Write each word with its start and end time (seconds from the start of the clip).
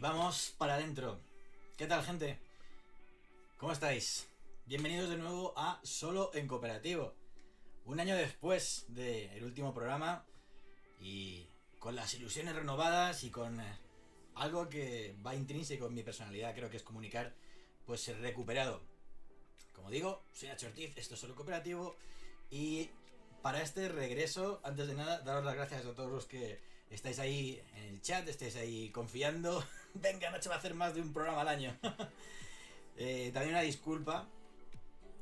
Vamos 0.00 0.54
para 0.58 0.74
adentro. 0.74 1.18
¿Qué 1.76 1.88
tal, 1.88 2.04
gente? 2.04 2.38
¿Cómo 3.56 3.72
estáis? 3.72 4.28
Bienvenidos 4.66 5.10
de 5.10 5.16
nuevo 5.16 5.54
a 5.56 5.80
Solo 5.82 6.30
en 6.34 6.46
Cooperativo. 6.46 7.14
Un 7.84 7.98
año 7.98 8.14
después 8.14 8.84
del 8.88 9.42
último 9.42 9.74
programa 9.74 10.24
y 11.00 11.48
con 11.80 11.96
las 11.96 12.14
ilusiones 12.14 12.54
renovadas 12.54 13.24
y 13.24 13.30
con 13.30 13.60
eh, 13.60 13.78
algo 14.36 14.68
que 14.68 15.16
va 15.26 15.34
intrínseco 15.34 15.88
en 15.88 15.94
mi 15.94 16.04
personalidad, 16.04 16.54
creo 16.54 16.70
que 16.70 16.76
es 16.76 16.84
comunicar, 16.84 17.34
pues 17.84 18.06
recuperado. 18.18 18.80
Como 19.74 19.90
digo, 19.90 20.22
soy 20.32 20.48
Nacho 20.48 20.68
esto 20.76 21.14
es 21.14 21.20
Solo 21.20 21.34
Cooperativo 21.34 21.96
y 22.52 22.88
para 23.42 23.62
este 23.62 23.88
regreso, 23.88 24.60
antes 24.62 24.86
de 24.86 24.94
nada, 24.94 25.20
daros 25.22 25.44
las 25.44 25.56
gracias 25.56 25.84
a 25.84 25.94
todos 25.94 26.10
los 26.10 26.26
que 26.26 26.60
estáis 26.90 27.18
ahí 27.18 27.62
en 27.76 27.84
el 27.84 28.02
chat, 28.02 28.26
estáis 28.28 28.56
ahí 28.56 28.90
confiando. 28.90 29.64
Venga, 30.00 30.30
Nacho 30.30 30.48
va 30.48 30.56
a 30.56 30.58
hacer 30.58 30.74
más 30.74 30.94
de 30.94 31.00
un 31.00 31.12
programa 31.12 31.42
al 31.42 31.48
año. 31.48 31.76
Eh, 33.00 33.30
también 33.32 33.54
una 33.54 33.62
disculpa, 33.62 34.26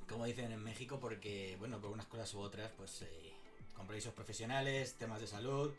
como 0.09 0.25
dicen 0.25 0.51
en 0.51 0.65
México, 0.65 0.99
porque, 0.99 1.57
bueno, 1.59 1.79
por 1.79 1.91
unas 1.91 2.07
cosas 2.07 2.33
u 2.33 2.41
otras, 2.41 2.73
pues 2.75 3.03
eh, 3.03 3.35
compromisos 3.75 4.15
profesionales, 4.15 4.95
temas 4.95 5.21
de 5.21 5.27
salud, 5.27 5.75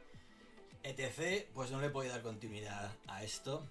etc., 0.84 1.48
pues 1.56 1.72
no 1.72 1.82
le 1.82 1.88
he 1.88 1.90
podido 1.90 2.14
dar 2.14 2.22
continuidad 2.22 2.92
a 3.08 3.23
esto. 3.23 3.66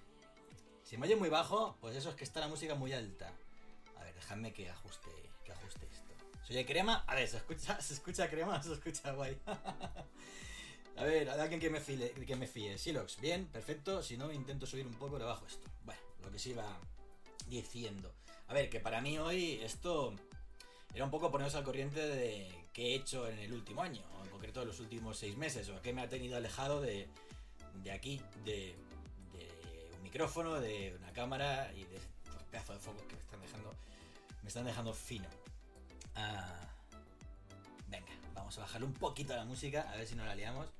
Si 0.83 0.97
me 0.97 1.05
oye 1.05 1.15
muy 1.15 1.29
bajo, 1.29 1.77
pues 1.79 1.95
eso 1.95 2.09
es 2.09 2.15
que 2.15 2.25
está 2.25 2.41
la 2.41 2.49
música 2.49 2.75
muy 2.75 2.91
alta. 2.91 3.31
A 3.97 4.03
ver, 4.03 4.13
dejadme 4.13 4.51
que 4.51 4.69
ajuste, 4.69 5.09
que 5.45 5.53
ajuste 5.53 5.87
esto. 5.89 6.13
¿Soy 6.43 6.65
crema? 6.65 7.05
A 7.07 7.15
ver, 7.15 7.29
¿se 7.29 7.37
escucha, 7.37 7.79
¿se 7.79 7.93
escucha 7.93 8.29
crema 8.29 8.57
o 8.57 8.61
se 8.61 8.73
escucha 8.73 9.13
guay? 9.13 9.39
A 10.97 11.03
ver, 11.03 11.29
hay 11.29 11.39
alguien 11.39 11.59
que 11.59 11.69
me, 11.69 11.79
file, 11.79 12.11
que 12.11 12.35
me 12.35 12.47
fíe. 12.47 12.77
Silox, 12.77 13.21
bien, 13.21 13.45
perfecto. 13.45 14.01
Si 14.01 14.17
no, 14.17 14.31
intento 14.31 14.65
subir 14.65 14.87
un 14.87 14.95
poco, 14.95 15.19
le 15.19 15.25
bajo 15.25 15.45
esto. 15.45 15.67
Bueno, 15.85 16.01
lo 16.23 16.31
que 16.31 16.39
sí 16.39 16.53
va 16.53 16.79
diciendo. 17.47 18.11
A 18.47 18.53
ver, 18.53 18.69
que 18.69 18.79
para 18.79 18.99
mí 18.99 19.19
hoy 19.19 19.59
esto 19.63 20.15
era 20.93 21.05
un 21.05 21.11
poco 21.11 21.29
poneros 21.29 21.53
al 21.55 21.63
corriente 21.63 21.99
de 21.99 22.51
qué 22.73 22.87
he 22.87 22.95
hecho 22.95 23.27
en 23.27 23.37
el 23.39 23.53
último 23.53 23.83
año, 23.83 24.01
o 24.17 24.23
en 24.23 24.29
concreto 24.31 24.61
en 24.61 24.69
los 24.69 24.79
últimos 24.79 25.17
seis 25.17 25.37
meses, 25.37 25.69
o 25.69 25.81
qué 25.81 25.93
me 25.93 26.01
ha 26.01 26.09
tenido 26.09 26.37
alejado 26.37 26.81
de, 26.81 27.07
de 27.83 27.91
aquí, 27.91 28.21
de, 28.45 28.75
un 29.95 30.03
micrófono, 30.03 30.59
de 30.59 30.95
una 30.97 31.11
cámara 31.13 31.71
y 31.75 31.83
de 31.83 31.97
estos 31.97 32.43
pedazos 32.49 32.75
de 32.75 32.81
focos 32.81 33.03
que 33.03 33.15
me 33.15 33.21
están 33.21 33.41
dejando, 33.41 33.73
me 34.41 34.47
están 34.47 34.65
dejando 34.65 34.93
fino. 34.93 35.27
Ah, 36.15 36.67
venga, 37.87 38.11
vamos 38.33 38.57
a 38.57 38.61
bajarle 38.61 38.87
un 38.87 38.93
poquito 38.93 39.33
a 39.33 39.37
la 39.37 39.45
música, 39.45 39.91
a 39.91 39.97
ver 39.97 40.07
si 40.07 40.15
no 40.15 40.25
la 40.25 40.33
liamos. 40.35 40.76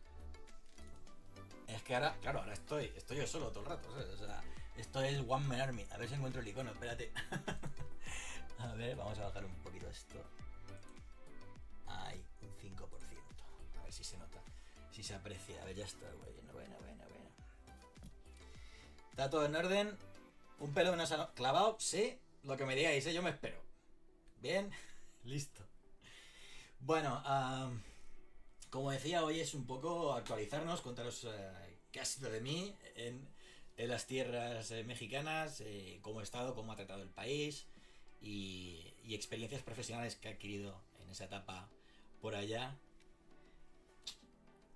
Que 1.87 1.95
ahora, 1.95 2.17
claro, 2.19 2.39
ahora 2.39 2.51
estoy, 2.51 2.91
estoy 2.97 3.15
yo 3.15 3.25
solo 3.25 3.49
todo 3.49 3.61
el 3.61 3.69
rato, 3.69 3.87
esto 4.75 5.01
es 5.01 5.19
One 5.25 5.47
Man 5.47 5.61
Army. 5.61 5.87
A 5.91 5.97
ver 5.97 6.09
si 6.09 6.15
encuentro 6.15 6.41
el 6.41 6.47
icono, 6.49 6.71
espérate. 6.71 7.13
a 8.59 8.73
ver, 8.73 8.97
vamos 8.97 9.17
a 9.19 9.23
bajar 9.23 9.45
un 9.45 9.55
poquito 9.63 9.87
esto. 9.87 10.21
Hay 11.85 12.21
un 12.41 12.49
5%. 12.57 12.89
A 13.79 13.83
ver 13.83 13.93
si 13.93 14.03
se 14.03 14.17
nota, 14.17 14.43
si 14.91 15.01
se 15.01 15.15
aprecia. 15.15 15.61
A 15.61 15.65
ver, 15.65 15.77
ya 15.77 15.85
está, 15.85 16.05
bueno, 16.07 16.51
bueno, 16.51 16.75
bueno, 16.81 17.05
bueno. 17.07 17.29
Está 19.11 19.29
todo 19.29 19.45
en 19.45 19.55
orden. 19.55 19.97
Un 20.59 20.73
pelo 20.73 20.91
de 20.91 21.01
una 21.01 21.33
clavado, 21.35 21.77
sí. 21.79 22.19
Lo 22.43 22.57
que 22.57 22.65
me 22.65 22.75
digáis, 22.75 23.05
¿eh? 23.05 23.13
yo 23.13 23.23
me 23.23 23.29
espero. 23.29 23.63
Bien, 24.41 24.69
listo. 25.23 25.65
Bueno, 26.81 27.23
como 28.69 28.91
decía, 28.91 29.23
hoy 29.23 29.39
es 29.39 29.53
un 29.53 29.65
poco 29.65 30.13
actualizarnos, 30.13 30.81
contaros 30.81 31.23
eh, 31.23 31.66
qué 31.91 31.99
ha 31.99 32.05
sido 32.05 32.29
de 32.29 32.41
mí 32.41 32.75
en, 32.95 33.27
las 33.77 34.07
tierras 34.07 34.71
eh, 34.71 34.83
mexicanas, 34.83 35.61
eh, 35.61 35.99
cómo 36.01 36.19
he 36.19 36.23
estado, 36.23 36.55
cómo 36.55 36.71
ha 36.71 36.75
tratado 36.75 37.03
el 37.03 37.09
país 37.09 37.67
y, 38.21 38.93
experiencias 39.09 39.61
profesionales 39.61 40.15
que 40.15 40.27
he 40.27 40.31
adquirido 40.33 40.81
en 41.01 41.09
esa 41.09 41.25
etapa 41.25 41.69
por 42.21 42.35
allá. 42.35 42.75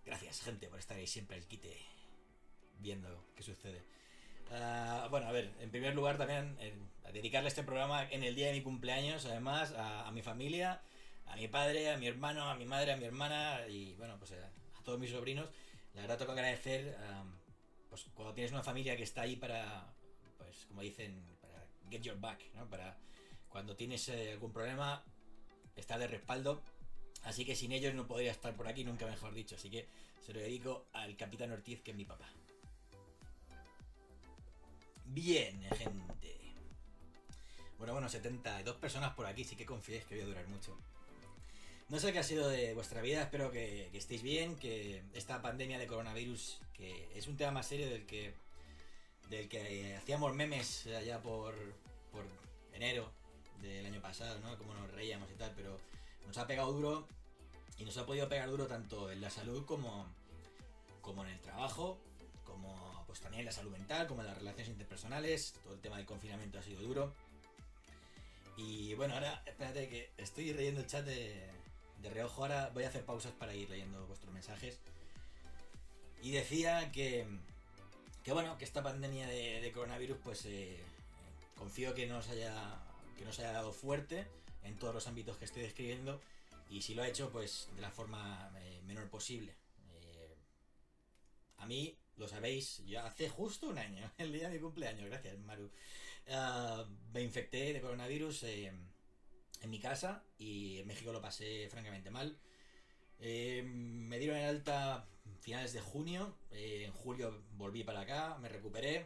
Gracias, 0.06 0.42
gente, 0.42 0.68
por 0.68 0.80
estar 0.80 0.98
ahí 0.98 1.08
siempre 1.08 1.38
al 1.38 1.46
quite 1.46 1.76
viendo 2.80 3.28
qué 3.36 3.44
sucede. 3.44 3.84
Uh, 4.50 5.10
bueno, 5.10 5.28
a 5.28 5.32
ver, 5.32 5.54
en 5.60 5.70
primer 5.70 5.96
lugar 5.96 6.18
también 6.18 6.58
a 7.04 7.12
dedicarle 7.12 7.50
este 7.50 7.64
programa 7.64 8.10
en 8.10 8.24
el 8.24 8.36
día 8.36 8.48
de 8.48 8.54
mi 8.54 8.62
cumpleaños, 8.62 9.26
además, 9.26 9.74
a, 9.78 10.10
mi 10.12 10.22
familia 10.22 10.82
a 11.28 11.36
mi 11.36 11.48
padre, 11.48 11.92
a 11.92 11.98
mi 11.98 12.08
hermano, 12.08 12.50
a 12.50 12.56
mi 12.56 12.66
madre, 12.66 12.92
a 12.92 12.98
mi 12.98 13.06
hermana 13.06 13.62
y 13.68 13.96
bueno, 13.96 14.18
pues 14.18 14.34
a 14.34 14.84
todos 14.84 15.00
mis 15.00 15.12
sobrinos. 15.12 15.50
La 15.94 16.02
verdad 16.02 16.18
tengo 16.18 16.34
que 16.34 16.40
agradecer, 16.40 16.98
um, 17.10 17.32
pues 17.90 18.06
cuando 18.14 18.34
tienes 18.34 18.52
una 18.52 18.64
familia 18.64 18.96
que 18.96 19.04
está 19.04 19.22
ahí 19.22 19.36
para, 19.36 19.94
pues 20.38 20.66
como 20.68 20.82
dicen, 20.82 21.22
para 21.42 21.66
get 21.90 22.02
your 22.02 22.20
back, 22.20 22.42
¿no? 22.56 22.70
Para 22.70 22.98
cuando 23.50 23.76
tienes 23.76 24.08
eh, 24.10 24.32
algún 24.32 24.54
problema, 24.54 25.04
está 25.76 25.98
de 25.98 26.08
respaldo. 26.08 26.62
Así 27.24 27.46
que 27.46 27.56
sin 27.56 27.72
ellos 27.72 27.94
no 27.94 28.08
podría 28.08 28.32
estar 28.32 28.56
por 28.56 28.68
aquí, 28.68 28.84
nunca 28.84 29.06
mejor 29.06 29.34
dicho. 29.34 29.56
Así 29.56 29.70
que 29.70 29.88
se 30.26 30.34
lo 30.34 30.40
dedico 30.40 30.88
al 30.94 31.16
capitán 31.18 31.52
Ortiz, 31.52 31.82
que 31.82 31.92
es 31.92 31.98
mi 31.98 32.06
papá. 32.06 32.28
Bien, 35.06 35.62
gente. 35.78 36.40
Bueno, 37.78 37.94
bueno, 37.94 38.08
72 38.08 38.78
personas 38.78 39.14
por 39.14 39.26
aquí, 39.26 39.44
sí 39.44 39.56
que 39.56 39.66
confiéis 39.66 40.06
que 40.06 40.16
voy 40.16 40.24
a 40.24 40.28
durar 40.28 40.48
mucho. 40.48 40.78
No 41.92 42.00
sé 42.00 42.14
qué 42.14 42.20
ha 42.20 42.24
sido 42.24 42.48
de 42.48 42.74
vuestra 42.74 43.02
vida, 43.02 43.24
espero 43.24 43.52
que, 43.52 43.90
estéis 43.92 44.24
bien, 44.24 44.56
que 44.56 45.04
esta 45.14 45.42
pandemia 45.42 45.78
de 45.78 45.88
coronavirus, 45.88 46.62
que 46.72 47.10
es 47.18 47.28
un 47.28 47.36
tema 47.36 47.52
más 47.52 47.68
serio 47.68 47.90
del 47.90 48.06
que, 48.06 48.34
del 49.30 49.50
que 49.50 49.98
hacíamos 49.98 50.34
memes 50.34 50.88
allá 50.88 51.22
por, 51.22 51.54
por 52.14 52.24
enero 52.72 53.12
del 53.62 53.86
año 53.86 54.02
pasado, 54.02 54.40
¿no? 54.40 54.58
Como 54.58 54.74
nos 54.74 54.90
reíamos 54.92 55.30
y 55.32 55.34
tal, 55.34 55.52
pero 55.54 55.78
nos 56.26 56.38
ha 56.38 56.48
pegado 56.48 56.72
duro 56.72 57.10
y 57.78 57.84
nos 57.84 57.98
ha 57.98 58.06
podido 58.06 58.30
pegar 58.30 58.50
duro 58.50 58.68
tanto 58.68 59.12
en 59.12 59.20
la 59.20 59.30
salud 59.30 59.66
como, 59.66 60.08
como 61.02 61.26
en 61.26 61.32
el 61.32 61.42
trabajo, 61.42 62.00
como 62.46 63.04
pues 63.06 63.20
también 63.20 63.42
en 63.42 63.48
la 63.48 63.52
salud 63.52 63.72
mental, 63.72 64.08
como 64.08 64.22
en 64.22 64.28
las 64.28 64.38
relaciones 64.38 64.70
interpersonales, 64.70 65.56
todo 65.62 65.74
el 65.74 65.82
tema 65.82 65.98
del 65.98 66.06
confinamiento 66.06 66.58
ha 66.58 66.64
sido 66.64 66.82
duro. 66.84 67.14
Y 68.56 68.94
bueno, 68.94 69.16
ahora 69.16 69.44
espérate 69.46 69.90
que 69.90 70.12
estoy 70.16 70.54
leyendo 70.54 70.80
el 70.80 70.88
chat 70.88 71.04
de, 71.04 71.50
de 72.02 72.10
reojo 72.10 72.42
ahora 72.42 72.70
voy 72.74 72.84
a 72.84 72.90
hacer 72.90 73.06
pausas 73.06 73.32
para 73.34 73.54
ir 73.54 73.70
leyendo 73.70 74.06
vuestros 74.08 74.34
mensajes. 74.34 74.80
Y 76.22 76.32
decía 76.32 76.92
que, 76.92 77.26
que 78.24 78.34
bueno, 78.34 78.58
que 78.58 78.66
esta 78.66 78.84
pandemia 78.84 79.28
de, 79.28 79.72
coronavirus, 79.74 80.18
pues 80.24 80.46
eh, 80.46 80.80
confío 81.58 81.94
que 81.94 82.08
nos 82.08 82.30
haya 82.30 82.54
que 83.18 83.26
nos 83.26 83.38
haya 83.40 83.52
dado 83.52 83.72
fuerte 83.72 84.28
en 84.64 84.78
todos 84.78 84.94
los 84.96 85.08
ámbitos 85.08 85.38
que 85.38 85.46
estoy 85.46 85.64
describiendo. 85.64 86.20
Y 86.70 86.82
si 86.82 86.96
lo 86.96 87.04
ha 87.04 87.08
hecho, 87.08 87.30
pues 87.32 87.70
de 87.76 87.82
la 87.82 87.92
forma 87.92 88.52
eh, 88.60 88.82
menor 88.86 89.10
posible. 89.10 89.56
Eh, 89.94 90.36
a 91.58 91.66
mí, 91.66 91.98
lo 92.18 92.28
sabéis, 92.28 92.84
ya 92.86 93.06
hace 93.06 93.30
justo 93.30 93.68
un 93.68 93.78
año, 93.78 94.12
el 94.18 94.32
día 94.32 94.48
de 94.48 94.56
mi 94.56 94.60
cumpleaños, 94.60 95.08
gracias 95.08 95.38
Maru, 95.40 95.66
uh, 95.66 96.86
me 97.14 97.22
infecté 97.22 97.74
de 97.74 97.82
coronavirus 97.82 98.44
en 99.62 99.70
mi 99.70 99.80
casa 99.80 100.24
y 100.38 100.80
en 100.80 100.88
México 100.88 101.12
lo 101.12 101.22
pasé 101.22 101.68
francamente 101.70 102.10
mal. 102.10 102.38
Eh, 103.20 103.62
me 103.64 104.18
dieron 104.18 104.38
en 104.38 104.46
alta 104.46 105.08
finales 105.40 105.74
de 105.74 105.82
junio, 105.82 106.36
eh, 106.52 106.86
en 106.86 106.92
julio 106.92 107.44
volví 107.54 107.84
para 107.84 108.02
acá, 108.02 108.38
me 108.40 108.50
recuperé. 108.50 109.06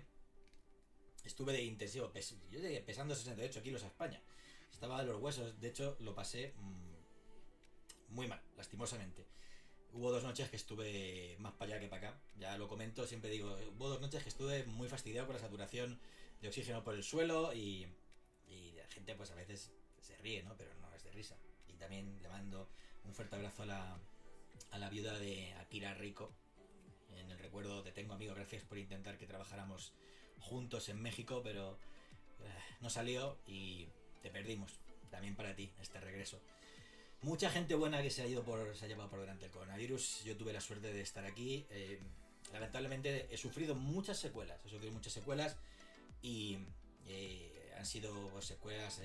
Estuve 1.24 1.54
de 1.54 1.64
intensivo, 1.64 2.12
pes 2.12 2.36
yo 2.52 2.60
llegué 2.60 2.82
pesando 2.82 3.16
68 3.16 3.62
kilos 3.62 3.84
a 3.84 3.88
España. 3.88 4.22
Estaba 4.72 5.02
de 5.04 5.12
los 5.12 5.22
huesos, 5.22 5.60
de 5.60 5.68
hecho 5.68 5.98
lo 6.00 6.14
pasé 6.16 6.54
mmm, 6.58 8.14
muy 8.16 8.28
mal, 8.28 8.42
lastimosamente. 8.56 9.26
Hubo 9.92 10.12
dos 10.12 10.24
noches 10.24 10.50
que 10.50 10.58
estuve 10.58 11.38
más 11.40 11.54
para 11.54 11.74
allá 11.74 11.82
que 11.82 11.88
para 11.88 12.10
acá, 12.10 12.22
ya 12.38 12.58
lo 12.58 12.68
comento, 12.68 13.08
siempre 13.08 13.30
digo, 13.30 13.58
hubo 13.78 13.90
dos 13.90 14.02
noches 14.02 14.24
que 14.24 14.30
estuve 14.30 14.66
muy 14.66 14.90
fastidiado 14.90 15.26
con 15.26 15.36
la 15.36 15.42
saturación 15.42 16.00
de 16.42 16.50
oxígeno 16.50 16.84
por 16.84 16.96
el 16.96 17.04
suelo 17.04 17.54
y, 17.54 17.88
y 18.48 18.74
la 18.74 18.88
gente 18.88 19.16
pues 19.16 19.32
a 19.32 19.36
veces 19.36 19.72
ríe, 20.26 20.42
¿no? 20.42 20.58
Pero 20.58 20.74
no 20.82 20.94
es 20.96 21.04
de 21.04 21.12
risa. 21.12 21.38
Y 21.68 21.74
también 21.74 22.20
le 22.22 22.30
mando 22.30 22.68
un 23.04 23.14
fuerte 23.14 23.36
abrazo 23.36 23.62
a 23.64 23.66
la, 23.68 24.00
a 24.72 24.78
la 24.80 24.90
viuda 24.90 25.20
de 25.20 25.54
Akira 25.54 25.94
Rico. 25.94 26.32
En 27.16 27.30
el 27.30 27.38
recuerdo 27.38 27.84
te 27.84 27.92
tengo, 27.92 28.14
amigo, 28.14 28.34
gracias 28.34 28.64
por 28.64 28.80
intentar 28.80 29.18
que 29.18 29.28
trabajáramos 29.28 29.94
juntos 30.40 30.90
en 30.90 31.00
México, 31.02 31.42
pero 31.44 31.78
eh, 32.40 32.50
no 32.82 32.90
salió 32.90 33.38
y 33.46 33.88
te 34.24 34.32
perdimos. 34.32 34.72
También 35.12 35.36
para 35.36 35.56
ti, 35.56 35.72
este 35.80 36.00
regreso. 36.00 36.42
Mucha 37.22 37.50
gente 37.50 37.76
buena 37.76 38.02
que 38.02 38.10
se 38.10 38.24
ha 38.24 38.28
ido 38.28 38.44
por, 38.44 38.76
se 38.76 38.86
ha 38.86 38.88
llevado 38.88 39.10
por 39.10 39.20
delante 39.20 39.46
el 39.46 39.52
coronavirus. 39.52 40.24
Yo 40.24 40.36
tuve 40.36 40.54
la 40.54 40.62
suerte 40.62 40.92
de 40.92 41.02
estar 41.02 41.26
aquí. 41.26 41.66
Eh, 41.70 42.00
lamentablemente 42.52 43.28
he 43.30 43.38
sufrido 43.38 43.76
muchas 43.76 44.18
secuelas. 44.18 44.60
He 44.66 44.70
sufrido 44.70 44.92
muchas 44.92 45.14
secuelas 45.14 45.56
y 46.22 46.58
eh, 47.06 47.74
han 47.78 47.86
sido 47.86 48.42
secuelas 48.42 49.00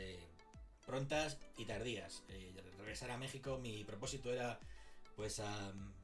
prontas 0.86 1.38
y 1.56 1.64
tardías. 1.64 2.22
Eh, 2.28 2.52
regresar 2.78 3.10
a 3.10 3.18
México, 3.18 3.58
mi 3.58 3.84
propósito 3.84 4.32
era 4.32 4.58
pues 5.16 5.40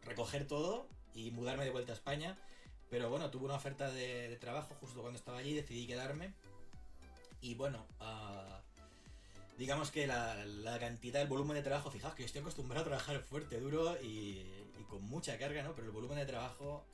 recoger 0.03 0.47
todo 0.47 0.89
y 1.15 1.31
mudarme 1.31 1.65
de 1.65 1.71
vuelta 1.71 1.93
a 1.93 1.95
España. 1.97 2.39
Pero 2.91 3.11
bueno, 3.11 3.31
tuve 3.31 3.47
una 3.47 3.55
oferta 3.55 3.91
de, 3.91 4.37
trabajo 4.37 4.75
justo 4.81 5.01
cuando 5.01 5.19
estaba 5.19 5.39
allí, 5.39 5.55
decidí 5.55 5.87
quedarme. 5.87 6.35
Y 7.41 7.55
bueno, 7.55 7.87
ah, 8.01 8.61
digamos 9.59 9.91
que 9.91 10.07
la, 10.07 10.77
cantidad, 10.79 11.21
el 11.23 11.29
volumen 11.29 11.57
de 11.57 11.63
trabajo, 11.63 11.91
fijaos 11.91 12.15
que 12.15 12.25
estoy 12.25 12.43
acostumbrado 12.43 12.83
a 12.83 12.89
trabajar 12.89 13.21
fuerte, 13.21 13.59
duro 13.59 13.97
y, 14.03 14.45
con 14.89 15.03
mucha 15.05 15.37
carga, 15.39 15.63
¿no? 15.65 15.75
Pero 15.75 15.89
el 15.89 15.93
volumen 15.93 16.19
de 16.19 16.27
trabajo 16.27 16.85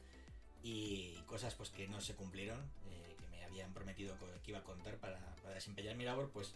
y 0.63 1.15
cosas 1.27 1.55
pues 1.55 1.69
que 1.69 1.89
no 1.89 2.01
se 2.01 2.15
cumplieron, 2.15 2.59
eh, 2.87 3.17
que 3.21 3.27
me 3.29 3.45
habían 3.45 3.75
prometido 3.75 4.17
que 4.43 4.51
iba 4.51 4.61
a 4.61 4.65
contar 4.65 4.97
para 4.97 5.19
desempeñar 5.53 5.97
mi 5.97 6.05
labor, 6.05 6.31
pues 6.33 6.55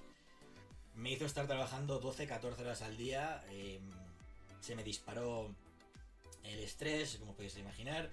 me 0.97 1.13
hizo 1.13 1.27
estar 1.27 1.47
trabajando 1.47 1.99
12, 1.99 2.27
14 2.27 2.63
horas 2.63 2.83
al 2.83 2.97
día. 2.97 3.45
Em, 3.51 3.83
se 4.61 4.75
me 4.75 4.83
disparó 4.83 5.55
el 6.43 6.59
estrés, 6.61 7.17
como 7.17 7.35
podéis 7.35 7.57
imaginar. 7.59 8.11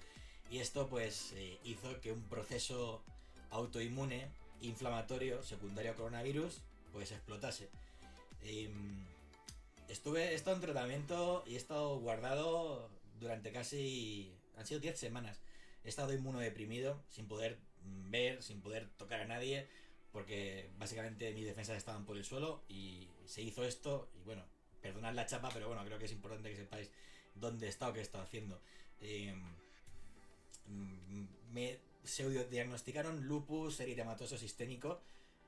Y 0.50 0.58
esto 0.58 0.88
pues 0.88 1.32
eh, 1.32 1.58
hizo 1.64 2.00
que 2.00 2.12
un 2.12 2.22
proceso 2.24 3.02
autoinmune, 3.50 4.28
inflamatorio, 4.60 5.42
secundario 5.42 5.92
a 5.92 5.94
coronavirus, 5.94 6.60
pues 6.92 7.10
explotase. 7.12 7.70
Em, 8.42 9.04
estuve, 9.88 10.34
he 10.34 10.36
en 10.36 10.60
tratamiento 10.60 11.42
y 11.46 11.54
he 11.54 11.56
estado 11.56 11.98
guardado 11.98 12.90
durante 13.18 13.50
casi... 13.52 14.32
Han 14.56 14.66
sido 14.66 14.80
10 14.80 14.98
semanas. 14.98 15.40
He 15.84 15.88
estado 15.88 16.12
inmunodeprimido, 16.12 17.02
sin 17.10 17.26
poder 17.26 17.58
ver, 18.10 18.42
sin 18.42 18.60
poder 18.60 18.88
tocar 18.96 19.20
a 19.20 19.26
nadie, 19.26 19.66
porque 20.14 20.70
básicamente 20.78 21.34
mis 21.34 21.44
defensas 21.44 21.76
estaban 21.76 22.06
por 22.06 22.16
el 22.16 22.24
suelo 22.24 22.62
y 22.68 23.08
se 23.26 23.42
hizo 23.42 23.64
esto 23.64 24.08
y 24.14 24.22
bueno, 24.22 24.44
perdonad 24.80 25.12
la 25.12 25.26
chapa, 25.26 25.50
pero 25.52 25.66
bueno, 25.66 25.84
creo 25.84 25.98
que 25.98 26.04
es 26.04 26.12
importante 26.12 26.48
que 26.50 26.56
sepáis 26.56 26.88
dónde 27.34 27.66
está 27.66 27.88
o 27.88 27.92
qué 27.92 28.00
está 28.00 28.22
haciendo. 28.22 28.60
Em, 29.00 29.42
me 31.50 31.80
se 32.04 32.28
diagnosticaron 32.44 33.26
lupus 33.26 33.80
eritematoso 33.80 34.38
sistémico. 34.38 35.00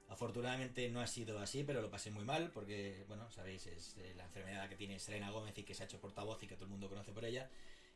Afortunadamente 0.08 0.88
no 0.88 1.00
ha 1.00 1.06
sido 1.06 1.38
así, 1.38 1.62
pero 1.62 1.80
lo 1.80 1.88
pasé 1.88 2.10
muy 2.10 2.24
mal 2.24 2.50
porque, 2.50 3.04
bueno, 3.06 3.30
sabéis, 3.30 3.68
es 3.68 3.96
eh, 3.98 4.14
la 4.16 4.24
enfermedad 4.24 4.68
que 4.68 4.74
tiene 4.74 4.98
Serena 4.98 5.30
Gómez 5.30 5.56
y 5.58 5.62
que 5.62 5.74
se 5.74 5.84
ha 5.84 5.86
hecho 5.86 6.00
portavoz 6.00 6.42
y 6.42 6.48
que 6.48 6.56
todo 6.56 6.64
el 6.64 6.72
mundo 6.72 6.88
conoce 6.88 7.12
por 7.12 7.24
ella. 7.24 7.48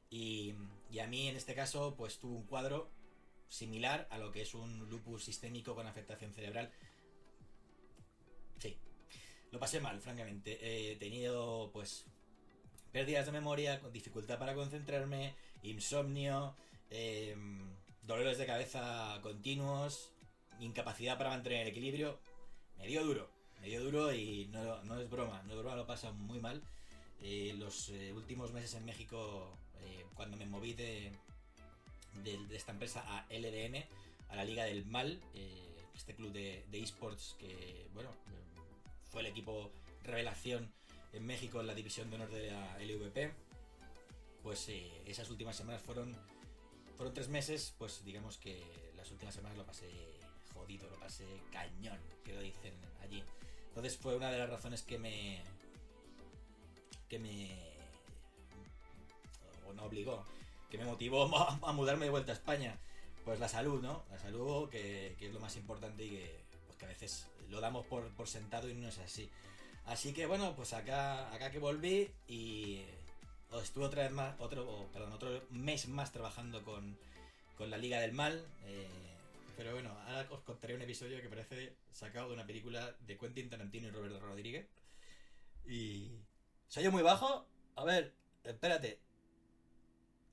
Y, 0.08 0.54
y 0.88 1.00
a 1.00 1.08
mí 1.08 1.26
en 1.26 1.34
este 1.34 1.56
caso, 1.56 1.96
pues 1.96 2.18
tuve 2.18 2.36
un 2.36 2.44
cuadro 2.44 2.92
similar 3.50 4.06
a 4.10 4.18
lo 4.18 4.32
que 4.32 4.42
es 4.42 4.54
un 4.54 4.88
lupus 4.88 5.24
sistémico 5.24 5.74
con 5.74 5.86
afectación 5.86 6.32
cerebral. 6.32 6.70
Sí, 8.58 8.78
lo 9.50 9.58
pasé 9.58 9.80
mal, 9.80 10.00
francamente. 10.00 10.92
He 10.92 10.96
tenido, 10.96 11.70
pues, 11.72 12.06
pérdidas 12.92 13.26
de 13.26 13.32
memoria, 13.32 13.78
dificultad 13.92 14.38
para 14.38 14.54
concentrarme, 14.54 15.34
insomnio, 15.62 16.54
em, 16.90 17.74
dolores 18.02 18.38
de 18.38 18.46
cabeza 18.46 19.18
continuos, 19.22 20.12
incapacidad 20.60 21.18
para 21.18 21.30
mantener 21.30 21.62
el 21.62 21.68
equilibrio. 21.68 22.18
Me 22.78 22.86
dio 22.86 23.04
duro, 23.04 23.30
me 23.60 23.68
dio 23.68 23.82
duro 23.82 24.14
y 24.14 24.46
no, 24.46 24.82
no 24.84 24.98
es 25.00 25.10
broma, 25.10 25.42
no 25.42 25.52
es 25.52 25.58
broma, 25.58 25.76
lo 25.76 25.86
pasa 25.86 26.12
muy 26.12 26.38
mal. 26.38 26.62
Eh, 27.20 27.54
los 27.58 27.90
eh, 27.90 28.12
últimos 28.14 28.52
meses 28.52 28.74
en 28.74 28.84
México, 28.86 29.58
eh, 29.80 30.06
cuando 30.14 30.36
me 30.36 30.46
moví 30.46 30.72
de, 30.72 31.12
de, 32.24 32.38
esta 32.56 32.72
empresa 32.72 33.02
a 33.06 33.26
LDM, 33.30 33.84
a 34.28 34.36
la 34.36 34.44
Liga 34.44 34.64
del 34.64 34.84
Mal, 34.86 35.20
eh, 35.34 35.76
este 35.94 36.14
club 36.14 36.32
de, 36.32 36.64
esports 36.72 37.36
que, 37.38 37.88
bueno, 37.94 38.10
fue 39.10 39.22
el 39.22 39.26
equipo 39.26 39.70
revelación 40.02 40.72
en 41.12 41.26
México 41.26 41.60
en 41.60 41.66
la 41.66 41.74
división 41.74 42.08
de 42.10 42.16
honor 42.16 42.30
de 42.30 42.50
la 42.50 42.78
LVP. 42.78 43.32
Pues 44.42 44.68
eh, 44.68 45.02
esas 45.06 45.28
últimas 45.30 45.56
semanas 45.56 45.82
fueron, 45.82 46.16
fueron 46.96 47.12
tres 47.12 47.28
meses, 47.28 47.74
pues 47.78 48.04
digamos 48.04 48.38
que 48.38 48.62
las 48.96 49.10
últimas 49.10 49.34
semanas 49.34 49.58
lo 49.58 49.66
pasé 49.66 49.90
jodido, 50.54 50.88
lo 50.88 50.98
pasé 50.98 51.26
cañón, 51.52 51.98
que 52.24 52.32
lo 52.32 52.40
dicen 52.40 52.72
allí. 53.02 53.22
Entonces 53.68 53.96
fue 53.98 54.16
una 54.16 54.30
de 54.30 54.38
las 54.38 54.48
razones 54.48 54.82
que 54.82 54.98
me. 54.98 55.42
que 57.08 57.18
me. 57.18 57.50
o 59.66 59.72
no 59.74 59.84
obligó 59.84 60.24
que 60.70 60.78
me 60.78 60.84
motivó 60.84 61.36
a, 61.66 61.72
mudarme 61.72 62.06
de 62.06 62.10
vuelta 62.10 62.32
a 62.32 62.34
España? 62.34 62.78
Pues 63.24 63.38
la 63.38 63.48
salud, 63.48 63.82
¿no? 63.82 64.04
La 64.10 64.18
salud, 64.18 64.68
que, 64.70 65.16
es 65.20 65.32
lo 65.34 65.40
más 65.40 65.56
importante 65.56 66.04
y 66.04 66.10
que, 66.10 66.40
pues 66.66 66.78
que 66.78 66.84
a 66.86 66.88
veces 66.88 67.26
lo 67.50 67.60
damos 67.60 67.86
por, 67.86 68.10
sentado 68.26 68.68
y 68.68 68.74
no 68.74 68.88
es 68.88 68.98
así. 68.98 69.30
Así 69.86 70.12
que 70.12 70.26
bueno, 70.26 70.54
pues 70.54 70.72
acá, 70.72 71.32
acá 71.34 71.50
que 71.50 71.58
volví 71.58 72.10
y 72.28 72.82
estuve 73.62 73.84
otra 73.84 74.04
vez 74.04 74.12
más, 74.12 74.38
otro, 74.38 74.88
perdón, 74.92 75.12
otro 75.12 75.42
mes 75.50 75.88
más 75.88 76.12
trabajando 76.12 76.62
con, 76.62 76.96
la 77.58 77.76
Liga 77.76 78.00
del 78.00 78.12
Mal. 78.12 78.42
Eh, 78.64 78.88
pero 79.54 79.72
bueno, 79.74 79.90
ahora 80.06 80.26
os 80.30 80.40
contaré 80.40 80.74
un 80.74 80.80
episodio 80.80 81.20
que 81.20 81.28
parece 81.28 81.74
sacado 81.92 82.28
de 82.28 82.34
una 82.34 82.46
película 82.46 82.94
de 83.00 83.18
Quentin 83.18 83.50
Tarantino 83.50 83.88
y 83.88 83.90
Roberto 83.90 84.18
Rodríguez. 84.18 84.66
Y. 85.66 86.10
¿Soy 86.68 86.84
yo 86.84 86.92
muy 86.92 87.02
bajo? 87.02 87.46
A 87.76 87.84
ver, 87.84 88.14
espérate. 88.44 89.00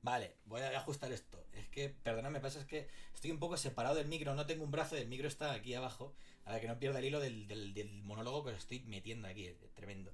Vale, 0.01 0.37
voy 0.45 0.61
a 0.61 0.77
ajustar 0.77 1.11
esto. 1.11 1.45
Es 1.53 1.67
que, 1.69 1.89
perdona, 1.89 2.29
me 2.29 2.39
pasa 2.39 2.59
es 2.59 2.65
que 2.65 2.87
estoy 3.13 3.31
un 3.31 3.39
poco 3.39 3.57
separado 3.57 3.95
del 3.95 4.07
micro, 4.07 4.35
no 4.35 4.45
tengo 4.45 4.63
un 4.63 4.71
brazo, 4.71 4.95
el 4.95 5.07
micro 5.07 5.27
está 5.27 5.51
aquí 5.53 5.73
abajo. 5.73 6.15
A 6.45 6.53
ver, 6.53 6.61
que 6.61 6.67
no 6.67 6.79
pierda 6.79 6.99
el 6.99 7.05
hilo 7.05 7.19
del, 7.19 8.01
monólogo 8.03 8.45
que 8.45 8.51
os 8.51 8.57
estoy 8.57 8.79
metiendo 8.81 9.27
aquí, 9.27 9.53
tremendo. 9.75 10.13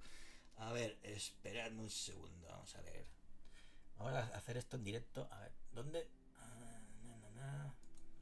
A 0.57 0.71
ver, 0.71 0.97
esperadme 1.03 1.81
un 1.81 1.89
segundo, 1.89 2.47
vamos 2.47 2.75
a 2.75 2.81
ver. 2.81 3.05
Vamos 3.97 4.13
a 4.13 4.19
hacer 4.37 4.57
esto 4.57 4.77
en 4.77 4.83
directo. 4.83 5.27
A 5.31 5.39
ver, 5.41 5.51
¿dónde? 5.73 6.07
Ah, 6.39 7.73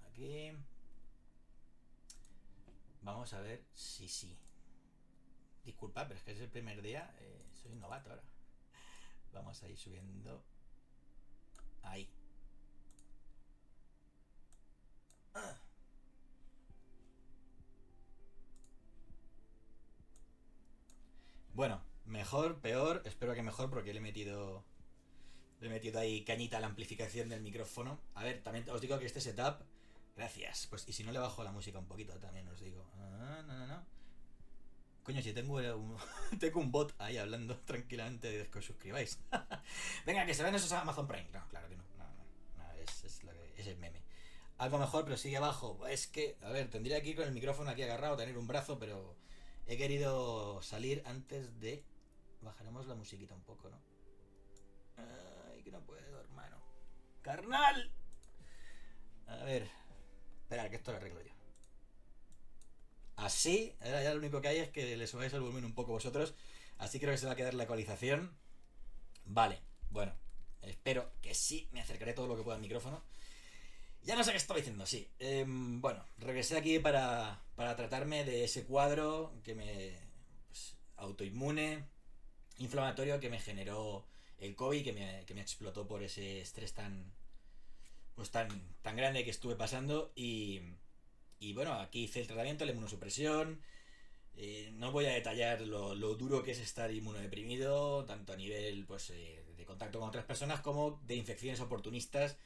aquí. 0.09 0.51
Vamos 3.01 3.33
a 3.33 3.41
ver 3.41 3.63
si 3.73 4.07
sí. 4.07 4.37
Disculpa, 5.63 6.07
pero 6.07 6.19
es 6.19 6.23
que 6.23 6.31
es 6.31 6.39
el 6.39 6.49
primer 6.49 6.81
día. 6.81 7.13
Eh, 7.19 7.45
soy 7.53 7.75
novato 7.75 8.09
ahora. 8.09 8.23
Vamos 9.31 9.61
a 9.63 9.69
ir 9.69 9.77
subiendo 9.77 10.43
Ahí. 11.83 12.09
Ah. 15.33 15.57
Bueno, 21.53 21.81
mejor, 22.05 22.59
peor, 22.61 23.01
espero 23.05 23.33
que 23.33 23.43
mejor 23.43 23.69
porque 23.69 23.93
le 23.93 23.99
he 23.99 24.01
metido 24.01 24.63
le 25.61 25.67
he 25.67 25.69
metido 25.69 25.99
ahí 25.99 26.23
cañita 26.23 26.57
a 26.57 26.59
la 26.59 26.67
amplificación 26.67 27.29
del 27.29 27.41
micrófono. 27.41 27.99
A 28.15 28.23
ver, 28.23 28.41
también 28.41 28.67
os 28.69 28.81
digo 28.81 28.97
que 28.97 29.05
este 29.05 29.21
setup, 29.21 29.61
gracias. 30.15 30.67
Pues 30.67 30.87
y 30.89 30.93
si 30.93 31.03
no 31.03 31.11
le 31.11 31.19
bajo 31.19 31.43
la 31.43 31.51
música 31.51 31.77
un 31.77 31.85
poquito 31.85 32.17
también 32.19 32.47
os 32.47 32.59
digo. 32.59 32.89
Ah, 32.95 33.43
no, 33.45 33.57
no, 33.59 33.67
no. 33.67 34.00
Coño, 35.03 35.21
si 35.21 35.33
tengo 35.33 35.55
un, 35.55 35.97
tengo 36.39 36.59
un 36.59 36.71
bot 36.71 36.93
ahí 36.99 37.17
hablando 37.17 37.57
tranquilamente 37.65 38.31
de 38.31 38.49
que 38.49 38.59
os 38.59 38.65
suscribáis. 38.65 39.19
Venga, 40.05 40.25
que 40.25 40.33
se 40.33 40.43
ven 40.43 40.55
esos 40.55 40.71
Amazon 40.71 41.07
Prime. 41.07 41.27
No, 41.33 41.47
claro 41.49 41.67
que 41.69 41.75
no. 41.75 41.83
no, 41.97 42.05
no, 42.57 42.71
es, 42.73 43.03
es, 43.03 43.19
que, 43.19 43.27
es 43.57 43.67
el 43.67 43.77
meme. 43.77 44.03
Algo 44.57 44.77
mejor, 44.77 45.05
pero 45.05 45.17
sigue 45.17 45.37
abajo. 45.37 45.87
Es 45.87 46.05
que, 46.05 46.37
a 46.43 46.49
ver, 46.49 46.69
tendría 46.69 47.01
que 47.01 47.09
ir 47.09 47.15
con 47.15 47.25
el 47.25 47.33
micrófono 47.33 47.71
aquí 47.71 47.81
agarrado, 47.81 48.15
tener 48.15 48.37
un 48.37 48.45
brazo, 48.45 48.77
pero 48.77 49.15
he 49.65 49.75
querido 49.75 50.61
salir 50.61 51.01
antes 51.05 51.59
de. 51.59 51.83
Bajaremos 52.41 52.87
la 52.87 52.95
musiquita 52.95 53.35
un 53.35 53.43
poco, 53.43 53.69
¿no? 53.69 53.79
Ay, 54.97 55.61
que 55.63 55.71
no 55.71 55.81
puedo, 55.81 56.19
hermano. 56.19 56.57
¡Carnal! 57.21 57.91
A 59.27 59.35
ver. 59.43 59.69
Espera, 60.43 60.69
que 60.69 60.75
esto 60.75 60.91
lo 60.91 60.97
arreglo 60.97 61.21
yo. 61.21 61.30
Así, 63.15 63.75
ahora 63.81 64.03
ya 64.03 64.13
lo 64.13 64.19
único 64.19 64.41
que 64.41 64.47
hay 64.47 64.57
es 64.57 64.69
que 64.69 64.97
le 64.97 65.07
subáis 65.07 65.33
el 65.33 65.41
volumen 65.41 65.65
un 65.65 65.73
poco 65.73 65.91
vosotros. 65.91 66.33
Así 66.77 66.99
creo 66.99 67.11
que 67.11 67.17
se 67.17 67.27
va 67.27 67.33
a 67.33 67.35
quedar 67.35 67.53
la 67.53 67.63
ecualización. 67.63 68.35
Vale, 69.25 69.61
bueno, 69.89 70.13
espero 70.61 71.11
que 71.21 71.33
sí, 71.33 71.69
me 71.71 71.81
acercaré 71.81 72.13
todo 72.13 72.27
lo 72.27 72.35
que 72.35 72.43
pueda 72.43 72.55
al 72.55 72.61
micrófono. 72.61 73.03
Ya 74.03 74.15
no 74.15 74.23
sé 74.23 74.31
qué 74.31 74.37
estaba 74.37 74.57
diciendo, 74.57 74.85
sí. 74.85 75.09
Em, 75.19 75.79
bueno, 75.79 76.03
regresé 76.17 76.57
aquí 76.57 76.79
para, 76.79 77.43
para 77.55 77.75
tratarme 77.75 78.23
de 78.25 78.43
ese 78.45 78.65
cuadro 78.65 79.33
que 79.43 79.53
me. 79.53 79.95
Pues, 80.47 80.75
autoinmune, 80.97 81.85
inflamatorio 82.57 83.19
que 83.19 83.29
me 83.29 83.39
generó 83.39 84.07
el 84.39 84.55
COVID, 84.55 84.83
que 84.83 84.93
me, 84.93 85.25
que 85.25 85.35
me 85.35 85.41
explotó 85.41 85.87
por 85.87 86.01
ese 86.03 86.41
estrés 86.41 86.73
tan. 86.73 87.13
Pues 88.15 88.31
tan, 88.31 88.49
tan 88.81 88.95
grande 88.95 89.23
que 89.23 89.31
estuve 89.31 89.55
pasando 89.55 90.11
y 90.15 90.61
y 91.41 91.53
bueno, 91.53 91.73
aquí 91.73 92.03
hice 92.03 92.21
el 92.21 92.27
tratamiento, 92.27 92.65
la 92.65 92.71
inmunosupresión. 92.71 93.59
Eh, 94.35 94.69
no 94.75 94.91
voy 94.91 95.07
a 95.07 95.13
detallar 95.13 95.61
lo, 95.61 95.95
duro 95.95 96.43
que 96.43 96.51
es 96.51 96.59
estar 96.59 96.91
inmunodeprimido, 96.91 98.05
tanto 98.05 98.33
a 98.33 98.37
nivel 98.37 98.85
pues, 98.85 99.09
eh, 99.09 99.43
de 99.57 99.65
contacto 99.65 99.99
con 99.99 100.07
otras 100.07 100.23
personas 100.23 100.61
como 100.61 101.01
de 101.07 101.15
infecciones 101.15 101.59
oportunistas 101.59 102.37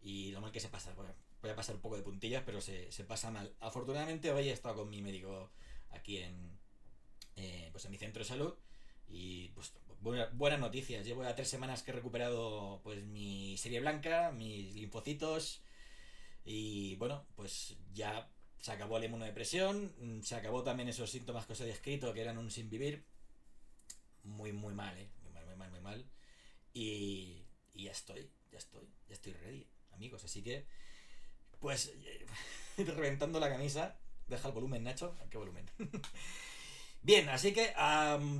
y 0.00 0.30
lo 0.30 0.40
mal 0.40 0.50
que 0.50 0.60
se 0.60 0.70
pasa. 0.70 0.94
voy 1.42 1.50
a 1.50 1.56
pasar 1.56 1.74
un 1.74 1.82
poco 1.82 1.96
de 1.98 2.02
puntillas, 2.02 2.42
pero 2.44 2.62
se, 2.62 2.88
pasa 3.06 3.30
mal. 3.30 3.54
Afortunadamente 3.60 4.32
hoy 4.32 4.48
he 4.48 4.52
estado 4.52 4.76
con 4.76 4.88
mi 4.88 5.02
médico 5.02 5.50
aquí 5.90 6.16
en, 6.16 6.58
eh, 7.36 7.68
pues 7.70 7.84
en 7.84 7.90
mi 7.90 7.98
centro 7.98 8.22
de 8.22 8.28
salud 8.28 8.54
y 9.08 9.48
pues 9.50 9.74
buenas 10.00 10.60
noticias. 10.60 11.04
Llevo 11.04 11.22
ya 11.22 11.36
tres 11.36 11.48
semanas 11.48 11.82
que 11.82 11.90
he 11.90 11.94
recuperado 11.94 12.80
pues 12.82 13.04
mi 13.04 13.58
serie 13.58 13.80
blanca, 13.80 14.32
mis 14.32 14.74
linfocitos, 14.74 15.62
Y 16.44 16.96
bueno, 16.96 17.26
pues 17.36 17.76
ya 17.92 18.30
se 18.60 18.72
acabó 18.72 18.98
la 18.98 19.06
inmunodepresión, 19.06 19.92
mm, 19.98 20.22
se 20.22 20.34
acabó 20.34 20.62
también 20.62 20.88
esos 20.88 21.10
síntomas 21.10 21.46
que 21.46 21.52
os 21.52 21.60
he 21.60 21.66
descrito, 21.66 22.12
que 22.12 22.20
eran 22.20 22.38
un 22.38 22.50
sin 22.50 22.68
vivir. 22.68 23.04
Muy, 24.24 24.52
muy 24.52 24.74
mal, 24.74 24.96
¿eh? 24.98 25.08
Muy 25.22 25.32
mal, 25.32 25.46
muy 25.46 25.56
mal, 25.56 25.70
muy 25.70 25.80
mal. 25.80 26.10
Y, 26.74 27.44
y 27.74 27.84
ya 27.84 27.92
estoy, 27.92 28.30
ya 28.50 28.58
estoy, 28.58 28.86
ya 29.08 29.14
estoy 29.14 29.32
ready, 29.32 29.66
amigos. 29.92 30.24
Así 30.24 30.42
que, 30.42 30.66
pues, 31.60 31.92
reventando 32.76 33.40
la 33.40 33.48
camisa. 33.48 33.98
Deja 34.26 34.48
el 34.48 34.54
volumen, 34.54 34.84
Nacho. 34.84 35.16
¿Qué 35.30 35.38
volumen? 35.38 35.70
Bien, 37.00 37.28
así 37.28 37.54
que 37.54 37.72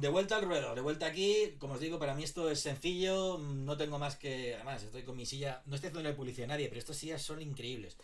de 0.00 0.08
vuelta 0.08 0.36
al 0.36 0.44
ruedo, 0.44 0.74
de 0.74 0.80
vuelta 0.80 1.06
aquí. 1.06 1.56
Como 1.58 1.74
os 1.74 1.80
digo, 1.80 1.98
para 1.98 2.14
mí 2.14 2.24
esto 2.24 2.50
es 2.50 2.60
sencillo. 2.60 3.38
No 3.38 3.76
tengo 3.76 3.98
más 3.98 4.16
que. 4.16 4.54
Además, 4.56 4.82
estoy 4.82 5.04
con 5.04 5.16
mi 5.16 5.24
silla. 5.24 5.62
No 5.66 5.76
estoy 5.76 5.90
haciendo 5.90 6.14
publicidad 6.16 6.50
a 6.50 6.54
nadie, 6.54 6.68
pero 6.68 6.80
estas 6.80 6.96
sillas 6.96 7.22
son 7.22 7.40
increíbles. 7.40 7.96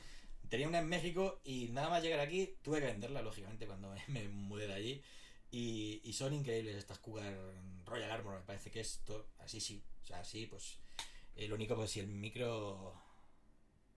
Tenía 0.54 0.68
una 0.68 0.78
en 0.78 0.88
México 0.88 1.40
y 1.42 1.66
nada 1.70 1.88
más 1.88 2.00
llegar 2.00 2.20
aquí 2.20 2.54
tuve 2.62 2.78
que 2.78 2.86
venderla, 2.86 3.22
lógicamente, 3.22 3.66
cuando 3.66 3.92
me, 4.06 4.28
mudé 4.28 4.68
de 4.68 4.74
allí. 4.74 5.02
Y, 5.50 6.12
son 6.12 6.32
increíbles 6.32 6.76
estas 6.76 7.00
Cougar 7.00 7.34
Royal 7.84 8.12
Armor. 8.12 8.36
Me 8.36 8.46
parece 8.46 8.70
que 8.70 8.78
esto, 8.78 9.26
así 9.40 9.60
sí. 9.60 9.82
O 10.04 10.06
sea, 10.06 10.20
así, 10.20 10.46
pues. 10.46 10.78
El 11.34 11.52
único, 11.52 11.74
pues 11.74 11.90
si 11.90 11.98
el 11.98 12.06
micro 12.06 12.94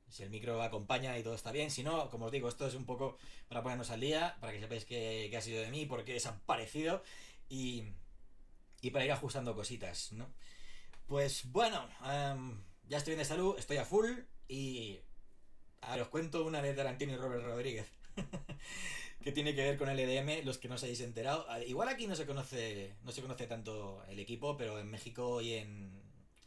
si 0.10 0.24
el 0.24 0.32
micro 0.32 0.60
acompaña 0.64 1.16
y 1.20 1.22
todo 1.22 1.36
está 1.36 1.52
bien. 1.52 1.70
Si 1.70 1.84
no, 1.84 2.10
como 2.10 2.26
os 2.26 2.32
digo, 2.32 2.50
esto 2.50 2.66
es 2.66 2.74
un 2.74 2.88
poco 2.88 3.20
para 3.48 3.62
ponernos 3.62 3.92
al 3.92 4.00
día, 4.00 4.36
para 4.42 4.52
que 4.52 4.60
sepáis 4.60 4.86
qué, 4.86 5.32
ha 5.38 5.42
sido 5.42 5.62
de 5.62 5.70
mí, 5.70 5.86
por 5.86 6.04
qué 6.06 6.14
desaparecido 6.14 7.04
y, 7.50 7.84
y 8.82 8.90
para 8.90 9.06
ir 9.06 9.12
ajustando 9.12 9.54
cositas, 9.54 10.12
¿no? 10.12 10.34
Pues 11.06 11.52
bueno, 11.52 11.88
em, 12.04 12.64
ya 12.88 12.98
estoy 12.98 13.12
bien 13.12 13.20
de 13.20 13.26
salud, 13.26 13.60
estoy 13.60 13.78
a 13.78 13.86
full 13.86 14.10
y 14.48 15.02
ver, 15.81 16.01
os 16.01 16.07
cuento 16.10 16.46
una 16.46 16.62
de 16.62 16.74
Tarantino 16.74 17.13
y 17.13 17.17
Robert 17.17 17.43
Rodríguez. 17.43 17.88
que 19.24 19.31
tiene 19.31 19.53
que 19.53 19.63
ver 19.63 19.77
con 19.77 19.89
el 19.89 20.00
EDM, 20.00 20.46
los 20.46 20.57
que 20.57 20.69
no 20.69 20.75
os 20.75 20.84
hayáis 20.84 21.01
enterado. 21.01 21.46
Igual 21.65 21.89
aquí 21.89 22.07
no 22.07 22.15
se 22.15 22.25
conoce, 22.25 22.96
no 23.03 23.12
se 23.12 23.22
conoce 23.22 23.46
tanto 23.46 24.01
el 24.07 24.19
equipo, 24.19 24.55
pero 24.55 24.79
en 24.79 24.89
México 24.89 25.41
y 25.41 25.53
en, 25.55 25.91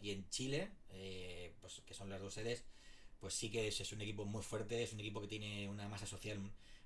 y 0.01 0.13
en 0.13 0.29
Chile, 0.31 0.71
eh, 0.91 1.53
pues 1.61 1.83
que 1.85 1.93
son 1.95 2.09
las 2.09 2.21
dos 2.21 2.35
sedes, 2.35 2.65
pues 3.19 3.35
sí 3.35 3.51
que 3.51 3.69
es, 3.69 3.93
un 3.93 4.01
equipo 4.01 4.25
muy 4.25 4.43
fuerte, 4.43 4.83
es 4.83 4.93
un 4.93 5.01
equipo 5.01 5.21
que 5.21 5.29
tiene 5.29 5.69
una 5.69 5.89
masa 5.89 6.07
social 6.07 6.41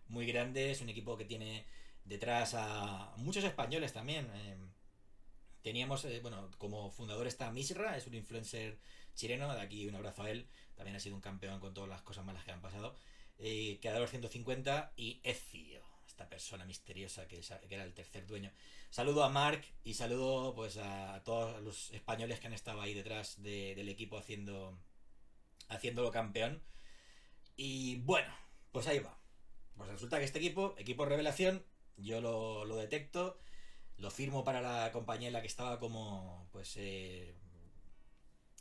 muy 0.09 0.27
grande, 0.27 0.73
es 0.73 0.81
un 0.81 0.89
equipo 0.89 1.17
que 1.17 1.25
tiene 1.25 1.65
detrás 2.05 2.55
a 2.55 3.15
muchos 3.19 3.45
españoles 3.45 3.93
también. 3.93 4.29
Eh, 4.35 4.57
teníamos, 5.63 6.05
eh, 6.07 6.19
bueno, 6.21 6.51
como 6.59 6.91
fundador 6.91 7.27
está 7.27 7.53
Misra, 7.53 7.97
es 7.97 8.07
un 8.07 8.15
influencer 8.15 8.79
chileno, 9.15 9.55
de 9.55 9.61
aquí 9.61 9.87
un 9.87 9.95
abrazo 9.95 10.25
a 10.25 10.31
él, 10.31 10.49
también 10.75 10.97
ha 10.97 11.01
sido 11.01 11.15
un 11.15 11.21
campeón 11.21 11.61
con 11.61 11.75
todas 11.75 11.89
las 11.89 12.03
cosas 12.03 12.25
malas 12.25 12.45
que 12.45 12.53
han 12.53 12.61
pasado. 12.61 12.95
Eh, 13.39 13.79
quedador 13.81 14.09
150 14.09 14.93
y 14.97 15.21
Ezio, 15.25 15.83
esta 16.07 16.29
persona 16.29 16.65
misteriosa 16.65 17.27
que, 17.27 17.41
era 17.69 17.85
el 17.85 17.95
tercer 17.95 18.27
dueño. 18.27 18.53
Saludo 18.91 19.25
a 19.25 19.29
Mark 19.29 19.65
y 19.83 19.95
saludo 19.95 20.55
pues 20.55 20.77
a 20.77 21.23
todos 21.25 21.61
los 21.63 21.91
españoles 21.91 22.39
que 22.41 22.47
han 22.47 22.53
estado 22.53 22.81
ahí 22.81 22.95
detrás 22.95 23.43
del 23.43 23.89
equipo 23.89 24.19
haciendo 24.19 24.79
haciéndolo 25.69 26.11
campeón. 26.11 26.63
Y 27.57 27.97
bueno, 27.97 28.33
pues 28.73 28.87
ahí 28.87 28.99
va. 28.99 29.19
Pues 29.77 29.89
resulta 29.89 30.19
que 30.19 30.25
este 30.25 30.39
equipo, 30.39 30.75
equipo 30.79 31.05
revelación, 31.05 31.65
yo 31.97 32.21
lo, 32.21 32.77
detecto, 32.77 33.39
lo 33.97 34.11
firmo 34.11 34.45
para 34.45 34.61
la 34.61 34.93
compañía 34.93 35.29
en 35.29 35.35
la 35.35 35.41
que 35.41 35.49
estaba 35.49 35.79
como, 35.81 36.49
pues, 36.53 36.77
eh, 36.77 37.35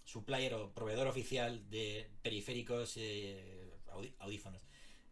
supplier 0.04 0.54
o 0.54 0.74
proveedor 0.74 1.08
oficial 1.08 1.70
de 1.70 2.10
periféricos, 2.22 2.98
eh, 2.98 3.72
audífonos, 4.20 4.62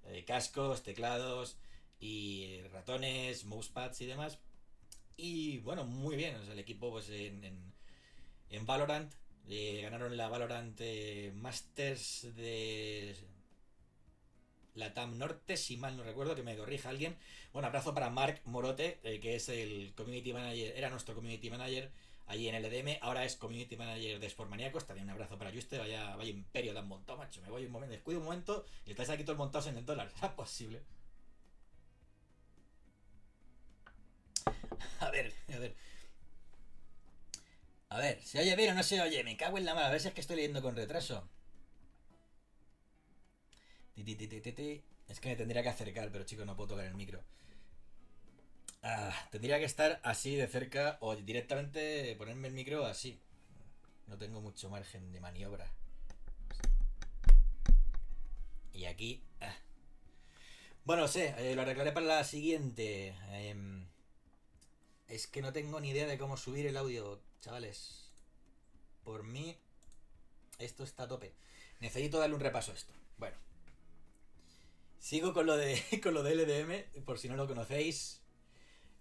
eh, 0.05 0.24
cascos, 0.25 0.83
teclados 0.83 1.57
y 2.00 2.62
ratones, 2.71 3.45
mousepads 3.45 4.01
y 4.01 4.05
demás. 4.05 4.39
Y 5.17 5.60
bueno, 5.60 5.86
muy 5.86 6.15
bien, 6.15 6.36
el 6.36 6.60
equipo 6.60 6.89
pues 6.91 7.10
en, 7.10 7.74
en, 8.50 8.65
Valorant 8.65 9.13
ganaron 9.81 10.15
la 10.17 10.29
Valorant 10.29 10.79
eh, 10.79 11.31
Masters 11.36 12.36
de 12.36 13.15
la 14.75 14.93
TAM 14.93 15.17
Norte, 15.17 15.57
si 15.57 15.77
mal 15.77 15.98
no 15.98 16.03
recuerdo, 16.03 16.36
que 16.36 16.43
me 16.43 16.55
corrija 16.55 16.89
alguien. 16.89 17.17
Bueno, 17.53 17.67
abrazo 17.67 17.93
para 17.93 18.10
Mark 18.10 18.41
Morote, 18.45 19.00
eh, 19.03 19.19
que 19.19 19.36
es 19.36 19.50
el 19.50 19.93
community 19.95 20.33
manager, 20.33 20.74
era 20.75 20.89
nuestro 20.89 21.13
community 21.13 21.50
manager 21.50 21.91
allí 22.31 22.47
en 22.47 22.55
el 22.55 22.65
EDM, 22.65 22.97
ahora 23.01 23.25
es 23.25 23.35
community 23.35 23.75
manager 23.75 24.19
de 24.19 24.29
Sportmaníacos. 24.29 24.88
También 24.88 25.05
un 25.05 25.11
abrazo 25.11 25.38
para 25.38 25.51
Juste, 25.51 25.77
vaya, 25.77 26.15
vaya 26.15 26.29
imperio 26.29 26.73
tan 26.73 26.88
montado, 26.88 27.17
macho. 27.17 27.41
Me 27.41 27.50
voy 27.50 27.65
un 27.65 27.71
momento, 27.71 27.91
descuido 27.91 28.19
un 28.19 28.25
momento 28.25 28.65
y 28.85 28.91
estáis 28.91 29.09
aquí 29.09 29.23
todos 29.23 29.38
montados 29.38 29.67
en 29.67 29.77
el 29.77 29.85
dólar. 29.85 30.09
¿Será 30.15 30.35
posible? 30.35 30.81
A 35.00 35.09
ver, 35.11 35.33
a 35.53 35.59
ver. 35.59 35.75
A 37.89 37.97
ver, 37.97 38.21
¿se 38.23 38.39
oye 38.39 38.55
bien 38.55 38.71
o 38.71 38.75
no 38.75 38.83
se 38.83 39.01
oye? 39.01 39.23
Me 39.23 39.35
cago 39.35 39.57
en 39.57 39.65
la 39.65 39.73
mala. 39.75 39.88
A 39.88 39.91
ver 39.91 40.00
si 40.00 40.07
es 40.07 40.13
que 40.13 40.21
estoy 40.21 40.38
leyendo 40.38 40.61
con 40.61 40.75
retraso. 40.75 41.27
Es 45.09 45.19
que 45.19 45.29
me 45.29 45.35
tendría 45.35 45.61
que 45.63 45.69
acercar, 45.69 46.09
pero 46.11 46.23
chicos, 46.23 46.45
no 46.45 46.55
puedo 46.55 46.69
tocar 46.69 46.85
el 46.85 46.95
micro. 46.95 47.21
Ah, 48.83 49.13
tendría 49.31 49.59
que 49.59 49.65
estar 49.65 50.00
así 50.03 50.35
de 50.35 50.47
cerca 50.47 50.97
o 51.01 51.15
directamente 51.15 52.15
ponerme 52.17 52.47
el 52.47 52.53
micro 52.53 52.85
así. 52.85 53.19
No 54.07 54.17
tengo 54.17 54.41
mucho 54.41 54.69
margen 54.69 55.11
de 55.11 55.19
maniobra. 55.19 55.71
Y 58.73 58.85
aquí... 58.85 59.23
Ah. 59.39 59.55
Bueno, 60.83 61.07
sé, 61.07 61.35
eh, 61.38 61.55
lo 61.55 61.61
arreglaré 61.61 61.91
para 61.91 62.07
la 62.07 62.23
siguiente. 62.23 63.15
Em, 63.31 63.85
es 65.07 65.27
que 65.27 65.41
no 65.41 65.53
tengo 65.53 65.79
ni 65.79 65.89
idea 65.89 66.07
de 66.07 66.17
cómo 66.17 66.38
subir 66.38 66.65
el 66.65 66.77
audio 66.77 67.21
Chavales, 67.41 68.11
por 69.03 69.23
mí, 69.23 69.57
esto 70.59 70.83
está 70.83 71.03
a 71.03 71.07
tope. 71.07 71.33
Necesito 71.79 72.19
darle 72.19 72.35
un 72.35 72.41
repaso 72.41 72.71
a 72.71 72.75
esto. 72.75 72.93
Bueno. 73.17 73.35
Sigo 75.00 75.33
con 75.33 75.47
lo 75.47 75.57
de 75.57 75.81
con 76.03 76.13
lo 76.13 76.21
de 76.21 76.35
LDM, 76.35 77.03
por 77.03 77.17
si 77.17 77.29
no 77.29 77.35
lo 77.35 77.47
conocéis. 77.47 78.20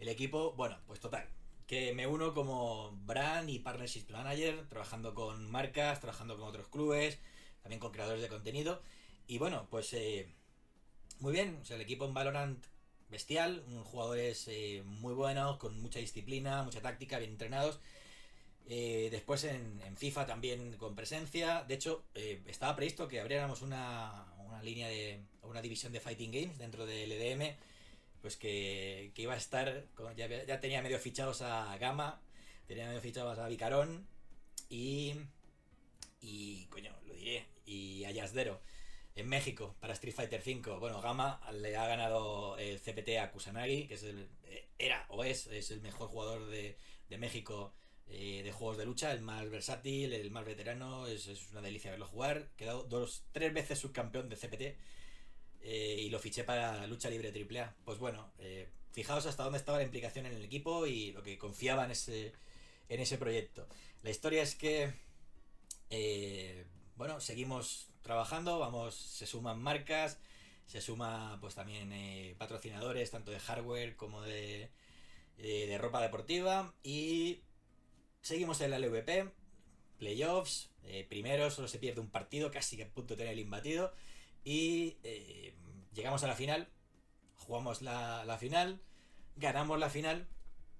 El 0.01 0.09
equipo, 0.09 0.53
bueno, 0.55 0.79
pues 0.87 0.99
total. 0.99 1.29
Que 1.67 1.95
me 1.95 2.07
uno 2.09 2.35
como 2.35 2.91
brand 3.05 3.49
y 3.49 3.61
partnership 3.61 4.07
manager, 4.11 4.69
trabajando 4.69 5.15
con 5.15 5.49
marcas, 5.51 6.01
trabajando 6.01 6.37
con 6.37 6.49
otros 6.49 6.69
clubes, 6.69 7.21
también 7.63 7.79
con 7.79 7.93
creadores 7.93 8.23
de 8.23 8.29
contenido. 8.29 8.83
Y 9.29 9.39
bueno, 9.39 9.69
pues 9.71 9.93
eh, 9.93 10.35
muy 11.21 11.33
bien. 11.33 11.59
O 11.63 11.65
sea, 11.65 11.77
el 11.77 11.83
equipo 11.83 12.07
en 12.07 12.15
Valorant 12.15 12.65
bestial, 13.11 13.63
jugadores 13.85 14.47
eh, 14.49 14.83
muy 14.85 15.15
buenos, 15.15 15.59
con 15.59 15.81
mucha 15.81 15.99
disciplina, 15.99 16.63
mucha 16.63 16.81
táctica, 16.81 17.19
bien 17.19 17.33
entrenados. 17.33 17.79
Eh, 18.69 19.09
después 19.11 19.45
en, 19.45 19.81
FIFA 19.97 20.27
también 20.27 20.77
con 20.77 20.95
presencia. 20.95 21.65
De 21.65 21.75
hecho, 21.75 22.05
eh, 22.15 22.41
estaba 22.47 22.77
previsto 22.77 23.09
que 23.09 23.21
abriéramos 23.21 23.63
una, 23.63 24.27
una, 24.47 24.63
línea 24.63 24.89
de. 24.89 25.21
una 25.43 25.61
división 25.61 25.93
de 25.93 26.01
Fighting 26.01 26.31
Games 26.31 26.59
dentro 26.59 26.87
del 26.87 27.13
EDM. 27.13 27.57
Pues 28.21 28.37
que, 28.37 29.13
iba 29.17 29.35
a 29.35 29.37
estar. 29.37 29.87
Ya, 30.17 30.29
ya, 30.45 30.61
tenía 30.61 30.83
medio 30.83 30.99
fichados 30.99 31.43
a 31.43 31.77
Gama, 31.79 32.21
tenía 32.67 32.87
medio 32.87 33.01
fichados 33.01 33.39
a 33.39 33.49
Vicarón 33.49 34.07
y. 34.69 35.15
Y. 36.21 36.67
coño, 36.67 36.95
lo 37.07 37.15
diré. 37.15 37.47
Y 37.67 38.05
a 38.05 38.11
Yasdero 38.11 38.61
en 39.15 39.29
México 39.29 39.77
para 39.81 39.95
Street 39.95 40.15
Fighter 40.15 40.43
V. 40.45 40.79
Bueno, 40.79 41.01
Gama 41.01 41.41
le 41.53 41.77
ha 41.77 41.87
ganado 41.87 42.59
el 42.59 42.81
CPT 42.81 43.19
a 43.21 43.31
Kusanagi, 43.31 43.87
que 43.87 43.95
es 43.95 44.03
el, 44.03 44.29
eh, 44.45 44.69
era 44.79 45.07
o 45.09 45.25
es, 45.25 45.47
es 45.47 45.71
el 45.71 45.81
mejor 45.81 46.09
jugador 46.09 46.47
de, 46.47 46.77
de 47.09 47.19
México 47.19 47.73
eh, 48.13 48.43
de 48.43 48.51
juegos 48.51 48.77
de 48.77 48.87
lucha, 48.87 49.13
el 49.13 49.23
más 49.23 49.49
versátil, 49.51 50.13
el 50.13 50.33
más 50.33 50.45
veterano, 50.45 51.07
es, 51.07 51.29
una 51.53 51.61
delicia 51.61 51.93
verlo 51.93 52.07
jugar. 52.07 52.49
Quedado 52.57 52.83
dos, 52.83 53.25
tres 53.31 53.55
veces 53.55 53.79
subcampeón 53.79 54.29
de 54.29 54.37
CPT 54.37 54.77
eh, 55.63 55.97
y 55.99 56.11
lo 56.11 56.19
fiché 56.19 56.45
para 56.45 56.87
lucha 56.87 57.11
libre 57.11 57.33
AAA. 57.33 57.75
Pues 57.85 57.99
bueno, 57.99 58.33
eh, 58.39 58.69
fijaos 58.93 59.27
hasta 59.27 59.45
dónde 59.45 59.59
estaba 59.59 59.79
la 59.79 59.85
implicación 59.85 60.27
en 60.27 60.35
el 60.35 60.45
equipo 60.45 60.87
y 60.87 61.13
lo 61.13 61.23
que 61.23 61.39
confiaba 61.39 61.85
en 61.85 61.93
ese, 61.93 62.33
en 62.89 63.01
ese 63.01 63.19
proyecto. 63.19 63.67
La 64.03 64.11
historia 64.11 64.43
es 64.43 64.55
que, 64.55 64.95
bueno, 66.97 67.21
seguimos 67.21 67.89
trabajando, 68.03 68.59
vamos, 68.59 68.95
se 68.95 69.27
suman 69.27 69.61
marcas, 69.63 70.19
se 70.67 70.81
suma 70.81 71.39
pues 71.41 71.55
también 71.55 71.93
patrocinadores, 72.39 73.11
tanto 73.11 73.31
de 73.31 73.41
hardware 73.41 73.97
como 73.97 74.23
de, 74.23 74.71
de 75.37 75.79
ropa 75.79 76.01
deportiva 76.01 76.75
y 76.83 77.43
Seguimos 78.23 78.61
en 78.61 78.71
la 78.71 78.79
LVP, 78.79 79.33
playoffs, 79.99 80.71
eh, 80.85 81.07
primero 81.09 81.51
solo 81.51 81.69
se 81.69 81.79
pierde 81.79 82.01
un 82.01 82.11
partido, 82.11 82.51
casi 82.51 82.77
que 82.77 82.83
a 82.83 82.89
punto 82.89 83.15
de 83.15 83.19
tener 83.19 83.33
el 83.33 83.39
imbatido. 83.39 83.93
Y 84.45 84.99
eh, 85.03 85.50
llegamos 86.01 86.25
a 86.25 86.29
la 86.29 86.35
final, 86.35 86.67
jugamos 87.37 87.83
la, 87.83 88.37
final, 88.41 88.81
ganamos 89.37 89.79
la 89.79 89.91
final. 89.91 90.27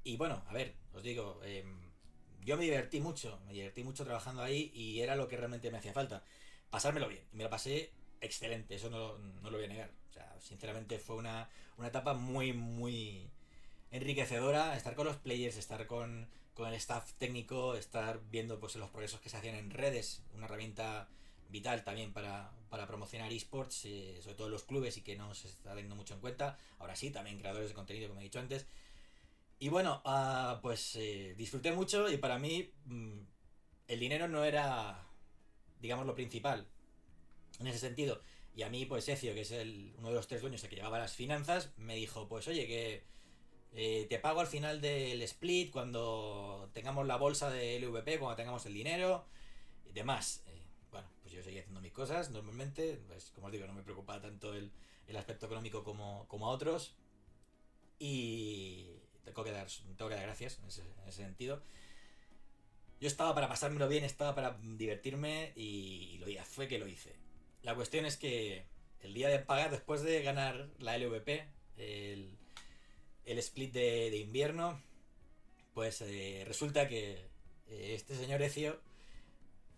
Y 0.03 0.17
bueno, 0.17 0.43
a 0.49 0.55
ver, 0.55 0.77
os 0.95 1.03
digo, 1.03 1.43
em, 1.45 1.93
yo 2.41 2.57
me 2.57 2.65
divertí 2.65 3.01
mucho, 3.01 3.39
me 3.47 3.53
divertí 3.53 3.85
mucho 3.85 4.05
trabajando 4.05 4.43
ahí 4.43 4.71
y 4.75 5.01
era 5.01 5.15
lo 5.17 5.29
que 5.29 5.37
realmente 5.37 5.71
me 5.71 5.77
hacía 5.77 5.93
falta. 5.93 6.25
Pasármelo 6.71 7.07
bien. 7.09 7.23
Me 7.33 7.45
lo 7.45 7.51
pasé 7.51 7.93
excelente, 8.23 8.77
eso 8.77 8.89
no, 8.89 9.19
no, 9.19 9.51
lo 9.51 9.59
voy 9.59 9.67
a 9.67 9.69
negar. 9.69 9.91
O 10.09 10.13
sea, 10.15 10.35
sinceramente 10.41 10.99
fue 10.99 11.17
una, 11.17 11.51
una 11.77 11.89
etapa 11.89 12.15
muy, 12.15 12.55
muy 12.55 13.29
enriquecedora. 13.91 14.75
Estar 14.75 14.95
con 14.95 15.07
los 15.07 15.17
players, 15.19 15.59
estar 15.59 15.87
con, 15.87 16.31
con 16.55 16.67
el 16.69 16.75
staff 16.75 17.13
técnico, 17.19 17.75
estar 17.75 18.21
viendo 18.31 18.59
pues 18.59 18.75
los 18.77 18.89
progresos 18.89 19.21
que 19.21 19.29
se 19.29 19.37
hacían 19.37 19.57
en 19.57 19.71
redes, 19.71 20.23
una 20.35 20.47
herramienta 20.47 21.09
vital 21.51 21.85
también 21.85 22.15
para, 22.15 22.53
para 22.71 22.87
promocionar 22.87 23.33
esports, 23.33 23.85
eh, 23.85 24.19
sobre 24.23 24.37
todo 24.37 24.49
los 24.49 24.63
clubes 24.63 24.97
y 24.97 25.03
que 25.03 25.17
no 25.17 25.35
se 25.35 25.49
está 25.49 25.71
teniendo 25.71 25.97
mucho 25.97 26.15
en 26.15 26.21
cuenta. 26.21 26.57
Ahora 26.79 26.97
sí, 26.97 27.11
también 27.11 27.39
creadores 27.39 27.69
de 27.69 27.75
contenido, 27.75 28.09
como 28.09 28.21
he 28.21 28.25
dicho 28.25 28.39
antes. 28.39 28.67
Y 29.59 29.69
bueno, 29.69 30.03
uh, 30.07 30.61
pues 30.63 30.97
eh, 30.97 31.35
disfruté 31.37 31.73
mucho 31.73 32.11
y 32.11 32.17
para 32.17 32.39
mí 32.39 32.73
mmm, 32.87 33.19
el 33.89 34.01
dinero 34.01 34.29
no 34.29 34.45
era, 34.45 35.05
digamos, 35.81 36.07
lo 36.07 36.15
principal 36.15 36.67
en 37.59 37.67
ese 37.67 37.79
sentido. 37.79 38.23
Y 38.55 38.63
a 38.63 38.71
mí, 38.71 38.87
pues 38.87 39.09
Ecio, 39.09 39.35
que 39.35 39.43
es 39.43 39.51
el, 39.51 39.93
uno 39.99 40.09
de 40.09 40.15
los 40.15 40.27
tres 40.27 40.41
dueños 40.41 40.63
que 40.63 40.75
llevaba 40.75 40.99
las 40.99 41.15
finanzas, 41.15 41.73
me 41.77 41.95
dijo, 41.95 42.29
pues 42.29 42.49
oye, 42.49 42.67
que 42.67 43.05
eh, 43.73 44.07
te 44.09 44.19
pago 44.19 44.41
al 44.41 44.47
final 44.47 44.81
del 44.81 45.23
split 45.23 45.71
cuando 45.71 46.71
tengamos 46.73 47.07
la 47.07 47.17
bolsa 47.17 47.51
de 47.51 47.79
LVP, 47.79 48.19
cuando 48.19 48.37
tengamos 48.37 48.65
el 48.67 48.75
dinero 48.75 49.25
y 49.89 49.93
demás. 49.93 50.43
Yo 51.41 51.45
seguía 51.45 51.63
haciendo 51.63 51.81
mis 51.81 51.93
cosas 51.93 52.29
normalmente, 52.29 53.01
pues 53.09 53.31
como 53.31 53.47
os 53.47 53.53
digo, 53.53 53.67
no 53.67 53.73
me 53.73 53.83
preocupaba 53.83 54.21
tanto 54.21 54.53
el, 54.53 54.71
el 55.07 55.17
aspecto 55.17 55.47
económico 55.47 55.83
como, 55.83 56.29
como, 56.29 56.47
a 56.47 56.51
otros. 56.51 56.95
Y 57.99 58.91
tengo 59.25 59.43
que 59.43 59.51
dar, 59.51 59.67
tengo 59.97 60.11
que 60.11 60.17
dar 60.17 60.25
gracias 60.25 60.59
en 60.59 60.67
ese, 60.67 60.83
en 60.83 61.09
ese 61.09 61.23
sentido. 61.23 61.63
Yo 63.01 63.09
estaba 63.09 63.35
para 63.35 63.49
pasármelo 63.49 63.89
bien, 63.89 64.05
estaba 64.05 64.35
para 64.35 64.59
divertirme 64.61 65.55
y, 65.57 66.19
lo 66.19 66.45
fue 66.45 66.69
que 66.69 66.79
lo 66.79 66.87
hice. 66.87 67.17
La 67.63 67.75
cuestión 67.75 68.05
es 68.05 68.19
que 68.19 68.67
el 69.01 69.15
día 69.15 69.31
de 69.31 69.39
pagar, 69.39 69.71
después 69.71 70.03
de 70.03 70.23
ganar 70.23 70.69
la 70.79 70.99
LVP, 70.99 71.49
el, 71.79 72.37
el 73.25 73.39
split 73.39 73.73
de, 73.73 74.11
de, 74.11 74.19
invierno, 74.19 74.79
pues 75.73 76.03
eh, 76.03 76.45
resulta 76.47 76.87
que 76.87 77.13
eh, 77.69 77.95
este 77.95 78.15
señor 78.15 78.43
Ecio 78.43 78.90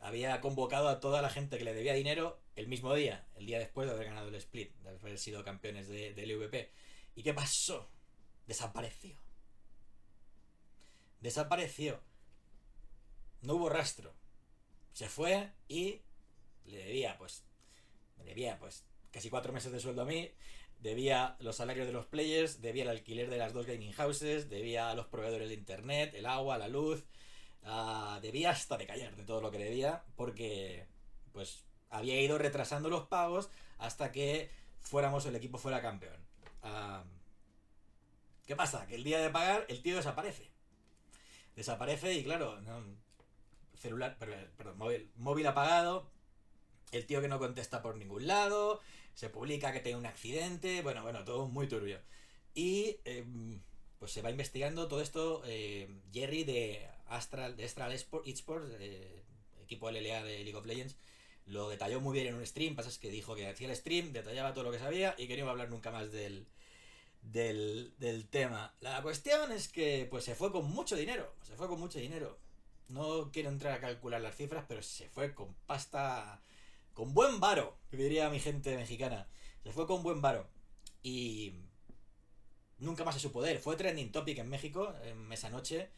había 0.03 0.41
convocado 0.41 0.89
a 0.89 1.01
toda 1.01 1.23
la 1.23 1.31
gente 1.31 1.57
que 1.57 1.65
le 1.65 1.73
debía 1.73 1.95
dinero 1.95 2.41
el 2.57 2.67
mismo 2.67 2.93
día, 2.93 3.25
el 3.37 3.47
día 3.47 3.61
después 3.61 3.87
de 3.87 3.95
haber 3.95 4.07
ganado 4.07 4.29
el 4.29 4.35
split, 4.35 4.75
de 4.83 4.91
haber 4.91 5.19
sido 5.19 5.45
campeones 5.45 5.89
de, 5.89 6.13
de. 6.13 6.71
¿Y 7.15 7.23
qué 7.23 7.33
pasó? 7.33 7.89
Desapareció. 8.47 9.17
Desapareció. 11.21 12.01
No 13.43 13.55
hubo 13.55 13.69
rastro. 13.69 14.13
Se 14.93 15.09
fue 15.09 15.53
y 15.69 16.03
le 16.65 16.79
debía, 16.79 17.17
pues, 17.17 17.45
me 18.19 18.25
debía, 18.25 18.59
pues, 18.59 18.85
casi 19.13 19.31
cuatro 19.31 19.53
meses 19.53 19.71
de 19.71 19.81
sueldo 19.81 20.03
a 20.03 20.07
mí, 20.07 20.33
debía 20.81 21.37
los 21.39 21.57
salarios 21.57 21.87
de 21.87 21.93
los 21.93 22.07
players, 22.07 22.61
debía 22.61 22.83
el 22.83 22.91
alquiler 22.91 23.31
de 23.31 23.39
las 23.39 23.53
dos 23.53 23.67
gaming 23.67 23.93
houses, 23.93 24.51
debía 24.51 24.91
a 24.91 24.95
los 24.95 25.07
proveedores 25.07 25.49
de 25.49 25.55
internet, 25.55 26.13
el 26.15 26.27
agua, 26.27 26.59
la 26.59 26.69
luz, 26.69 27.05
uh, 27.65 28.21
debía 28.21 28.51
hasta 28.51 28.77
de 28.77 28.87
callar 28.87 29.17
de 29.17 29.25
todo 29.25 29.41
lo 29.41 29.51
que 29.51 29.59
debía, 29.59 30.05
porque, 30.17 30.87
pues, 31.33 31.65
había 31.91 32.21
ido 32.21 32.39
retrasando 32.39 32.89
los 32.89 33.07
pagos 33.07 33.51
hasta 33.79 34.13
que 34.13 34.51
fuéramos, 34.81 35.27
el 35.27 35.37
equipo 35.37 35.59
fuera 35.59 35.83
campeón. 35.83 36.21
¿Qué 38.47 38.57
pasa? 38.57 38.87
Que 38.87 38.97
el 38.97 39.05
día 39.05 39.21
de 39.21 39.31
pagar 39.31 39.67
el 39.69 39.83
tío 39.83 39.97
desaparece. 39.97 40.51
Desaparece 41.57 42.15
y 42.15 42.25
claro, 42.25 42.59
celular, 43.75 44.17
perdón, 44.19 44.79
móvil, 44.79 45.11
móvil 45.17 45.47
apagado, 45.47 46.11
el 46.93 47.07
tío 47.07 47.21
que 47.21 47.29
no 47.29 47.39
contesta 47.39 47.83
por 47.83 47.97
ningún 47.97 48.27
lado, 48.27 48.81
se 49.15 49.29
publica 49.29 49.73
que 49.73 49.81
tiene 49.81 49.99
un 49.99 50.07
accidente, 50.07 50.83
bueno, 50.83 51.03
bueno, 51.03 51.25
todo 51.25 51.47
muy 51.47 51.69
turbio. 51.69 52.01
Y 52.55 52.99
eh, 53.05 53.25
pues 53.99 54.13
se 54.13 54.23
va 54.23 54.31
investigando 54.31 54.89
todo 54.89 55.01
esto. 55.01 55.43
Eh, 55.47 55.89
Jerry 56.13 56.45
de 56.45 56.89
Astral, 57.07 57.57
de 57.57 57.65
Astral 57.65 57.93
Esports, 57.93 58.71
eh, 58.79 59.23
equipo 59.63 59.91
LLA 59.91 60.23
de 60.25 60.45
League 60.45 60.57
of 60.57 60.67
Legends, 60.67 60.97
lo 61.47 61.69
detalló 61.69 62.01
muy 62.01 62.15
bien 62.15 62.29
en 62.29 62.35
un 62.35 62.47
stream. 62.47 62.75
Pasa 62.77 62.91
que 63.01 63.11
dijo 63.11 63.35
que 63.35 63.49
hacía 63.49 63.69
el 63.69 63.77
stream, 63.77 64.13
detallaba 64.13 64.53
todo 64.53 64.65
lo 64.65 64.73
que 64.73 64.79
sabía 64.79 65.15
y 65.19 65.27
que 65.27 65.35
no 65.35 65.41
iba 65.41 65.49
a 65.49 65.53
hablar 65.53 65.71
nunca 65.71 65.91
más 65.91 66.13
del, 66.13 66.47
del, 67.23 67.95
del 67.99 68.29
tema. 68.29 68.75
La 68.81 69.03
cuestión 69.03 69.53
es 69.53 69.69
que 69.69 70.07
pues 70.11 70.25
se 70.25 70.35
fue 70.35 70.53
con 70.53 70.67
mucho 70.71 70.97
dinero, 70.97 71.35
se 71.43 71.57
fue 71.57 71.69
con 71.69 71.81
mucho 71.81 71.99
dinero. 71.99 72.39
No 72.89 73.31
quiero 73.33 73.49
entrar 73.49 73.73
a 73.73 73.81
calcular 73.81 74.21
las 74.21 74.37
cifras, 74.37 74.65
pero 74.69 74.83
se 74.83 75.09
fue 75.09 75.35
con 75.35 75.55
pasta. 75.67 76.41
Con 76.93 77.15
buen 77.15 77.41
varo, 77.41 77.79
diría 77.91 78.29
mi 78.29 78.39
gente 78.39 78.77
mexicana. 78.77 79.27
Se 79.63 79.73
fue 79.73 79.87
con 79.87 80.03
buen 80.03 80.21
varo. 80.21 80.49
Y. 81.03 81.55
Nunca 82.79 83.05
más 83.05 83.17
a 83.17 83.21
su 83.21 83.33
poder. 83.33 83.61
Fue 83.61 83.77
trending 83.77 84.11
topic 84.13 84.39
en 84.39 84.49
México, 84.49 84.93
en 85.05 85.33
esa 85.33 85.49
noche. 85.51 85.91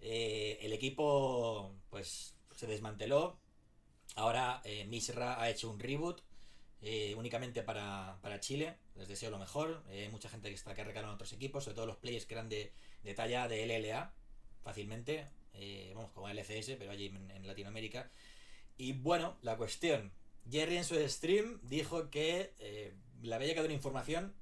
Eh, 0.00 0.58
el 0.62 0.72
equipo, 0.72 1.74
pues, 1.90 2.34
se 2.58 2.66
desmanteló. 2.66 3.38
Ahora 4.16 4.60
eh, 4.64 4.84
Misra 4.86 5.40
ha 5.40 5.48
hecho 5.48 5.70
un 5.70 5.78
reboot. 5.78 6.22
Eh, 6.80 7.14
únicamente 7.16 7.62
para, 7.62 8.18
para, 8.20 8.40
Chile. 8.40 8.76
Les 8.96 9.06
deseo 9.08 9.30
lo 9.30 9.38
mejor. 9.38 9.84
Hay 9.88 10.04
eh, 10.04 10.08
mucha 10.10 10.28
gente 10.28 10.48
que 10.48 10.54
está 10.54 10.74
que 10.74 10.82
en 10.82 11.04
otros 11.04 11.32
equipos, 11.32 11.64
sobre 11.64 11.76
todo 11.76 11.86
los 11.86 11.96
players 11.96 12.26
que 12.26 12.34
eran 12.34 12.48
de, 12.48 12.72
talla 13.14 13.48
de 13.48 13.66
LLA, 13.66 14.12
fácilmente 14.62 15.26
vamos, 15.94 16.12
como 16.12 16.28
LCS, 16.28 16.76
pero 16.78 16.90
allí 16.90 17.06
en, 17.06 17.46
Latinoamérica. 17.46 18.10
Y 18.76 18.92
bueno, 18.92 19.36
la 19.42 19.56
cuestión. 19.56 20.12
Jerry 20.50 20.78
en 20.78 20.84
su 20.84 20.96
stream 21.08 21.60
dijo 21.62 22.10
que 22.10 22.52
le 23.22 23.34
había 23.34 23.48
llegado 23.48 23.66
una 23.66 23.74
información 23.74 24.34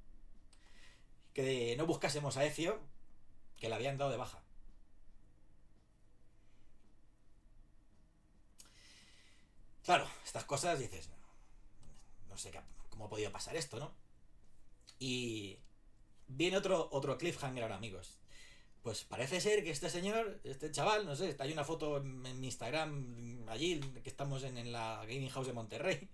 que 1.33 1.75
no 1.75 1.85
buscásemos 1.85 2.37
a 2.37 2.45
Ezio, 2.45 2.79
que 3.57 3.69
le 3.69 3.75
habían 3.75 3.97
dado 3.97 4.11
de 4.11 4.17
baja. 4.17 4.43
Claro, 9.87 10.05
estas 10.25 10.43
cosas 10.43 10.79
dices, 10.79 11.09
no 12.27 12.37
sé 12.37 12.51
cómo 12.89 13.05
ha 13.05 13.09
podido 13.09 13.31
pasar 13.31 13.55
esto, 13.55 13.79
¿no? 13.79 13.95
Y 14.99 15.59
viene 16.27 16.57
otro, 16.57 16.89
otro 16.91 17.17
cliffhanger 17.17 17.63
ahora, 17.63 17.77
amigos. 17.77 18.19
Pues 18.81 19.05
parece 19.05 19.39
ser 19.39 19.63
que 19.63 19.69
este 19.69 19.89
señor, 19.89 20.41
este 20.43 20.71
chaval, 20.71 21.05
no 21.05 21.15
sé, 21.15 21.37
hay 21.39 21.53
una 21.53 21.63
foto 21.63 21.95
en, 21.95 22.21
mi 22.21 22.47
Instagram 22.47 23.47
allí, 23.47 23.79
que 24.03 24.09
estamos 24.09 24.43
en, 24.43 24.57
en, 24.57 24.73
la 24.73 25.05
Gaming 25.05 25.29
House 25.29 25.47
de 25.47 25.53
Monterrey. 25.53 26.09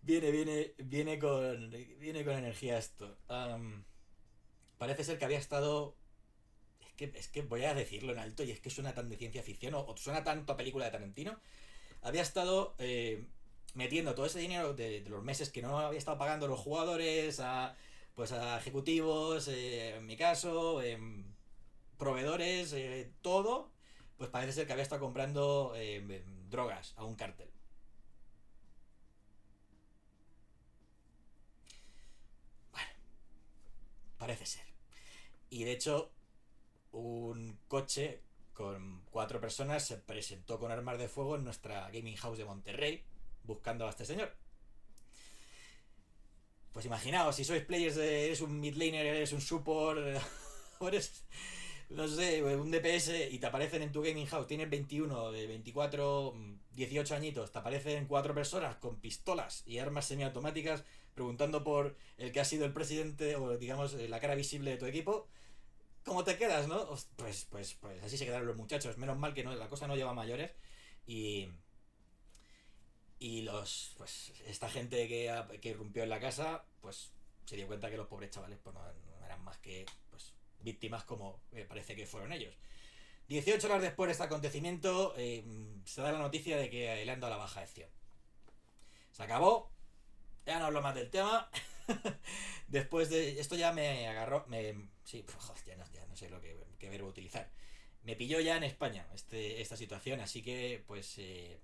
Viene, 0.00 0.30
viene, 0.30 0.72
viene 0.78 1.18
con. 1.18 1.70
Viene 1.70 2.24
con 2.24 2.36
energía 2.36 2.78
esto. 2.78 3.18
Parece 4.78 5.04
ser 5.04 5.18
que 5.18 5.26
había 5.26 5.38
estado. 5.38 5.94
Es 6.80 6.94
que, 6.94 7.12
es 7.14 7.28
que 7.28 7.42
voy 7.42 7.64
a 7.64 7.74
decirlo 7.74 8.12
en 8.12 8.20
alto, 8.20 8.44
y 8.44 8.50
es 8.50 8.60
que 8.60 8.70
suena 8.70 8.94
tan 8.94 9.10
de 9.10 9.18
ciencia 9.18 9.42
ficción, 9.42 9.74
o, 9.74 9.84
o 9.84 9.96
suena 9.98 10.24
tanto 10.24 10.54
a 10.54 10.56
película 10.56 10.86
de 10.86 10.92
Tarantino. 10.92 11.38
Había 12.02 12.22
estado 12.22 12.74
eh, 12.78 13.26
metiendo 13.74 14.14
todo 14.14 14.26
ese 14.26 14.38
dinero 14.38 14.74
de, 14.74 15.04
los 15.08 15.22
meses 15.22 15.50
que 15.50 15.62
no 15.62 15.78
había 15.78 15.98
estado 15.98 16.18
pagando 16.18 16.48
los 16.48 16.60
jugadores 16.60 17.40
a. 17.40 17.76
Pues 18.14 18.32
a 18.32 18.58
ejecutivos, 18.58 19.46
eh, 19.46 19.96
en 19.96 20.06
mi 20.06 20.16
caso. 20.16 20.82
Eh, 20.82 20.98
proveedores, 21.98 22.72
eh, 22.72 23.12
todo, 23.22 23.72
pues 24.16 24.30
parece 24.30 24.52
ser 24.52 24.66
que 24.66 24.72
había 24.72 24.84
estado 24.84 25.02
comprando 25.02 25.72
eh, 25.76 26.24
drogas 26.48 26.94
a 26.96 27.04
un 27.04 27.16
cártel. 27.16 27.50
Bueno, 32.72 32.88
parece 34.16 34.46
ser. 34.46 34.64
Y 35.50 35.64
de 35.64 35.72
hecho, 35.72 36.12
un 36.92 37.58
coche 37.68 38.22
con 38.58 39.04
cuatro 39.12 39.40
personas 39.40 39.86
se 39.86 39.98
presentó 39.98 40.58
con 40.58 40.72
armas 40.72 40.98
de 40.98 41.06
fuego 41.06 41.36
en 41.36 41.44
nuestra 41.44 41.88
gaming 41.92 42.16
house 42.16 42.38
de 42.38 42.44
Monterrey 42.44 43.04
buscando 43.44 43.86
a 43.86 43.90
este 43.90 44.04
señor. 44.04 44.34
Pues 46.72 46.84
imaginaos, 46.84 47.36
si 47.36 47.44
sois 47.44 47.64
players, 47.64 47.96
eres 47.96 48.40
un 48.40 48.58
mid 48.58 48.74
laner, 48.74 49.06
eres 49.06 49.32
un 49.32 49.40
support, 49.40 50.00
no 51.90 52.08
sé, 52.08 52.42
un 52.42 52.72
DPS 52.72 53.30
y 53.30 53.38
te 53.38 53.46
aparecen 53.46 53.82
en 53.82 53.92
tu 53.92 54.02
gaming 54.02 54.26
house, 54.26 54.48
tienes 54.48 54.68
21, 54.68 55.30
de 55.30 55.46
24, 55.46 56.34
18 56.72 57.14
añitos, 57.14 57.52
te 57.52 57.60
aparecen 57.60 58.06
cuatro 58.06 58.34
personas 58.34 58.74
con 58.76 58.96
pistolas 58.96 59.62
y 59.66 59.78
armas 59.78 60.06
semiautomáticas 60.06 60.82
preguntando 61.14 61.62
por 61.62 61.96
el 62.16 62.32
que 62.32 62.40
ha 62.40 62.44
sido 62.44 62.66
el 62.66 62.72
presidente 62.72 63.36
o 63.36 63.56
digamos 63.56 63.94
la 63.94 64.18
cara 64.18 64.34
visible 64.34 64.72
de 64.72 64.78
tu 64.78 64.86
equipo, 64.86 65.28
¿cómo 66.08 66.24
te 66.24 66.36
quedas, 66.36 66.66
no? 66.66 66.86
Pues, 67.16 67.46
pues, 67.50 67.74
pues 67.74 68.02
así 68.02 68.18
se 68.18 68.24
quedaron 68.24 68.46
los 68.48 68.56
muchachos. 68.56 68.98
Menos 68.98 69.18
mal 69.18 69.34
que 69.34 69.44
no, 69.44 69.54
la 69.54 69.68
cosa 69.68 69.86
no 69.86 69.96
lleva 69.96 70.14
mayores 70.14 70.52
y... 71.06 71.48
Y 73.20 73.42
los, 73.42 73.94
pues, 73.98 74.32
esta 74.46 74.70
gente 74.70 75.08
que, 75.08 75.58
que 75.60 75.70
irrumpió 75.70 76.04
en 76.04 76.08
la 76.08 76.20
casa, 76.20 76.64
pues 76.80 77.10
se 77.46 77.56
dio 77.56 77.66
cuenta 77.66 77.90
que 77.90 77.96
los 77.96 78.06
pobres 78.06 78.30
chavales 78.30 78.58
pues, 78.62 78.74
no, 78.74 78.80
eran 79.24 79.42
más 79.42 79.58
que 79.58 79.86
víctimas 80.60 81.04
como 81.04 81.40
me 81.50 81.64
parece 81.64 81.96
que 81.96 82.06
fueron 82.06 82.32
ellos. 82.32 82.54
18 83.28 83.66
horas 83.66 83.82
después 83.82 84.08
de 84.08 84.12
este 84.12 84.24
acontecimiento, 84.24 85.14
eh, 85.16 85.44
se 85.84 86.00
da 86.00 86.12
la 86.12 86.18
noticia 86.18 86.56
de 86.56 86.70
que 86.70 87.04
le 87.04 87.10
han 87.10 87.20
dado 87.20 87.32
la 87.32 87.38
baja 87.38 87.60
acción. 87.60 87.90
Se 89.12 89.22
acabó. 89.22 89.70
ya 90.46 90.58
no 90.58 90.66
hablo 90.66 90.80
más 90.80 90.94
del 90.94 91.10
tema. 91.10 91.50
Después 92.68 93.10
de 93.10 93.40
esto 93.40 93.56
ya 93.56 93.72
me 93.72 94.06
agarró, 94.08 94.44
me, 94.48 94.88
sí, 95.04 95.24
ya, 95.66 95.76
no, 95.76 95.84
ya 95.92 96.06
no 96.06 96.16
sé 96.16 96.30
lo 96.30 96.40
que, 96.40 96.56
qué 96.78 96.88
verbo 96.88 97.08
utilizar. 97.08 97.50
Me 98.02 98.16
pilló 98.16 98.40
ya 98.40 98.56
en 98.56 98.64
España 98.64 99.06
este, 99.14 99.60
esta 99.60 99.76
situación, 99.76 100.20
así 100.20 100.42
que 100.42 100.82
pues 100.86 101.18
eh, 101.18 101.60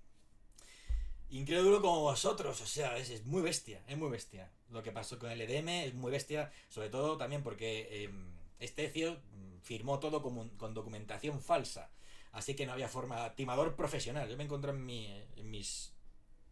incrédulo 1.31 1.81
como 1.81 2.01
vosotros, 2.01 2.61
o 2.61 2.67
sea, 2.67 2.97
es, 2.99 3.11
es, 3.11 3.25
muy 3.25 3.43
bestia, 3.43 3.83
es 3.87 3.97
muy 3.97 4.11
bestia. 4.11 4.51
Lo 4.71 4.83
que 4.83 4.93
pasó 4.93 5.19
con 5.19 5.31
el 5.31 5.41
EDM 5.41 5.69
es 5.69 5.95
muy 5.95 6.11
bestia, 6.11 6.53
sobre 6.69 6.91
todo 6.91 7.17
también 7.17 7.43
porque 7.43 7.89
eh, 7.91 8.11
este 8.59 8.89
CIO 8.89 9.19
firmó 9.63 9.99
todo 9.99 10.23
con, 10.23 10.51
con, 10.51 10.75
documentación 10.75 11.41
falsa, 11.41 11.91
así 12.33 12.55
que 12.55 12.67
no 12.67 12.73
había 12.73 12.89
forma, 12.89 13.35
timador 13.35 13.77
profesional. 13.77 14.29
Yo 14.29 14.37
me 14.37 14.45
encontré 14.45 14.73
en, 14.73 14.91
en 14.91 15.51
mis 15.51 15.93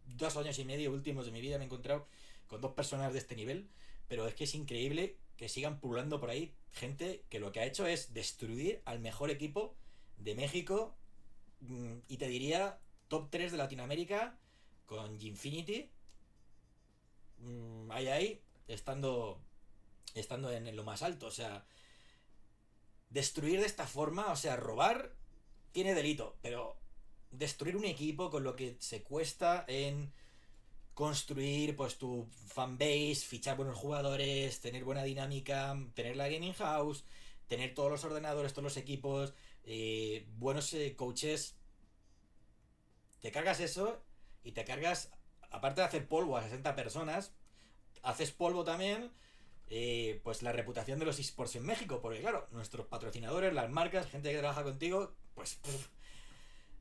dos 0.05 0.35
años 0.37 0.57
y 0.59 0.65
medio 0.65 0.91
últimos 0.91 1.25
de 1.25 1.31
mi 1.31 1.41
vida, 1.41 1.57
me 1.57 1.65
he 1.65 1.67
encontrado 1.67 2.07
con 2.53 2.61
dos 2.61 2.73
personas 2.73 3.13
de 3.13 3.17
este 3.17 3.35
nivel, 3.35 3.67
pero 4.07 4.27
es 4.27 4.35
que 4.35 4.43
es 4.43 4.53
increíble 4.53 5.17
que 5.37 5.49
sigan 5.49 5.79
pululando 5.79 6.19
por 6.19 6.29
ahí 6.29 6.53
gente 6.71 7.25
que 7.29 7.39
lo 7.39 7.51
que 7.51 7.61
ha 7.61 7.65
hecho 7.65 7.87
es 7.87 8.13
destruir 8.13 8.83
al 8.85 8.99
mejor 8.99 9.31
equipo 9.31 9.75
de 10.17 10.35
México 10.35 10.95
mm, 11.61 11.97
y 12.07 12.17
te 12.17 12.27
diría 12.27 12.79
top 13.07 13.31
3 13.31 13.53
de 13.53 13.57
Latinoamérica 13.57 14.37
con 14.85 15.19
Ginfinity. 15.19 15.89
Mmm, 17.39 17.89
ahí, 17.89 18.07
ahí, 18.07 18.41
estando, 18.67 19.41
estando 20.13 20.51
en, 20.51 20.75
lo 20.75 20.83
más 20.83 21.01
alto. 21.01 21.25
O 21.25 21.31
sea, 21.31 21.65
destruir 23.09 23.61
de 23.61 23.65
esta 23.65 23.87
forma, 23.87 24.31
o 24.31 24.35
sea, 24.35 24.57
robar 24.57 25.15
tiene 25.71 25.95
delito, 25.95 26.37
pero 26.43 26.77
destruir 27.31 27.75
un 27.75 27.85
equipo 27.85 28.29
con 28.29 28.43
lo 28.43 28.55
que 28.55 28.77
se 28.79 29.01
cuesta 29.01 29.65
en 29.67 30.13
construir 30.93 31.75
pues 31.75 31.97
tu 31.97 32.27
fanbase, 32.47 33.15
fichar 33.15 33.57
buenos 33.57 33.77
jugadores, 33.77 34.59
tener 34.61 34.83
buena 34.83 35.03
dinámica, 35.03 35.75
tener 35.95 36.15
la 36.15 36.29
gaming 36.29 36.53
house, 36.53 37.03
tener 37.47 37.73
todos 37.73 37.91
los 37.91 38.03
ordenadores, 38.03 38.53
todos 38.53 38.63
los 38.63 38.77
equipos, 38.77 39.33
eh, 39.63 40.25
buenos 40.37 40.73
eh, 40.73 40.95
coaches. 40.95 41.55
Te 43.21 43.31
cargas 43.31 43.59
eso 43.59 44.03
y 44.43 44.51
te 44.51 44.65
cargas, 44.65 45.11
aparte 45.49 45.81
de 45.81 45.87
hacer 45.87 46.07
polvo 46.07 46.37
a 46.37 46.43
60 46.43 46.75
personas, 46.75 47.33
haces 48.03 48.31
polvo 48.31 48.63
también, 48.63 49.11
eh, 49.69 50.19
pues 50.23 50.43
la 50.43 50.51
reputación 50.51 50.99
de 50.99 51.05
los 51.05 51.19
esports 51.19 51.55
en 51.55 51.65
México, 51.65 52.01
porque 52.01 52.19
claro, 52.19 52.47
nuestros 52.51 52.85
patrocinadores, 52.87 53.53
las 53.53 53.69
marcas, 53.69 54.07
gente 54.07 54.31
que 54.31 54.39
trabaja 54.39 54.63
contigo, 54.63 55.15
pues 55.33 55.59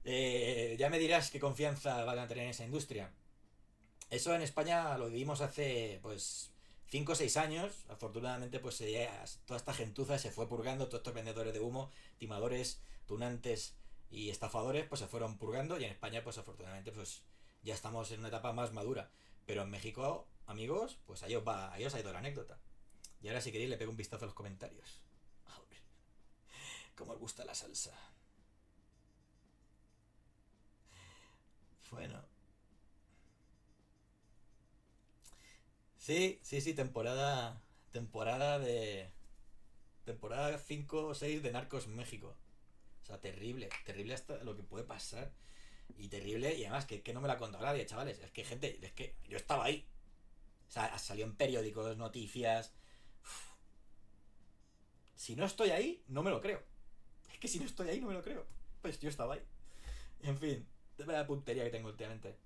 ya 0.05 0.91
me 0.91 0.99
dirás 0.99 1.31
qué 1.31 1.39
confianza 1.39 2.05
van 2.05 2.19
a 2.19 2.27
tener 2.27 2.45
en 2.45 2.51
esa 2.51 2.65
industria. 2.65 3.13
Eso 4.13 4.35
en 4.35 4.43
España 4.43 4.99
lo 4.99 5.07
vivimos 5.07 5.41
hace 5.41 5.99
pues 6.03 6.51
5 6.89 7.13
o 7.13 7.15
6 7.15 7.35
años. 7.39 7.73
Afortunadamente, 7.89 8.61
pues 8.61 8.85
toda 9.47 9.57
esta 9.57 9.73
gentuza 9.73 10.19
se 10.19 10.31
fue 10.31 10.47
purgando, 10.47 10.89
todos 10.89 11.01
estos 11.01 11.15
vendedores 11.15 11.55
de 11.55 11.61
humo, 11.61 11.91
timadores, 12.19 12.83
tunantes 13.07 13.75
y 14.11 14.29
estafadores, 14.29 14.87
pues 14.87 15.01
se 15.01 15.07
fueron 15.07 15.39
purgando. 15.39 15.81
Y 15.81 15.85
en 15.85 15.93
España, 15.93 16.23
pues 16.23 16.37
afortunadamente, 16.37 16.93
pues 16.93 17.23
ya 17.63 17.73
estamos 17.73 18.11
en 18.11 18.19
una 18.19 18.29
etapa 18.29 18.53
más 18.53 18.75
madura. 18.75 19.09
Pero 19.47 19.63
en 19.63 19.71
México, 19.71 20.27
amigos, 20.47 20.99
pues 21.07 21.23
ahí 21.23 21.35
os, 21.35 21.49
va, 21.49 21.73
ahí 21.73 21.87
os 21.87 21.95
ha 21.95 22.01
ido 22.01 22.13
la 22.13 22.19
anécdota. 22.19 22.59
Y 23.23 23.29
ahora 23.29 23.41
si 23.41 23.51
queréis 23.51 23.71
le 23.71 23.79
pego 23.79 23.93
un 23.93 23.97
vistazo 23.97 24.27
a 24.27 24.29
los 24.29 24.35
comentarios. 24.35 25.01
Ver, 25.71 25.81
cómo 26.97 27.13
os 27.13 27.19
gusta 27.19 27.47
la 27.47 27.55
salsa. 27.55 27.95
Bueno. 31.91 32.32
Sí, 36.03 36.41
sí, 36.43 36.61
sí, 36.61 36.75
temporada. 36.75 37.63
Temporada 37.93 38.59
de. 38.59 39.09
Temporada 40.05 40.59
5 40.59 41.07
o 41.07 41.15
6 41.15 41.45
de 41.45 41.53
Narcos 41.53 41.87
México. 41.87 42.35
O 43.03 43.07
sea, 43.07 43.21
terrible. 43.21 43.69
Terrible 43.87 44.15
hasta 44.15 44.43
lo 44.43 44.57
que 44.57 44.65
puede 44.65 44.83
pasar. 44.83 45.31
Y 45.97 46.09
terrible, 46.09 46.57
y 46.57 46.65
además 46.65 46.87
que, 46.87 47.03
que 47.03 47.15
no 47.15 47.21
me 47.21 47.29
la 47.29 47.35
ha 47.35 47.39
contado 47.39 47.65
nadie, 47.65 47.87
chavales. 47.87 48.19
Es 48.19 48.33
que, 48.33 48.43
gente, 48.43 48.81
es 48.85 48.93
que 48.95 49.15
yo 49.29 49.37
estaba 49.37 49.65
ahí. 49.65 49.87
O 50.69 50.73
sea, 50.73 50.99
salió 50.99 51.25
en 51.25 51.37
periódicos, 51.37 51.97
noticias. 51.97 52.73
Si 55.15 55.37
no 55.37 55.47
estoy 55.47 55.71
ahí, 55.71 56.03
no 56.09 56.25
me 56.25 56.31
lo 56.31 56.41
creo. 56.41 56.65
Es 57.33 57.39
que 57.39 57.47
si 57.47 57.61
no 57.61 57.67
estoy 57.67 57.91
ahí, 57.91 58.01
no 58.01 58.09
me 58.09 58.15
lo 58.15 58.23
creo. 58.23 58.45
Pues 58.81 58.99
yo 58.99 59.09
estaba 59.09 59.35
ahí. 59.35 59.43
En 60.25 60.37
fin, 60.37 60.67
de 60.99 61.07
la 61.07 61.29
puntería 61.29 61.63
que 61.63 61.71
tengo 61.71 61.91
últimamente. 61.91 62.37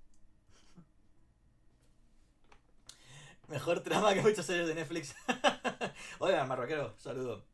Mejor 3.47 3.79
trama 3.79 4.13
que 4.13 4.21
muchas 4.21 4.45
series 4.45 4.67
de 4.67 4.75
Netflix. 4.75 5.15
Hola, 6.19 6.43
marroquero, 6.45 6.93
saludo. 6.97 7.45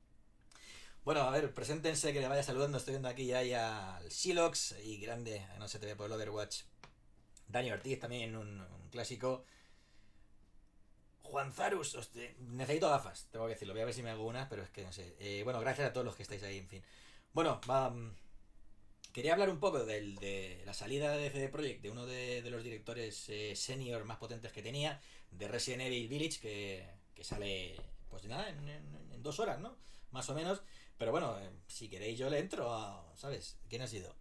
Bueno, 1.05 1.21
a 1.21 1.29
ver, 1.29 1.53
preséntense 1.53 2.11
que 2.13 2.19
le 2.19 2.27
vaya 2.27 2.41
saludando. 2.41 2.79
Estoy 2.79 2.93
viendo 2.93 3.09
aquí 3.09 3.27
ya 3.27 3.97
al 3.97 4.11
Silox 4.11 4.75
y 4.83 4.97
grande, 4.97 5.45
no 5.59 5.67
se 5.67 5.77
te 5.77 5.85
ve 5.85 5.95
por 5.95 6.07
el 6.07 6.13
Overwatch. 6.13 6.63
Dani 7.47 7.71
Ortiz 7.71 7.99
también, 7.99 8.35
un, 8.35 8.65
clásico. 8.89 9.45
Juan 11.21 11.53
Zarus, 11.53 11.93
hostia, 11.93 12.33
necesito 12.39 12.89
gafas, 12.89 13.27
tengo 13.31 13.45
que 13.45 13.53
decirlo. 13.53 13.75
Voy 13.75 13.83
a 13.83 13.85
ver 13.85 13.93
si 13.93 14.01
me 14.01 14.09
hago 14.09 14.25
unas, 14.25 14.49
pero 14.49 14.63
es 14.63 14.69
que 14.71 14.83
no 14.83 14.91
sé. 14.91 15.15
Eh, 15.19 15.41
bueno, 15.43 15.59
gracias 15.59 15.89
a 15.89 15.93
todos 15.93 16.05
los 16.05 16.15
que 16.15 16.23
estáis 16.23 16.41
ahí, 16.41 16.57
en 16.57 16.67
fin. 16.67 16.83
Bueno, 17.33 17.61
va. 17.69 17.93
Quería 19.11 19.33
hablar 19.33 19.51
un 19.51 19.59
poco 19.59 19.85
del, 19.85 20.15
de 20.15 20.63
la 20.65 20.73
salida 20.73 21.15
de 21.15 21.29
CD 21.29 21.47
Projekt 21.49 21.83
de 21.83 21.91
uno 21.91 22.07
de, 22.07 22.41
de 22.41 22.49
los 22.49 22.63
directores 22.63 23.29
eh, 23.29 23.55
senior 23.55 24.05
más 24.05 24.17
potentes 24.17 24.51
que 24.51 24.63
tenía, 24.63 24.99
de 25.37 25.47
Resident 25.47 25.83
Evil 25.83 26.07
Village, 26.07 26.39
que, 26.39 26.89
que 27.15 27.23
sale, 27.23 27.75
pues 28.09 28.25
nada, 28.25 28.49
en, 28.49 29.23
dos 29.23 29.39
horas, 29.39 29.59
¿no? 29.59 29.77
Más 30.11 30.29
o 30.29 30.35
menos. 30.35 30.61
Pero 30.97 31.11
bueno, 31.11 31.39
eh, 31.39 31.49
si 31.67 31.89
queréis 31.89 32.19
yo 32.19 32.29
le 32.29 32.39
entro 32.39 33.11
¿sabes? 33.15 33.57
¿Quién 33.69 33.81
ha 33.81 33.87
sido? 33.87 34.15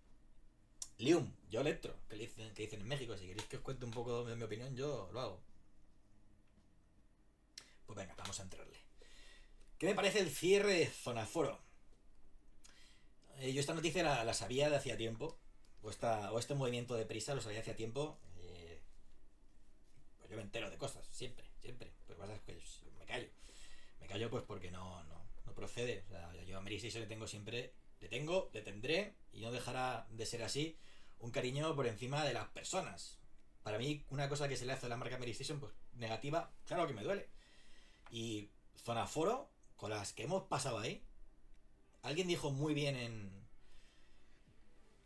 Lium, 0.99 1.33
yo 1.51 1.63
le 1.63 1.71
entro, 1.71 1.95
que, 2.09 2.17
dicen, 2.17 2.55
que 2.55 2.63
dicen 2.63 2.81
en 2.81 2.89
México. 2.89 3.17
Si 3.17 3.27
queréis 3.27 3.47
que 3.47 3.57
os 3.57 3.63
cuente 3.63 3.85
un 3.85 3.91
poco 3.91 4.25
de 4.25 4.37
mi 4.37 4.45
opinión, 4.45 4.77
yo 4.77 5.11
lo 5.13 5.21
hago. 5.21 5.43
Pues 7.87 7.97
venga, 7.97 8.15
vamos 8.17 8.39
a 8.39 8.45
entrarle. 8.45 8.79
¿Qué 9.79 9.87
me 9.87 9.95
parece 9.95 10.21
el 10.21 10.31
cierre 10.31 10.75
de 10.75 10.87
Zonaforo? 10.87 11.59
Eh, 13.39 13.53
yo 13.53 13.61
esta 13.61 13.75
noticia 13.75 14.05
la, 14.05 14.23
la, 14.23 14.35
sabía 14.35 14.71
de 14.71 14.77
hacía 14.77 14.97
tiempo, 14.97 15.37
o, 15.83 15.91
esta, 15.91 16.33
o 16.33 16.39
este 16.39 16.55
movimiento 16.55 16.95
de 16.95 17.05
prisa 17.05 17.35
lo 17.35 17.41
sabía 17.41 17.57
de 17.57 17.63
hacía 17.63 17.77
tiempo. 17.77 18.17
Yo 20.33 20.39
me 20.39 20.45
entero 20.45 20.71
de 20.71 20.79
cosas, 20.79 21.07
siempre, 21.11 21.45
siempre. 21.61 21.93
Pues 22.07 22.19
pasa 22.19 22.41
que 22.47 22.59
me 22.99 23.05
callo. 23.05 23.29
Me 24.01 24.07
callo 24.07 24.31
pues 24.31 24.43
porque 24.45 24.71
no, 24.71 25.05
no, 25.05 25.27
no 25.45 25.55
procede. 25.55 26.05
O 26.07 26.09
sea, 26.09 26.33
yo 26.45 26.57
a 26.57 26.63
Mary 26.63 26.79
le 26.79 27.07
tengo 27.07 27.27
siempre, 27.27 27.75
le 28.01 28.09
tengo, 28.09 28.49
le 28.55 28.63
tendré, 28.63 29.15
y 29.35 29.43
no 29.43 29.53
dejará 29.53 30.07
de 30.09 30.25
ser 30.25 30.43
así, 30.43 30.79
un 31.19 31.31
cariño 31.33 31.77
por 31.77 31.87
encima 31.87 32.25
de 32.25 32.33
las 32.33 32.49
personas. 32.49 33.19
Para 33.63 33.77
mí, 33.77 34.07
una 34.09 34.31
cosa 34.31 34.49
que 34.49 34.57
se 34.57 34.65
le 34.65 34.73
hace 34.73 34.87
a 34.87 34.89
la 34.89 34.97
marca 34.97 35.19
Mary 35.19 35.33
Station, 35.33 35.61
pues 35.61 35.75
negativa, 35.97 36.51
claro 36.65 36.87
que 36.87 36.95
me 36.95 37.03
duele. 37.03 37.29
Y 38.11 38.49
Zona 38.75 39.07
Foro, 39.07 39.51
con 39.77 39.91
las 39.91 40.15
que 40.15 40.23
hemos 40.23 40.45
pasado 40.45 40.79
ahí, 40.79 41.05
alguien 42.01 42.27
dijo 42.27 42.51
muy 42.51 42.73
bien 42.73 42.97
en. 42.97 43.47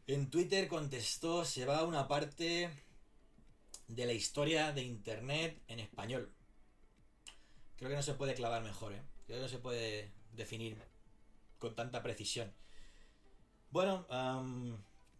En 0.06 0.30
Twitter 0.30 0.68
contestó: 0.68 1.44
se 1.44 1.64
va 1.64 1.82
una 1.82 2.06
parte 2.06 2.70
de 3.88 4.06
la 4.06 4.12
historia 4.12 4.72
de 4.72 4.82
internet 4.82 5.60
en 5.68 5.80
español. 5.80 6.32
Creo 7.76 7.90
que 7.90 7.96
no 7.96 8.02
se 8.02 8.14
puede 8.14 8.34
clavar 8.34 8.62
mejor, 8.62 8.92
¿eh? 8.92 9.02
Creo 9.26 9.38
que 9.38 9.42
no 9.42 9.48
se 9.48 9.58
puede 9.58 10.10
definir 10.32 10.76
con 11.58 11.74
tanta 11.74 12.02
precisión. 12.02 12.52
Bueno, 13.70 14.06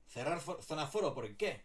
cerrar 0.08 0.40
zona 0.40 0.86
foro, 0.86 1.14
¿por 1.14 1.36
qué? 1.36 1.62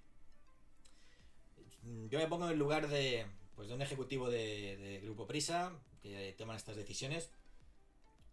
Yo 2.09 2.19
me 2.19 2.27
pongo 2.27 2.45
en 2.45 2.51
el 2.51 2.59
lugar 2.59 2.87
de, 2.87 3.25
pues, 3.55 3.67
de 3.67 3.75
un 3.75 3.81
ejecutivo 3.81 4.29
de, 4.29 4.99
Grupo 5.03 5.27
Prisa 5.27 5.71
que 6.01 6.35
toman 6.37 6.57
estas 6.57 6.75
decisiones 6.75 7.29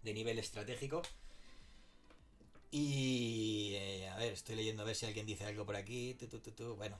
de 0.02 0.14
nivel 0.14 0.38
estratégico. 0.38 1.02
Y 2.70 3.72
eh, 3.74 4.08
a 4.08 4.16
ver, 4.16 4.32
estoy 4.32 4.56
leyendo 4.56 4.82
a 4.82 4.86
ver 4.86 4.94
si 4.94 5.06
alguien 5.06 5.26
dice 5.26 5.44
algo 5.44 5.64
por 5.64 5.76
aquí. 5.76 6.16
Bueno, 6.76 6.98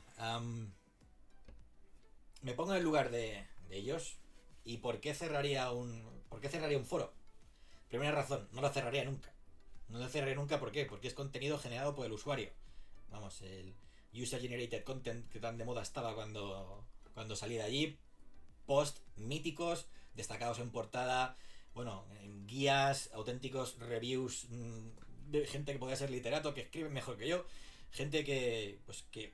me 2.42 2.54
pongo 2.54 2.72
en 2.72 2.78
el 2.78 2.84
lugar 2.84 3.10
de, 3.10 3.44
de, 3.68 3.76
ellos. 3.76 4.16
¿Y 4.64 4.78
por 4.78 5.00
qué 5.00 5.14
cerraría 5.14 5.70
un. 5.70 6.02
¿Por 6.28 6.40
qué 6.40 6.48
cerraría 6.48 6.78
un 6.78 6.84
foro? 6.84 7.12
Primera 7.88 8.12
razón, 8.12 8.48
no 8.52 8.60
lo 8.60 8.70
cerraría 8.70 9.04
nunca. 9.04 9.32
No 9.88 9.98
lo 9.98 10.08
cerraría 10.08 10.34
nunca, 10.34 10.60
¿por 10.60 10.72
qué? 10.72 10.84
Porque 10.84 11.08
es 11.08 11.14
contenido 11.14 11.58
generado 11.58 11.94
por 11.94 12.06
el 12.06 12.12
usuario. 12.12 12.50
Vamos, 13.10 13.40
el 13.42 13.74
user 14.12 14.40
generated 14.40 14.84
content 14.84 15.28
que 15.30 15.40
tan 15.40 15.56
de 15.56 15.64
moda 15.64 15.82
estaba 15.82 16.14
cuando, 16.14 16.84
cuando 17.14 17.36
salí 17.36 17.54
de 17.54 17.62
allí. 17.62 17.98
Post 18.66 18.98
míticos, 19.16 19.86
destacados 20.14 20.58
en 20.58 20.70
portada. 20.70 21.36
Bueno, 21.72 22.04
en 22.20 22.46
guías, 22.46 23.10
auténticos 23.14 23.78
reviews. 23.78 24.46
Mmm, 24.50 24.88
de 25.30 25.46
gente 25.46 25.72
que 25.72 25.78
podía 25.78 25.96
ser 25.96 26.10
literato, 26.10 26.54
que 26.54 26.62
escribe 26.62 26.88
mejor 26.88 27.16
que 27.16 27.28
yo, 27.28 27.44
gente 27.90 28.24
que, 28.24 28.78
pues, 28.86 29.04
que 29.10 29.32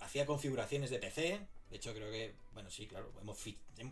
hacía 0.00 0.26
configuraciones 0.26 0.90
de 0.90 0.98
PC, 0.98 1.40
De 1.70 1.76
hecho, 1.76 1.92
creo 1.94 2.10
que, 2.10 2.34
bueno, 2.52 2.70
sí, 2.70 2.86
claro, 2.86 3.12
hemos 3.20 3.38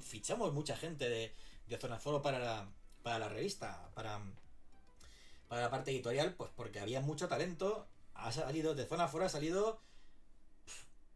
fichamos 0.00 0.52
mucha 0.52 0.76
gente 0.76 1.08
de, 1.08 1.34
de 1.66 1.78
Zona 1.78 1.98
Foro 1.98 2.22
para 2.22 2.38
la, 2.38 2.70
para 3.02 3.18
la 3.18 3.28
revista, 3.28 3.90
para, 3.94 4.20
para 5.48 5.62
la 5.62 5.70
parte 5.70 5.90
editorial, 5.90 6.34
pues 6.34 6.50
porque 6.54 6.80
había 6.80 7.00
mucho 7.00 7.28
talento. 7.28 7.86
Ha 8.14 8.30
salido, 8.30 8.74
de 8.74 8.86
Zona 8.86 9.08
Foro 9.08 9.24
ha 9.24 9.28
salido. 9.28 9.80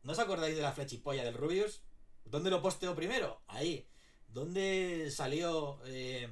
¿No 0.03 0.13
os 0.13 0.19
acordáis 0.19 0.57
de 0.57 0.63
la 0.63 0.73
flechipolla 0.73 1.25
del 1.25 1.35
Rubius? 1.35 1.83
¿Dónde 2.25 2.51
lo 2.51 2.63
posteo 2.63 2.95
primero? 2.95 3.41
Ahí. 3.47 3.87
¿Dónde 4.29 5.11
salió 5.11 5.81
eh, 5.87 6.29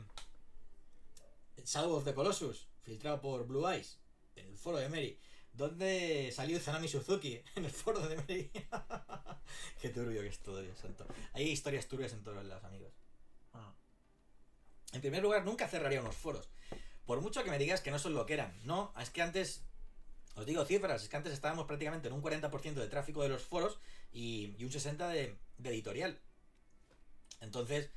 Shadow 1.64 1.94
of 1.94 2.04
the 2.04 2.14
Colossus? 2.14 2.68
Filtrado 2.82 3.20
por 3.20 3.46
Blue 3.46 3.68
Eyes. 3.68 3.98
En 4.36 4.46
el 4.46 4.58
foro 4.58 4.78
de 4.78 4.88
Mary. 4.88 5.18
¿Dónde 5.52 6.32
salió 6.32 6.58
Zanami 6.58 6.88
Suzuki? 6.88 7.40
En 7.54 7.64
el 7.64 7.70
foro 7.70 8.00
de 8.06 8.16
Mary. 8.16 8.50
Qué 9.80 9.88
turbio 9.90 10.20
que 10.22 10.28
es 10.28 10.38
todo, 10.38 10.60
Dios 10.62 10.78
santo. 10.78 11.06
Hay 11.32 11.48
historias 11.48 11.86
turbias 11.86 12.12
en 12.12 12.22
todos 12.22 12.44
los 12.44 12.64
amigos. 12.64 12.92
Ah. 13.52 13.72
En 14.92 15.00
primer 15.00 15.22
lugar, 15.22 15.44
nunca 15.44 15.68
cerraría 15.68 16.00
unos 16.00 16.16
foros. 16.16 16.48
Por 17.06 17.20
mucho 17.20 17.44
que 17.44 17.50
me 17.50 17.58
digas 17.58 17.80
que 17.80 17.90
no 17.90 17.98
son 17.98 18.14
lo 18.14 18.26
que 18.26 18.34
eran. 18.34 18.54
No, 18.64 18.92
es 19.00 19.10
que 19.10 19.22
antes. 19.22 19.62
Os 20.36 20.46
digo 20.46 20.64
cifras, 20.64 21.02
es 21.02 21.08
que 21.08 21.16
antes 21.16 21.32
estábamos 21.32 21.66
prácticamente 21.66 22.08
en 22.08 22.14
un 22.14 22.22
40% 22.22 22.74
de 22.74 22.88
tráfico 22.88 23.22
de 23.22 23.28
los 23.28 23.42
foros 23.42 23.78
y, 24.12 24.56
un 24.64 24.70
60% 24.70 25.08
de, 25.08 25.70
editorial. 25.70 26.18
Entonces, 27.40 27.90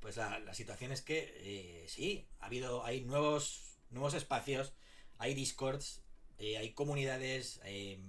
pues 0.00 0.16
la, 0.16 0.54
situación 0.54 0.90
es 0.90 1.02
que 1.02 1.34
eh, 1.36 1.86
sí, 1.88 2.26
ha 2.40 2.46
habido, 2.46 2.82
hay 2.82 3.02
nuevos, 3.02 3.76
nuevos 3.90 4.14
espacios, 4.14 4.72
hay 5.18 5.34
discords, 5.34 6.00
eh, 6.38 6.56
hay 6.56 6.72
comunidades, 6.72 7.60
eh, 7.64 8.00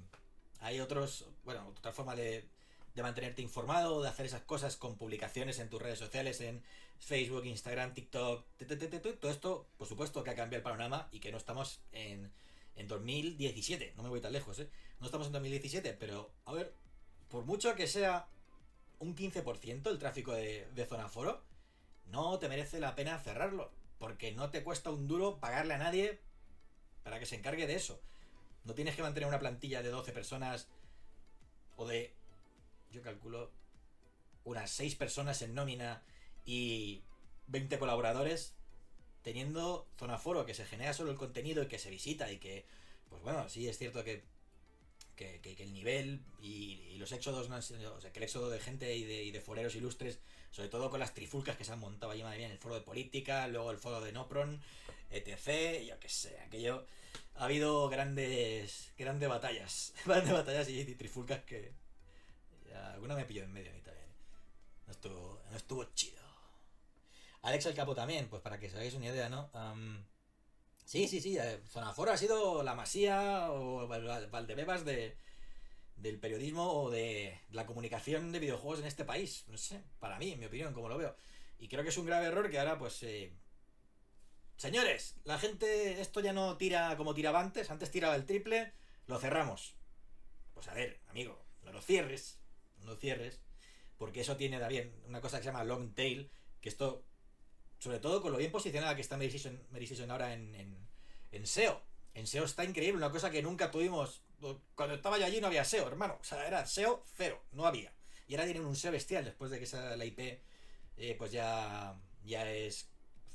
hay 0.61 0.79
otros, 0.79 1.25
bueno, 1.43 1.67
otra 1.67 1.91
forma 1.91 2.15
de, 2.15 2.47
de 2.95 3.03
mantenerte 3.03 3.41
informado, 3.41 4.01
de 4.01 4.10
hacer 4.10 4.25
esas 4.25 4.43
cosas 4.43 4.77
con 4.77 4.97
publicaciones 4.97 5.60
en 5.60 5.69
tus 5.69 5.82
redes 5.82 5.99
sociales, 5.99 6.41
en 6.41 6.63
Facebook, 6.99 7.45
Instagram, 7.45 7.93
TikTok, 7.93 8.45
todo 9.19 9.32
esto, 9.32 9.67
por 9.77 9.88
supuesto 9.88 10.23
que 10.23 10.29
ha 10.29 10.36
cambiado 10.36 10.60
el 10.60 10.63
panorama 10.63 11.10
y 11.12 11.19
que 11.19 11.32
no 11.32 11.38
estamos 11.38 11.82
en, 11.91 12.32
en 12.75 12.88
2017, 12.88 13.93
no 13.97 14.03
me 14.03 14.10
voy 14.10 14.21
tan 14.21 14.32
lejos, 14.32 14.60
¿eh? 14.60 14.69
No 14.99 15.08
estamos 15.08 15.27
en 15.27 15.34
2017, 15.34 15.93
pero 15.93 16.32
a 16.45 16.53
ver, 16.53 16.73
por 17.29 17.45
mucho 17.45 17.75
que 17.75 17.88
sea 17.88 18.27
un 18.99 19.15
15% 19.15 19.89
el 19.89 19.99
tráfico 19.99 20.34
de, 20.34 20.67
de 20.73 20.86
zona 20.86 21.10
foro, 21.10 21.43
no 22.06 22.38
te 22.39 22.47
merece 22.47 22.79
la 22.79 22.95
pena 22.95 23.19
cerrarlo, 23.19 23.71
porque 23.97 24.32
no 24.32 24.49
te 24.49 24.63
cuesta 24.63 24.91
un 24.91 25.08
duro 25.08 25.39
pagarle 25.39 25.73
a 25.73 25.79
nadie 25.79 26.21
para 27.03 27.19
que 27.19 27.25
se 27.25 27.36
encargue 27.36 27.67
de 27.67 27.75
eso. 27.75 27.99
No 28.63 28.75
tienes 28.75 28.95
que 28.95 29.01
mantener 29.01 29.27
una 29.27 29.39
plantilla 29.39 29.82
de 29.82 29.89
12 29.89 30.13
personas 30.13 30.67
o 31.75 31.86
de, 31.86 32.13
yo 32.93 33.01
calculo, 33.01 33.51
unas 34.43 34.69
6 34.71 34.95
personas 34.95 35.41
en 35.41 35.53
nómina 35.53 36.03
y 36.45 37.03
20 37.47 37.79
colaboradores 37.79 38.56
teniendo 39.21 39.88
zona 39.97 40.17
foro 40.17 40.45
que 40.45 40.53
se 40.53 40.65
genera 40.65 40.93
solo 40.93 41.12
el 41.12 41.17
contenido 41.17 41.63
y 41.63 41.67
que 41.67 41.79
se 41.79 41.89
visita 41.89 42.32
y 42.32 42.38
que, 42.38 42.65
pues 43.10 43.21
bueno, 43.21 43.49
sí 43.49 43.67
es 43.67 43.77
cierto 43.77 44.03
que, 44.03 44.23
que, 45.15 45.39
el 45.60 45.73
nivel 45.73 46.21
y, 46.41 46.95
los 46.97 47.12
éxodos, 47.12 47.49
o 47.49 48.01
sea, 48.01 48.13
que 48.13 48.19
el 48.19 48.23
éxodo 48.23 48.49
de 48.49 48.60
gente 48.60 48.95
y 48.95 49.03
de, 49.03 49.23
y 49.23 49.34
foreros 49.39 49.75
ilustres, 49.75 50.19
sobre 50.51 50.69
todo 50.69 50.89
con 50.89 50.99
las 50.99 51.13
trifulcas 51.13 51.58
que 51.58 51.65
se 51.65 51.73
han 51.73 51.79
montado 51.79 52.12
allí, 52.12 52.23
madre 52.23 52.38
mía, 52.38 52.47
en 52.47 52.53
el 52.53 52.60
foro 52.60 52.75
de 52.75 52.82
política, 52.82 53.47
luego 53.47 53.71
el 53.71 53.77
foro 53.77 53.99
de 53.99 54.13
Nopron, 54.13 54.62
etc., 55.10 55.86
yo 55.86 55.99
que 55.99 56.10
sé, 56.10 56.39
aquello 56.39 56.86
ha 57.36 57.45
habido 57.45 57.89
grandes 57.89 58.91
grandes 58.97 59.29
batallas. 59.29 59.93
grandes 60.06 60.34
batallas 60.34 60.69
y, 60.69 60.84
trifulcas 60.95 61.43
que. 61.43 61.71
Alguna 62.73 63.15
me 63.15 63.25
pilló 63.25 63.43
en 63.43 63.53
medio 63.53 63.71
a 63.71 63.73
mí 63.73 63.81
también. 63.81 64.07
No 64.86 64.91
estuvo, 64.91 65.41
no 65.49 65.57
estuvo 65.57 65.83
chido. 65.93 66.21
Alex 67.41 67.65
el 67.65 67.75
Capo 67.75 67.93
también, 67.93 68.29
pues 68.29 68.41
para 68.41 68.59
que 68.59 68.67
os 68.67 68.73
hagáis 68.73 68.93
una 68.93 69.07
idea, 69.07 69.29
¿no? 69.29 69.49
sí, 70.86 71.07
sí, 71.07 71.19
sí. 71.21 71.38
Eh, 71.38 71.62
Zonaforo 71.69 72.12
ha 72.12 72.17
sido 72.17 72.63
la 72.63 72.75
masía 72.75 73.51
o 73.51 73.88
Valdebebas 73.88 74.86
de, 74.86 75.17
del 75.97 76.19
periodismo 76.19 76.71
o 76.71 76.89
de 76.89 77.39
la 77.51 77.65
comunicación 77.65 78.31
de 78.31 78.39
videojuegos 78.39 78.79
en 78.79 78.86
este 78.86 79.05
país. 79.05 79.45
No 79.47 79.57
sé, 79.57 79.83
para 79.99 80.17
mí, 80.19 80.31
en 80.31 80.39
mi 80.39 80.45
opinión, 80.45 80.73
como 80.73 80.89
lo 80.89 80.97
veo. 80.97 81.15
Y 81.59 81.67
creo 81.67 81.83
que 81.83 81.89
es 81.89 81.97
un 81.97 82.05
grave 82.05 82.27
error 82.27 82.49
que 82.49 82.59
ahora, 82.59 82.77
pues, 82.77 83.03
eh, 83.03 83.33
Señores, 84.57 85.15
la 85.25 85.39
gente, 85.39 85.99
esto 85.99 86.19
ya 86.19 86.31
no 86.31 86.57
tira 86.57 86.95
como 86.95 87.13
tiraba 87.13 87.39
antes, 87.41 87.69
antes 87.69 87.91
tiraba 87.91 88.15
el 88.15 88.25
triple, 88.25 88.71
lo 89.07 89.19
cerramos. 89.19 89.75
Pues 90.53 90.67
a 90.67 90.73
ver, 90.73 91.01
amigo, 91.09 91.43
no 91.63 91.73
lo 91.73 91.81
cierres, 91.81 92.39
no 92.83 92.95
cierres, 92.95 93.39
porque 93.97 94.21
eso 94.21 94.37
tiene 94.37 94.59
también 94.59 94.93
una 95.07 95.21
cosa 95.21 95.37
que 95.37 95.43
se 95.43 95.49
llama 95.49 95.63
long 95.63 95.93
tail, 95.93 96.29
que 96.61 96.69
esto, 96.69 97.05
sobre 97.79 97.99
todo 97.99 98.21
con 98.21 98.31
lo 98.31 98.37
bien 98.37 98.51
posicionada 98.51 98.95
que 98.95 99.01
está 99.01 99.17
Medicine 99.17 100.11
ahora 100.11 100.33
en, 100.33 100.55
en, 100.55 100.77
en 101.31 101.47
SEO. 101.47 101.81
En 102.13 102.27
SEO 102.27 102.45
está 102.45 102.63
increíble, 102.63 102.97
una 102.97 103.11
cosa 103.11 103.31
que 103.31 103.41
nunca 103.41 103.71
tuvimos. 103.71 104.21
Cuando 104.75 104.95
estaba 104.95 105.17
yo 105.17 105.25
allí 105.25 105.39
no 105.41 105.47
había 105.47 105.65
SEO, 105.65 105.87
hermano. 105.87 106.17
O 106.19 106.23
sea, 106.23 106.45
era 106.47 106.65
SEO 106.65 107.03
cero, 107.15 107.41
no 107.51 107.65
había. 107.65 107.93
Y 108.27 108.35
ahora 108.35 108.45
tienen 108.45 108.65
un 108.65 108.75
SEO 108.75 108.91
bestial 108.91 109.25
después 109.25 109.51
de 109.51 109.57
que 109.57 109.63
esa, 109.65 109.95
la 109.95 110.05
IP 110.05 110.41
eh, 110.97 111.15
pues 111.17 111.31
ya, 111.31 111.99
ya 112.23 112.49
es 112.49 112.89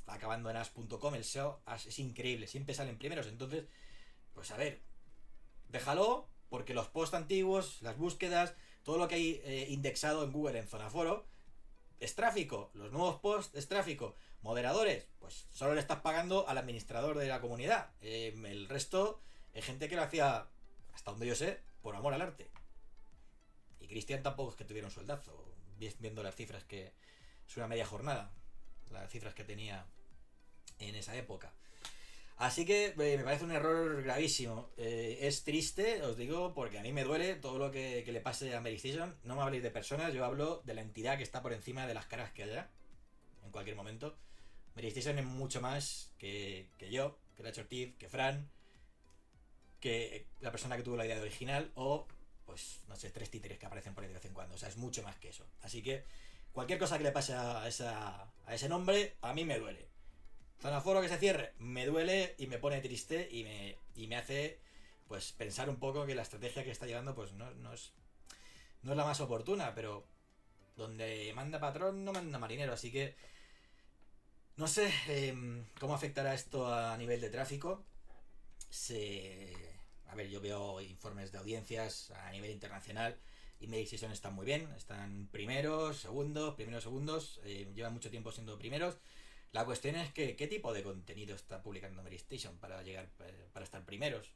acabando 0.07 0.49
en 0.49 0.57
as.com, 0.57 1.15
el 1.15 1.23
SEO 1.23 1.61
es 1.85 1.99
increíble, 1.99 2.47
siempre 2.47 2.73
salen 2.73 2.97
primeros. 2.97 3.27
Entonces, 3.27 3.65
pues 4.33 4.51
a 4.51 4.57
ver, 4.57 4.81
déjalo, 5.69 6.27
porque 6.49 6.73
los 6.73 6.87
posts 6.87 7.15
antiguos, 7.15 7.81
las 7.81 7.97
búsquedas, 7.97 8.55
todo 8.89 8.97
lo 8.97 9.07
que 9.07 9.13
hay 9.13 9.41
eh, 9.43 9.67
indexado 9.69 10.23
en 10.23 10.31
Google 10.31 10.57
en 10.57 10.67
zona 10.67 10.89
foro, 10.89 11.23
es 11.99 12.15
tráfico. 12.15 12.71
Los 12.73 12.91
nuevos 12.91 13.19
posts 13.19 13.55
es 13.55 13.67
tráfico. 13.67 14.15
Moderadores, 14.41 15.05
pues 15.19 15.45
solo 15.51 15.75
le 15.75 15.79
estás 15.79 15.99
pagando 15.99 16.49
al 16.49 16.57
administrador 16.57 17.15
de 17.19 17.27
la 17.27 17.39
comunidad. 17.39 17.91
Eh, 18.01 18.33
el 18.47 18.67
resto 18.67 19.21
es 19.53 19.63
gente 19.63 19.89
que 19.89 19.95
lo 19.95 20.01
hacía, 20.01 20.47
hasta 20.95 21.11
donde 21.11 21.27
yo 21.27 21.35
sé, 21.35 21.59
por 21.83 21.95
amor 21.95 22.15
al 22.15 22.23
arte. 22.23 22.49
Y 23.79 23.85
Cristian 23.85 24.23
tampoco 24.23 24.49
es 24.49 24.55
que 24.55 24.65
tuviera 24.65 24.87
un 24.87 24.91
sueldazo, 24.91 25.39
viendo 25.99 26.23
las 26.23 26.33
cifras 26.33 26.63
que 26.63 26.91
es 27.47 27.57
una 27.57 27.67
media 27.67 27.85
jornada, 27.85 28.31
las 28.89 29.07
cifras 29.11 29.35
que 29.35 29.43
tenía 29.43 29.85
en 30.79 30.95
esa 30.95 31.15
época. 31.15 31.53
Así 32.39 32.65
que 32.65 32.95
eh, 32.97 33.17
me 33.17 33.23
parece 33.25 33.43
un 33.43 33.51
error 33.51 34.01
gravísimo. 34.01 34.69
Eh, 34.77 35.17
es 35.23 35.43
triste, 35.43 36.01
os 36.03 36.15
digo, 36.15 36.53
porque 36.53 36.79
a 36.79 36.81
mí 36.81 36.93
me 36.93 37.03
duele 37.03 37.35
todo 37.35 37.59
lo 37.59 37.69
que, 37.69 38.01
le 38.07 38.21
pase 38.21 38.55
a 38.55 38.61
Mary 38.61 38.75
Station. 38.75 39.13
No 39.25 39.35
me 39.35 39.41
habléis 39.41 39.61
de 39.61 39.71
personas, 39.71 40.13
yo 40.13 40.23
hablo 40.23 40.61
de 40.63 40.73
la 40.73 40.79
entidad 40.79 41.17
que 41.17 41.23
está 41.23 41.41
por 41.41 41.51
encima 41.51 41.85
de 41.85 41.93
las 41.93 42.05
caras 42.05 42.31
que 42.31 42.43
haya 42.43 42.71
en 43.43 43.51
cualquier 43.51 43.75
momento. 43.75 44.17
Mary 44.73 44.87
Station 44.87 45.19
es 45.19 45.25
mucho 45.25 45.59
más 45.59 46.13
que, 46.17 46.69
yo, 46.89 47.19
que 47.35 47.43
Nacho 47.43 47.59
Ortiz, 47.59 47.97
que 47.97 48.07
Fran, 48.07 48.49
que 49.81 50.25
la 50.39 50.51
persona 50.51 50.77
que 50.77 50.83
tuvo 50.83 50.95
la 50.95 51.05
idea 51.05 51.15
de 51.15 51.23
original 51.23 51.73
o, 51.75 52.07
pues, 52.45 52.79
no 52.87 52.95
sé, 52.95 53.09
tres 53.09 53.29
títeres 53.29 53.59
que 53.59 53.65
aparecen 53.65 53.93
por 53.93 54.05
ahí 54.05 54.07
de 54.07 54.13
vez 54.13 54.23
en 54.23 54.33
cuando. 54.33 54.55
O 54.55 54.57
sea, 54.57 54.69
es 54.69 54.77
mucho 54.77 55.03
más 55.03 55.17
que 55.17 55.27
eso. 55.27 55.45
Así 55.61 55.83
que 55.83 56.05
cualquier 56.53 56.79
cosa 56.79 56.97
que 56.97 57.03
le 57.03 57.11
pase 57.11 57.33
a, 57.33 57.67
esa, 57.67 58.31
a 58.45 58.55
ese 58.55 58.69
nombre, 58.69 59.17
a 59.19 59.33
mí 59.33 59.43
me 59.43 59.59
duele. 59.59 59.88
Zonaforo 60.61 61.01
que 61.01 61.07
se 61.07 61.17
cierre, 61.17 61.53
me 61.57 61.85
duele 61.85 62.35
y 62.37 62.47
me 62.47 62.57
pone 62.57 62.81
triste 62.81 63.29
y 63.31 63.43
me, 63.43 63.77
y 63.95 64.07
me 64.07 64.17
hace 64.17 64.59
pues 65.07 65.31
pensar 65.31 65.69
un 65.69 65.77
poco 65.77 66.05
que 66.05 66.15
la 66.15 66.21
estrategia 66.21 66.63
que 66.63 66.71
está 66.71 66.85
llevando 66.85 67.15
pues 67.15 67.31
no, 67.33 67.49
es, 67.73 67.91
no 68.83 68.91
es 68.91 68.97
la 68.97 69.05
más 69.05 69.21
oportuna, 69.21 69.73
pero 69.73 70.05
donde 70.75 71.31
manda 71.33 71.59
patrón 71.59 72.03
no 72.03 72.11
manda 72.11 72.39
marinero, 72.39 72.73
así 72.73 72.91
que 72.91 73.15
no 74.57 74.67
sé 74.67 74.91
em, 75.07 75.65
cómo 75.79 75.93
afectará 75.93 76.33
esto 76.33 76.73
a 76.73 76.97
nivel 76.97 77.21
de 77.21 77.29
tráfico. 77.29 77.85
Se, 78.69 79.55
a 80.07 80.15
ver, 80.15 80.29
yo 80.29 80.41
veo 80.41 80.81
informes 80.81 81.31
de 81.31 81.37
audiencias 81.37 82.11
a 82.11 82.31
nivel 82.31 82.51
internacional 82.51 83.17
y 83.61 83.67
Meditation 83.67 84.11
están 84.11 84.35
muy 84.35 84.45
bien, 84.45 84.69
están 84.77 85.27
primeros, 85.31 85.97
segundos, 85.97 86.55
primeros, 86.55 86.83
segundos, 86.83 87.39
eh, 87.45 87.71
llevan 87.73 87.93
mucho 87.93 88.09
tiempo 88.09 88.31
siendo 88.31 88.57
primeros 88.59 88.97
la 89.51 89.65
cuestión 89.65 89.95
es 89.95 90.13
que 90.13 90.35
qué 90.35 90.47
tipo 90.47 90.73
de 90.73 90.83
contenido 90.83 91.35
está 91.35 91.61
publicando 91.61 92.03
Mary 92.03 92.21
para 92.59 92.83
llegar 92.83 93.09
eh, 93.19 93.47
para 93.51 93.65
estar 93.65 93.83
primeros. 93.83 94.31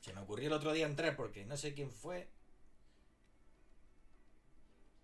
Se 0.00 0.12
me 0.12 0.20
ocurrió 0.20 0.46
el 0.46 0.54
otro 0.54 0.72
día 0.72 0.86
entrar 0.86 1.16
porque 1.16 1.44
no 1.44 1.56
sé 1.56 1.74
quién 1.74 1.90
fue. 1.90 2.28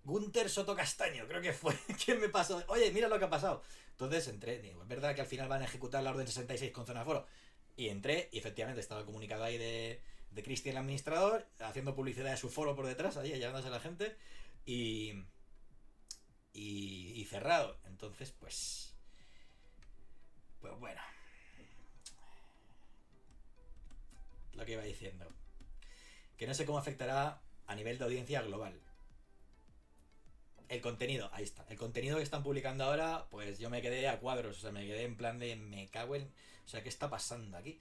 Gunter 0.05 0.49
Soto 0.49 0.75
Castaño, 0.75 1.27
creo 1.27 1.43
que 1.43 1.53
fue. 1.53 1.77
¿Quién 2.05 2.21
me 2.21 2.29
pasó? 2.29 2.63
Oye, 2.69 2.91
mira 2.93 3.09
lo 3.09 3.19
que 3.19 3.27
ha 3.27 3.31
pasado. 3.31 3.63
Entonces 3.91 4.29
entré, 4.29 4.61
digo, 4.61 4.83
es 4.83 4.89
verdad 4.89 5.15
que 5.15 5.21
al 5.21 5.27
final 5.27 5.49
van 5.49 5.63
a 5.63 5.67
ejecutar 5.67 6.03
la 6.03 6.11
orden 6.11 6.27
66 6.27 6.73
con 6.73 6.87
zona 6.87 7.05
foro. 7.05 7.27
Y 7.77 7.89
entré 7.89 8.29
y 8.33 8.39
efectivamente 8.39 8.81
estaba 8.81 9.05
comunicado 9.05 9.45
ahí 9.45 9.59
de, 9.59 10.01
de 10.31 10.43
Cristian, 10.43 10.77
el 10.77 10.83
administrador, 10.83 11.47
haciendo 11.59 11.95
publicidad 11.95 12.31
de 12.31 12.37
su 12.37 12.49
foro 12.49 12.77
por 12.77 12.87
detrás, 12.87 13.17
ahí 13.17 13.33
llevándose 13.33 13.69
a 13.69 13.73
la 13.73 13.81
gente. 13.81 14.17
Y, 14.65 15.13
y 16.53 17.25
cerrado. 17.29 17.79
Entonces, 17.85 18.33
pues 18.33 18.94
pues 20.65 20.81
bueno. 20.81 21.01
Lo 24.55 24.65
que 24.65 24.73
iba 24.73 24.83
diciendo. 24.83 25.27
Que 26.39 26.47
no 26.47 26.55
sé 26.55 26.65
cómo 26.65 26.79
afectará 26.79 27.41
a 27.67 27.75
nivel 27.75 27.99
de 27.99 28.05
audiencia 28.05 28.41
global. 28.43 28.81
el 30.71 30.81
contenido, 30.81 31.29
ahí 31.35 31.45
está. 31.45 31.65
El 31.69 31.77
contenido 31.77 32.17
que 32.17 32.23
están 32.23 32.43
publicando 32.43 32.85
ahora, 32.85 33.27
pues 33.31 33.59
yo 33.59 33.69
me 33.69 33.83
quedé 33.83 34.09
a 34.09 34.19
cuadros, 34.19 34.57
o 34.57 34.61
sea, 34.61 34.73
me 34.73 34.87
quedé 34.87 35.03
en 35.05 35.15
plan 35.17 35.39
de 35.39 35.55
me 35.57 35.87
cago 35.89 36.17
en. 36.17 36.23
O 36.65 36.69
sea, 36.69 36.83
¿qué 36.83 36.89
está 36.89 37.11
pasando 37.11 37.59
aquí? 37.59 37.79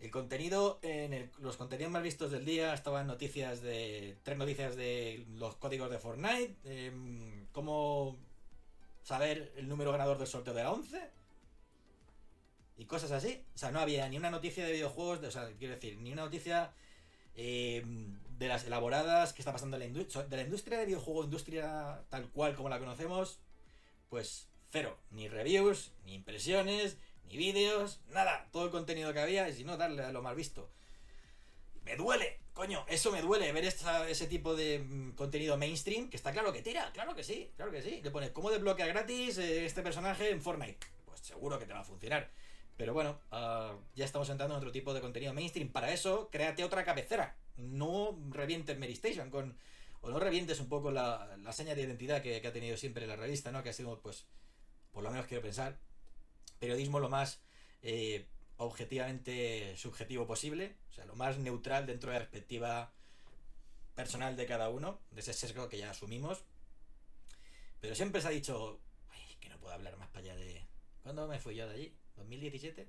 El 0.00 0.10
contenido, 0.10 0.78
en 0.82 1.12
el- 1.12 1.30
los 1.40 1.58
contenidos 1.58 1.92
más 1.92 2.02
vistos 2.02 2.30
del 2.32 2.46
día 2.46 2.72
estaban 2.72 3.06
noticias 3.06 3.60
de. 3.60 4.16
Tres 4.22 4.38
noticias 4.38 4.74
de 4.76 5.26
los 5.34 5.56
códigos 5.56 5.90
de 5.90 5.98
Fortnite, 5.98 6.56
em, 6.64 7.46
cómo 7.52 8.16
saber 9.02 9.52
el 9.56 9.68
número 9.68 9.92
ganador 9.92 10.16
del 10.18 10.26
sorteo 10.26 10.54
de 10.54 10.62
la 10.64 10.72
11 10.72 11.10
y 12.80 12.86
cosas 12.86 13.10
así. 13.12 13.44
O 13.54 13.58
sea, 13.58 13.70
no 13.70 13.78
había 13.80 14.08
ni 14.08 14.16
una 14.16 14.30
noticia 14.30 14.64
de 14.64 14.72
videojuegos, 14.72 15.20
de- 15.20 15.28
o 15.28 15.30
sea, 15.30 15.50
quiero 15.58 15.74
decir, 15.74 15.98
ni 15.98 16.12
una 16.12 16.22
noticia 16.24 16.72
eh, 17.36 17.84
de 18.38 18.48
las 18.48 18.64
elaboradas 18.64 19.32
que 19.34 19.42
está 19.42 19.52
pasando 19.52 19.76
en 19.76 19.80
la 19.80 19.86
industria. 19.86 20.24
De 20.24 20.36
la 20.36 20.42
industria 20.42 20.78
de 20.78 20.86
videojuego, 20.86 21.24
industria 21.24 22.02
tal 22.08 22.28
cual 22.30 22.54
como 22.56 22.68
la 22.70 22.78
conocemos, 22.78 23.38
pues 24.08 24.48
cero. 24.70 24.98
Ni 25.10 25.28
reviews, 25.28 25.92
ni 26.04 26.14
impresiones, 26.14 26.96
ni 27.28 27.36
vídeos, 27.36 28.00
nada. 28.08 28.48
Todo 28.50 28.64
el 28.64 28.70
contenido 28.70 29.12
que 29.12 29.20
había 29.20 29.48
y 29.48 29.54
si 29.54 29.62
no, 29.64 29.76
darle 29.76 30.02
a 30.02 30.10
lo 30.12 30.22
más 30.22 30.34
visto. 30.34 30.70
Me 31.84 31.96
duele, 31.96 32.38
coño, 32.54 32.84
eso 32.88 33.10
me 33.12 33.20
duele, 33.22 33.52
ver 33.52 33.64
esta- 33.64 34.08
ese 34.08 34.26
tipo 34.26 34.54
de 34.56 34.78
mm, 34.80 35.12
contenido 35.12 35.56
mainstream, 35.56 36.08
que 36.10 36.16
está 36.16 36.32
claro 36.32 36.52
que 36.52 36.62
tira, 36.62 36.90
claro 36.92 37.14
que 37.14 37.24
sí, 37.24 37.50
claro 37.56 37.70
que 37.72 37.82
sí. 37.82 38.00
Le 38.02 38.10
pones, 38.10 38.30
¿cómo 38.30 38.50
desbloquea 38.50 38.86
gratis 38.86 39.38
eh, 39.38 39.66
este 39.66 39.82
personaje 39.82 40.30
en 40.30 40.40
Fortnite? 40.42 40.78
Pues 41.06 41.20
seguro 41.20 41.58
que 41.58 41.66
te 41.66 41.72
va 41.72 41.80
a 41.80 41.84
funcionar. 41.84 42.30
Pero 42.80 42.94
bueno, 42.94 43.20
ah, 43.30 43.76
ya 43.94 44.06
estamos 44.06 44.30
entrando 44.30 44.54
en 44.54 44.58
otro 44.60 44.72
tipo 44.72 44.94
de 44.94 45.02
contenido 45.02 45.34
mainstream. 45.34 45.68
Para 45.68 45.92
eso, 45.92 46.30
créate 46.30 46.64
otra 46.64 46.82
cabecera. 46.82 47.36
No 47.58 48.18
revientes 48.30 48.78
Mary 48.78 48.94
Station 48.94 49.28
con. 49.28 49.54
O 50.00 50.08
no 50.08 50.18
revientes 50.18 50.60
un 50.60 50.70
poco 50.70 50.90
la, 50.90 51.36
la 51.42 51.52
seña 51.52 51.74
de 51.74 51.82
identidad 51.82 52.22
que, 52.22 52.38
ha 52.38 52.52
tenido 52.54 52.78
siempre 52.78 53.06
la 53.06 53.16
revista, 53.16 53.52
¿no? 53.52 53.62
Que 53.62 53.68
ha 53.68 53.72
sido, 53.74 54.00
pues, 54.00 54.24
por 54.92 55.04
lo 55.04 55.10
menos 55.10 55.26
quiero 55.26 55.42
pensar, 55.42 55.78
periodismo 56.58 57.00
lo 57.00 57.10
más 57.10 57.42
eh, 57.82 58.26
objetivamente 58.56 59.76
subjetivo 59.76 60.26
posible. 60.26 60.78
O 60.88 60.94
sea, 60.94 61.04
lo 61.04 61.16
más 61.16 61.36
neutral 61.36 61.84
dentro 61.84 62.10
de 62.10 62.18
la 62.18 62.24
perspectiva 62.24 62.94
personal 63.94 64.36
de 64.38 64.46
cada 64.46 64.70
uno, 64.70 65.02
de 65.10 65.20
ese 65.20 65.34
sesgo 65.34 65.68
que 65.68 65.76
ya 65.76 65.90
asumimos. 65.90 66.44
Pero 67.78 67.94
siempre 67.94 68.22
se 68.22 68.28
ha 68.28 68.30
dicho, 68.30 68.80
"Ay, 69.10 69.36
que 69.38 69.50
no 69.50 69.58
puedo 69.58 69.74
hablar 69.74 69.98
más 69.98 70.08
para 70.08 70.32
allá 70.32 70.36
de... 70.36 70.66
¿Cuándo 71.02 71.28
me 71.28 71.38
fui 71.38 71.54
yo 71.56 71.68
de 71.68 71.74
allí? 71.74 71.99
¿2017? 72.20 72.86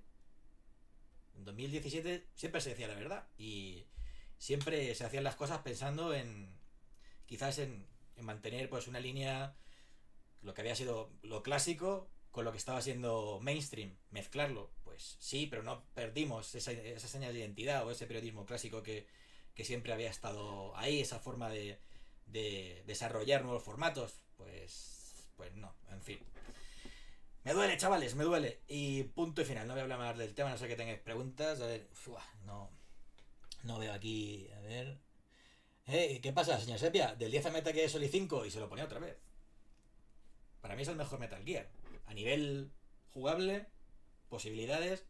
En 1.36 1.46
2017 1.46 2.28
siempre 2.36 2.62
se 2.62 2.72
decía 2.72 2.88
la 2.88 2.96
verdad 2.96 3.28
y 3.38 3.86
siempre 4.38 4.94
se 4.96 5.06
hacían 5.06 5.24
las 5.24 5.36
cosas 5.36 5.60
pensando 5.60 6.14
en 6.14 6.50
quizás 7.26 7.58
en, 7.60 7.88
en 8.18 8.26
mantener 8.26 8.70
pues 8.70 8.88
una 8.88 9.00
línea 9.00 9.56
lo 10.42 10.54
que 10.54 10.62
había 10.62 10.76
sido 10.76 11.12
lo 11.22 11.44
clásico 11.44 12.10
con 12.32 12.46
lo 12.46 12.52
que 12.52 12.58
estaba 12.58 12.82
siendo 12.82 13.40
mainstream, 13.42 13.96
mezclarlo, 14.10 14.72
pues 14.84 15.18
sí, 15.20 15.48
pero 15.48 15.64
no 15.64 15.84
perdimos 15.94 16.56
esa, 16.56 16.72
esa 16.72 17.08
señal 17.08 17.34
de 17.34 17.40
identidad 17.40 17.86
o 17.86 17.92
ese 17.92 18.08
periodismo 18.08 18.46
clásico 18.46 18.82
que, 18.84 19.06
que 19.54 19.66
siempre 19.66 19.94
había 19.94 20.10
estado 20.10 20.76
ahí, 20.78 21.02
esa 21.02 21.20
forma 21.20 21.50
de, 21.50 21.78
de 22.28 22.84
desarrollar 22.88 23.44
nuevos 23.44 23.64
formatos, 23.64 24.22
pues, 24.38 25.28
pues 25.36 25.54
no, 25.56 25.76
en 25.90 26.02
fin. 26.02 26.20
Me 27.44 27.54
duele, 27.54 27.78
chavales, 27.78 28.16
me 28.16 28.24
duele. 28.24 28.62
Y 28.68 29.04
punto 29.04 29.42
y 29.42 29.46
final, 29.46 29.68
no 29.68 29.74
voy 29.74 29.80
a 29.80 29.84
hablar 29.84 30.00
más 30.00 30.18
del 30.18 30.36
tema, 30.36 30.52
no 30.52 30.58
sé 30.58 30.68
que 30.68 30.76
tengáis 30.76 31.00
preguntas. 31.00 31.60
A 31.62 31.66
ver, 31.66 31.90
no, 32.46 32.70
no 33.64 33.80
veo 33.80 33.94
aquí, 33.94 34.48
a 34.56 34.60
ver. 34.62 35.00
Eh, 35.88 36.20
¿Qué 36.22 36.32
pasa, 36.34 36.60
señor 36.60 36.80
Sepia? 36.80 37.16
Del 37.16 37.32
10 37.32 37.48
a 37.48 37.52
Metal 37.52 37.74
Gear 37.74 37.90
Solid 37.90 38.10
5 38.12 38.46
y 38.46 38.52
se 38.52 38.60
lo 38.60 38.70
ponía 38.70 38.86
otra 38.86 39.00
vez. 39.00 39.18
Para 40.62 40.76
mí 40.76 40.84
es 40.84 40.88
el 40.88 40.96
mejor 40.96 41.20
Metal 41.20 41.44
Gear. 41.44 41.68
A 42.06 42.14
nivel 42.14 42.72
jugable, 43.10 43.68
posibilidades, 44.30 45.06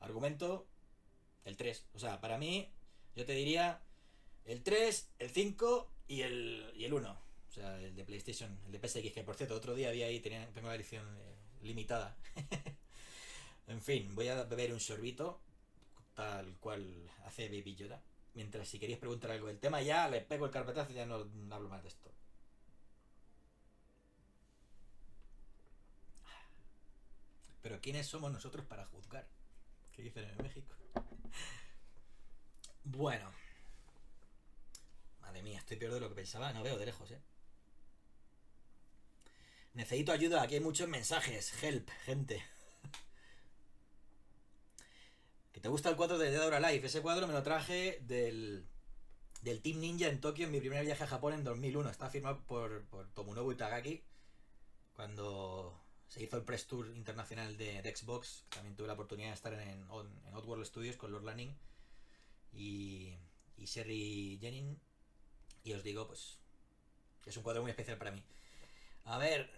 argumento, 0.00 0.66
el 1.44 1.56
3. 1.56 1.86
O 1.94 2.00
sea, 2.00 2.20
para 2.20 2.38
mí, 2.38 2.72
yo 3.14 3.24
te 3.24 3.32
diría 3.32 3.82
el 4.44 4.62
3, 4.64 5.12
el 5.20 5.30
5 5.30 5.92
y 6.08 6.22
el, 6.22 6.72
y 6.74 6.84
el 6.84 6.92
1. 6.92 7.29
O 7.50 7.52
sea, 7.52 7.80
el 7.80 7.96
de 7.96 8.04
PlayStation, 8.04 8.56
el 8.66 8.72
de 8.72 8.78
PSX, 8.78 9.12
que 9.12 9.24
por 9.24 9.34
cierto, 9.34 9.56
otro 9.56 9.74
día 9.74 9.88
había 9.88 10.06
ahí, 10.06 10.20
tenía, 10.20 10.48
tengo 10.52 10.68
la 10.68 10.76
edición 10.76 11.04
eh, 11.18 11.34
limitada. 11.62 12.16
en 13.66 13.82
fin, 13.82 14.14
voy 14.14 14.28
a 14.28 14.44
beber 14.44 14.72
un 14.72 14.78
sorbito, 14.78 15.40
tal 16.14 16.56
cual 16.60 17.10
hace 17.24 17.48
Baby 17.48 17.74
Yoda. 17.74 18.00
Mientras 18.34 18.68
si 18.68 18.78
queréis 18.78 19.00
preguntar 19.00 19.32
algo 19.32 19.48
del 19.48 19.58
tema, 19.58 19.82
ya 19.82 20.08
le 20.08 20.20
pego 20.20 20.46
el 20.46 20.52
carpetazo 20.52 20.92
y 20.92 20.94
ya 20.94 21.06
no, 21.06 21.24
no 21.24 21.54
hablo 21.56 21.68
más 21.68 21.82
de 21.82 21.88
esto. 21.88 22.12
Pero 27.62 27.80
¿quiénes 27.80 28.06
somos 28.06 28.32
nosotros 28.32 28.64
para 28.64 28.86
juzgar? 28.86 29.26
¿Qué 29.92 30.02
dicen 30.02 30.24
en 30.24 30.36
México? 30.40 30.72
Bueno. 32.84 33.32
Madre 35.20 35.42
mía, 35.42 35.58
estoy 35.58 35.76
peor 35.76 35.94
de 35.94 36.00
lo 36.00 36.08
que 36.08 36.14
pensaba. 36.14 36.52
No 36.52 36.62
veo 36.62 36.78
de 36.78 36.86
lejos, 36.86 37.10
¿eh? 37.10 37.20
Necesito 39.74 40.12
ayuda, 40.12 40.42
aquí 40.42 40.54
hay 40.54 40.60
muchos 40.60 40.88
mensajes. 40.88 41.62
Help, 41.62 41.88
gente. 42.04 42.42
¿Que 45.52 45.60
te 45.60 45.68
gusta 45.68 45.90
el 45.90 45.96
cuadro 45.96 46.18
de 46.18 46.30
Dead 46.30 46.46
or 46.46 46.54
Alive? 46.54 46.86
Ese 46.86 47.02
cuadro 47.02 47.26
me 47.26 47.32
lo 47.32 47.42
traje 47.42 48.00
del, 48.02 48.66
del 49.42 49.62
Team 49.62 49.80
Ninja 49.80 50.08
en 50.08 50.20
Tokio 50.20 50.46
en 50.46 50.52
mi 50.52 50.60
primer 50.60 50.84
viaje 50.84 51.04
a 51.04 51.06
Japón 51.06 51.34
en 51.34 51.44
2001. 51.44 51.90
Está 51.90 52.10
firmado 52.10 52.44
por, 52.46 52.84
por 52.86 53.08
Tomonobu 53.10 53.52
Itagaki. 53.52 54.02
Cuando 54.94 55.80
se 56.10 56.24
hizo 56.24 56.36
el 56.36 56.44
Press 56.44 56.66
Tour 56.66 56.88
internacional 56.96 57.56
de, 57.56 57.82
de 57.82 57.96
Xbox. 57.96 58.44
También 58.48 58.74
tuve 58.74 58.88
la 58.88 58.94
oportunidad 58.94 59.28
de 59.28 59.34
estar 59.34 59.52
en, 59.52 59.60
en 59.60 60.34
Oddworld 60.34 60.66
Studios 60.66 60.96
con 60.96 61.12
Lord 61.12 61.24
Lanning 61.24 61.56
y, 62.52 63.16
y 63.56 63.64
Sherry 63.64 64.36
Jennings. 64.40 64.76
Y 65.62 65.72
os 65.72 65.84
digo, 65.84 66.08
pues, 66.08 66.38
es 67.26 67.36
un 67.36 67.44
cuadro 67.44 67.62
muy 67.62 67.70
especial 67.70 67.96
para 67.96 68.10
mí. 68.10 68.24
A 69.04 69.18
ver, 69.18 69.50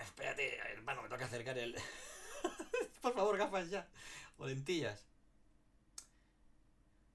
espérate, 0.00 0.58
hermano, 0.72 1.02
me 1.02 1.08
toca 1.08 1.24
acercar 1.24 1.58
el. 1.58 1.74
Por 3.02 3.14
favor, 3.14 3.36
gafas 3.36 3.70
ya. 3.70 3.88
O 4.38 4.46
lentillas. 4.46 5.06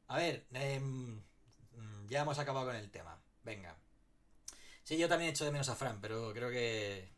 A 0.08 0.18
ver, 0.18 0.46
em, 0.54 1.22
ya 2.08 2.22
hemos 2.22 2.38
acabado 2.40 2.68
con 2.68 2.76
el 2.76 2.92
tema. 2.92 3.20
Venga. 3.44 3.76
Sí, 4.84 4.98
yo 4.98 5.10
también 5.10 5.32
echo 5.32 5.46
de 5.46 5.52
menos 5.52 5.70
a 5.70 5.76
Fran, 5.76 6.00
pero 6.00 6.32
creo 6.34 6.50
que 6.52 7.10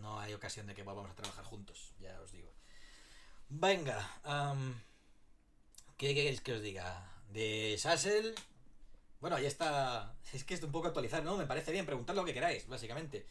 no 0.00 0.18
hay 0.18 0.32
ocasión 0.34 0.66
de 0.66 0.74
que 0.74 0.82
volvamos 0.82 1.10
a 1.10 1.14
trabajar 1.14 1.44
juntos, 1.44 1.92
ya 1.98 2.18
os 2.20 2.32
digo. 2.32 2.52
Venga, 3.48 3.98
¿qué 5.98 6.14
queréis 6.14 6.40
que 6.40 6.54
os 6.54 6.62
diga? 6.62 7.06
De 7.28 7.76
Sassel. 7.78 8.34
Bueno, 9.20 9.36
ahí 9.36 9.46
está. 9.46 10.16
Es 10.32 10.44
que 10.44 10.54
es 10.54 10.62
un 10.62 10.72
poco 10.72 10.88
actualizar, 10.88 11.22
¿no? 11.22 11.36
Me 11.36 11.46
parece 11.46 11.70
bien, 11.70 11.84
preguntad 11.84 12.14
lo 12.14 12.24
que 12.24 12.34
queráis, 12.34 12.66
básicamente. 12.66 13.26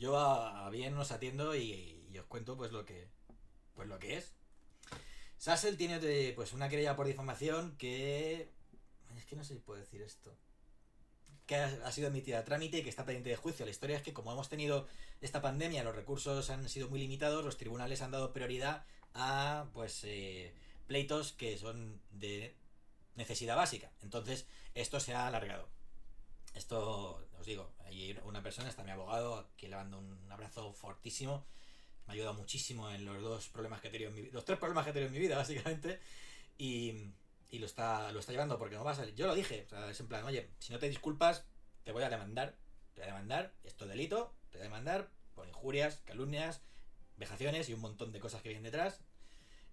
Yo 0.00 0.18
a, 0.18 0.70
bien 0.70 0.96
os 0.96 1.12
atiendo 1.12 1.54
y, 1.54 2.16
os 2.18 2.24
cuento 2.24 2.56
pues 2.56 2.72
lo 2.72 2.86
que. 2.86 3.06
Pues 3.74 3.86
lo 3.86 3.98
que 3.98 4.16
es. 4.16 4.32
Sassel 5.36 5.76
tiene 5.76 6.00
de, 6.00 6.32
pues 6.34 6.54
una 6.54 6.70
querella 6.70 6.96
por 6.96 7.06
difamación 7.06 7.76
que. 7.76 8.50
Es 9.14 9.26
que 9.26 9.36
no 9.36 9.44
sé 9.44 9.54
si 9.54 9.60
puedo 9.60 9.78
decir 9.78 10.00
esto. 10.00 10.34
Que 11.44 11.56
ha, 11.56 11.92
sido 11.92 12.08
admitida 12.08 12.38
a 12.38 12.44
trámite 12.44 12.78
y 12.78 12.82
que 12.82 12.88
está 12.88 13.04
pendiente 13.04 13.28
de 13.28 13.36
juicio. 13.36 13.66
La 13.66 13.72
historia 13.72 13.98
es 13.98 14.02
que 14.02 14.14
como 14.14 14.32
hemos 14.32 14.48
tenido 14.48 14.88
esta 15.20 15.42
pandemia, 15.42 15.84
los 15.84 15.94
recursos 15.94 16.48
han 16.48 16.66
sido 16.70 16.88
muy 16.88 16.98
limitados, 16.98 17.44
los 17.44 17.58
tribunales 17.58 18.00
han 18.00 18.12
dado 18.12 18.32
prioridad 18.32 18.86
a 19.12 19.66
pues 19.74 20.02
eh, 20.04 20.54
pleitos 20.86 21.32
que 21.32 21.58
son 21.58 22.00
de 22.10 22.56
necesidad 23.16 23.56
básica. 23.56 23.92
Entonces, 24.02 24.46
esto 24.74 24.98
se 24.98 25.12
ha 25.12 25.26
alargado. 25.26 25.68
Esto, 26.54 27.28
os 27.40 27.46
digo, 27.46 27.72
hay 27.86 28.18
una 28.24 28.42
persona, 28.42 28.68
está 28.68 28.84
mi 28.84 28.90
abogado, 28.90 29.48
que 29.56 29.68
le 29.68 29.76
mando 29.76 29.98
un 29.98 30.30
abrazo 30.30 30.72
fortísimo. 30.74 31.46
Me 32.06 32.12
ha 32.12 32.14
ayudado 32.14 32.34
muchísimo 32.34 32.90
en 32.90 33.04
los 33.04 33.22
dos 33.22 33.48
problemas 33.48 33.80
que 33.80 33.88
he 33.88 33.90
tenido 33.90 34.10
en 34.10 34.16
mi 34.16 34.22
vida, 34.22 34.32
los 34.34 34.44
tres 34.44 34.58
problemas 34.58 34.84
que 34.84 34.90
he 34.90 34.92
tenido 34.92 35.08
en 35.08 35.14
mi 35.14 35.20
vida, 35.20 35.36
básicamente. 35.38 36.00
Y, 36.58 37.12
y 37.48 37.58
lo, 37.58 37.66
está, 37.66 38.12
lo 38.12 38.20
está 38.20 38.32
llevando 38.32 38.58
porque 38.58 38.76
no 38.76 38.84
va 38.84 38.92
a 38.92 38.94
salir. 38.94 39.14
Yo 39.14 39.26
lo 39.26 39.34
dije, 39.34 39.64
o 39.66 39.68
sea, 39.70 39.90
es 39.90 39.98
en 40.00 40.08
plan, 40.08 40.24
oye, 40.24 40.50
si 40.58 40.72
no 40.72 40.78
te 40.78 40.88
disculpas, 40.88 41.46
te 41.82 41.92
voy 41.92 42.02
a 42.02 42.10
demandar. 42.10 42.56
Te 42.94 43.00
voy 43.00 43.08
a 43.08 43.12
demandar, 43.14 43.54
esto 43.64 43.84
es 43.84 43.90
delito, 43.90 44.34
te 44.50 44.58
voy 44.58 44.66
a 44.66 44.68
demandar 44.68 45.10
por 45.34 45.48
injurias, 45.48 46.02
calumnias, 46.04 46.60
vejaciones 47.16 47.68
y 47.70 47.72
un 47.72 47.80
montón 47.80 48.12
de 48.12 48.20
cosas 48.20 48.42
que 48.42 48.50
vienen 48.50 48.64
detrás. 48.64 49.00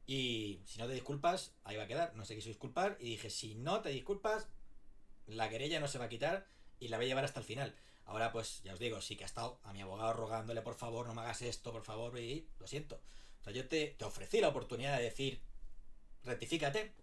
Y 0.06 0.62
si 0.66 0.80
no 0.80 0.88
te 0.88 0.94
disculpas, 0.94 1.54
ahí 1.66 1.76
va 1.76 1.84
a 1.84 1.88
quedar. 1.88 2.16
No 2.16 2.24
se 2.24 2.36
quiso 2.36 2.48
disculpar. 2.48 2.96
Y 3.02 3.10
dije, 3.10 3.30
si 3.30 3.56
no 3.56 3.82
te 3.82 3.90
disculpas, 3.90 4.48
la 5.26 5.50
querella 5.50 5.82
no 5.82 5.90
se 5.90 5.98
va 5.98 6.06
a 6.06 6.10
quitar 6.10 6.48
y 6.80 6.88
la 6.90 6.98
voy 6.98 7.06
a 7.06 7.10
llevar 7.10 7.26
hasta 7.26 7.40
el 7.40 7.46
final. 7.46 7.76
Ahora, 8.06 8.32
pues, 8.32 8.62
ya 8.64 8.74
os 8.74 8.80
digo, 8.80 9.02
sí 9.02 9.16
que 9.16 9.24
ha 9.24 9.28
estado 9.28 9.60
a 9.64 9.74
mi 9.74 9.82
abogado 9.82 10.14
rogándole, 10.14 10.62
por 10.62 10.76
favor, 10.76 11.08
no 11.08 11.14
me 11.14 11.22
hagas 11.22 11.42
esto, 11.42 11.72
por 11.72 11.84
favor, 11.84 12.18
y 12.20 12.48
lo 12.60 12.68
siento. 12.68 13.02
O 13.42 13.44
sea, 13.44 13.54
yo 13.54 13.68
te, 13.68 13.96
te 13.98 14.06
ofrecí 14.06 14.40
la 14.40 14.48
oportunidad 14.48 14.98
de 14.98 15.04
decir, 15.04 15.42
rectifícate, 16.24 16.94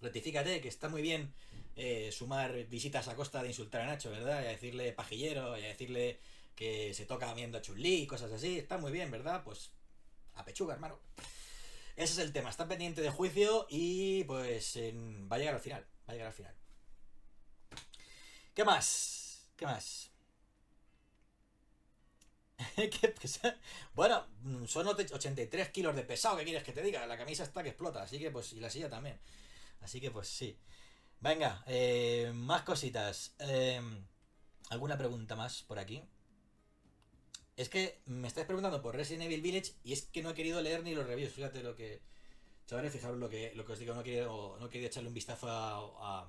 rectifícate, 0.00 0.60
que 0.60 0.68
está 0.68 0.88
muy 0.88 1.02
bien 1.02 1.34
eh, 1.76 2.10
sumar 2.12 2.52
visitas 2.66 3.08
a 3.08 3.16
costa 3.16 3.42
de 3.42 3.48
insultar 3.48 3.82
a 3.82 3.86
Nacho, 3.86 4.10
¿verdad? 4.10 4.42
Y 4.42 4.46
a 4.46 4.50
decirle 4.50 4.92
pajillero, 4.92 5.58
y 5.58 5.64
a 5.64 5.68
decirle 5.68 6.18
que 6.54 6.92
se 6.92 7.06
toca 7.06 7.32
viendo 7.34 7.58
a 7.58 7.62
Chun-Li 7.62 8.02
y 8.02 8.06
cosas 8.06 8.32
así. 8.32 8.58
Está 8.58 8.78
muy 8.78 8.90
bien, 8.90 9.10
¿verdad? 9.10 9.44
Pues 9.44 9.70
a 10.34 10.44
pechuga, 10.44 10.74
hermano. 10.74 10.98
Ese 11.94 12.14
es 12.14 12.18
el 12.18 12.32
tema. 12.32 12.50
Está 12.50 12.66
pendiente 12.66 13.00
de 13.00 13.10
juicio 13.10 13.66
y 13.70 14.24
pues 14.24 14.76
va 14.76 15.36
a 15.36 15.38
llegar 15.38 15.54
al 15.54 15.60
final. 15.60 15.86
Va 16.08 16.12
a 16.12 16.12
llegar 16.12 16.26
al 16.28 16.32
final. 16.32 16.54
¿Qué 18.58 18.64
más? 18.64 19.46
¿Qué 19.56 19.66
más? 19.66 20.10
¿Qué? 22.74 23.14
Bueno, 23.94 24.26
son 24.66 24.88
83 24.88 25.68
kilos 25.68 25.94
de 25.94 26.02
pesado, 26.02 26.38
¿qué 26.38 26.42
quieres 26.42 26.64
que 26.64 26.72
te 26.72 26.82
diga? 26.82 27.06
La 27.06 27.16
camisa 27.16 27.44
está 27.44 27.62
que 27.62 27.68
explota, 27.68 28.02
así 28.02 28.18
que 28.18 28.32
pues, 28.32 28.52
y 28.54 28.58
la 28.58 28.68
silla 28.68 28.90
también. 28.90 29.20
Así 29.80 30.00
que 30.00 30.10
pues 30.10 30.26
sí. 30.26 30.58
Venga, 31.20 31.62
eh, 31.68 32.32
más 32.34 32.62
cositas. 32.62 33.36
Em, 33.38 34.04
¿Alguna 34.70 34.98
pregunta 34.98 35.36
más 35.36 35.62
por 35.62 35.78
aquí? 35.78 36.02
Es 37.56 37.68
que 37.68 38.00
me 38.06 38.26
estáis 38.26 38.48
preguntando 38.48 38.82
por 38.82 38.96
Resident 38.96 39.26
Evil 39.26 39.40
Village 39.40 39.74
y 39.84 39.92
es 39.92 40.02
que 40.02 40.20
no 40.20 40.30
he 40.30 40.34
querido 40.34 40.60
leer 40.60 40.82
ni 40.82 40.96
los 40.96 41.06
reviews. 41.06 41.32
Fíjate 41.32 41.62
lo 41.62 41.76
que. 41.76 42.02
Chavales, 42.66 42.92
fijaros 42.92 43.18
lo 43.18 43.28
que, 43.28 43.54
lo 43.54 43.64
que 43.64 43.72
os 43.74 43.78
digo, 43.78 43.94
no 43.94 44.00
he 44.00 44.04
querido, 44.04 44.56
no 44.58 44.68
he 44.68 44.84
echarle 44.84 45.08
un 45.08 45.14
vistazo 45.14 45.46
a 45.48 46.28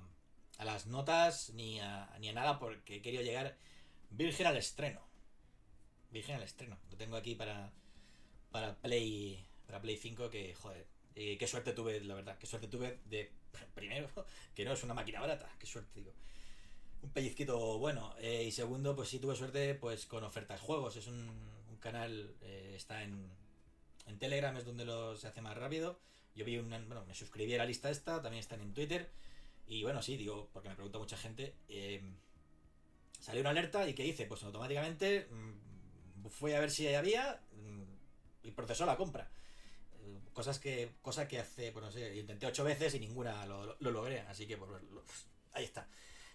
las 0.64 0.86
notas 0.86 1.50
ni 1.50 1.80
a, 1.80 2.08
ni 2.20 2.28
a 2.28 2.32
nada 2.32 2.58
porque 2.58 2.96
he 2.96 3.02
querido 3.02 3.22
llegar 3.22 3.56
virgen 4.10 4.46
al 4.46 4.56
estreno. 4.56 5.00
Virgen 6.10 6.36
al 6.36 6.42
estreno. 6.42 6.78
Lo 6.90 6.96
tengo 6.96 7.16
aquí 7.16 7.34
para, 7.34 7.72
para 8.50 8.76
Play 8.76 9.46
para 9.70 9.80
Play 9.80 9.96
5 9.96 10.30
que, 10.30 10.54
joder, 10.54 10.84
eh, 11.14 11.38
qué 11.38 11.46
suerte 11.46 11.72
tuve, 11.72 12.00
la 12.00 12.14
verdad, 12.14 12.36
qué 12.38 12.46
suerte 12.46 12.66
tuve 12.66 12.98
de, 13.04 13.30
primero, 13.74 14.08
que 14.54 14.64
no 14.64 14.72
es 14.72 14.82
una 14.82 14.94
máquina 14.94 15.20
barata, 15.20 15.48
qué 15.58 15.66
suerte, 15.66 15.90
digo. 15.94 16.12
Un 17.02 17.10
pellizquito 17.10 17.78
bueno. 17.78 18.14
Eh, 18.18 18.44
y 18.44 18.50
segundo, 18.50 18.94
pues 18.94 19.08
sí 19.08 19.18
tuve 19.20 19.36
suerte 19.36 19.74
pues 19.74 20.06
con 20.06 20.24
ofertas 20.24 20.60
juegos. 20.60 20.96
Es 20.96 21.06
un, 21.06 21.30
un 21.70 21.76
canal, 21.78 22.34
eh, 22.42 22.74
está 22.76 23.02
en, 23.02 23.30
en 24.06 24.18
Telegram, 24.18 24.54
es 24.56 24.66
donde 24.66 24.84
lo 24.84 25.16
se 25.16 25.28
hace 25.28 25.40
más 25.40 25.56
rápido. 25.56 25.98
Yo 26.34 26.44
vi 26.44 26.58
un, 26.58 26.68
bueno, 26.68 27.04
me 27.06 27.14
suscribí 27.14 27.54
a 27.54 27.58
la 27.58 27.64
lista 27.64 27.90
esta, 27.90 28.20
también 28.20 28.40
están 28.40 28.60
en 28.60 28.74
Twitter. 28.74 29.08
Y 29.70 29.84
bueno, 29.84 30.02
sí, 30.02 30.16
digo, 30.16 30.50
porque 30.52 30.68
me 30.68 30.74
pregunta 30.74 30.98
mucha 30.98 31.16
gente. 31.16 31.54
Eh, 31.68 32.02
salió 33.20 33.40
una 33.40 33.50
alerta 33.50 33.88
y 33.88 33.94
¿qué 33.94 34.04
hice? 34.04 34.26
Pues 34.26 34.42
automáticamente 34.42 35.28
mm, 35.30 36.26
fui 36.28 36.52
a 36.54 36.60
ver 36.60 36.72
si 36.72 36.92
había 36.92 37.40
mm, 37.52 38.48
y 38.48 38.50
procesó 38.50 38.84
la 38.84 38.96
compra. 38.96 39.30
Eh, 40.00 40.22
cosas 40.32 40.58
que, 40.58 40.96
cosa 41.02 41.28
que 41.28 41.38
hace, 41.38 41.70
pues 41.70 41.84
no 41.84 41.92
sé, 41.92 42.16
intenté 42.16 42.46
ocho 42.46 42.64
veces 42.64 42.96
y 42.96 42.98
ninguna 42.98 43.46
lo, 43.46 43.76
logré. 43.78 44.22
Así 44.22 44.44
que 44.44 44.56
pues, 44.56 44.72
ahí 45.52 45.66
está. 45.66 45.88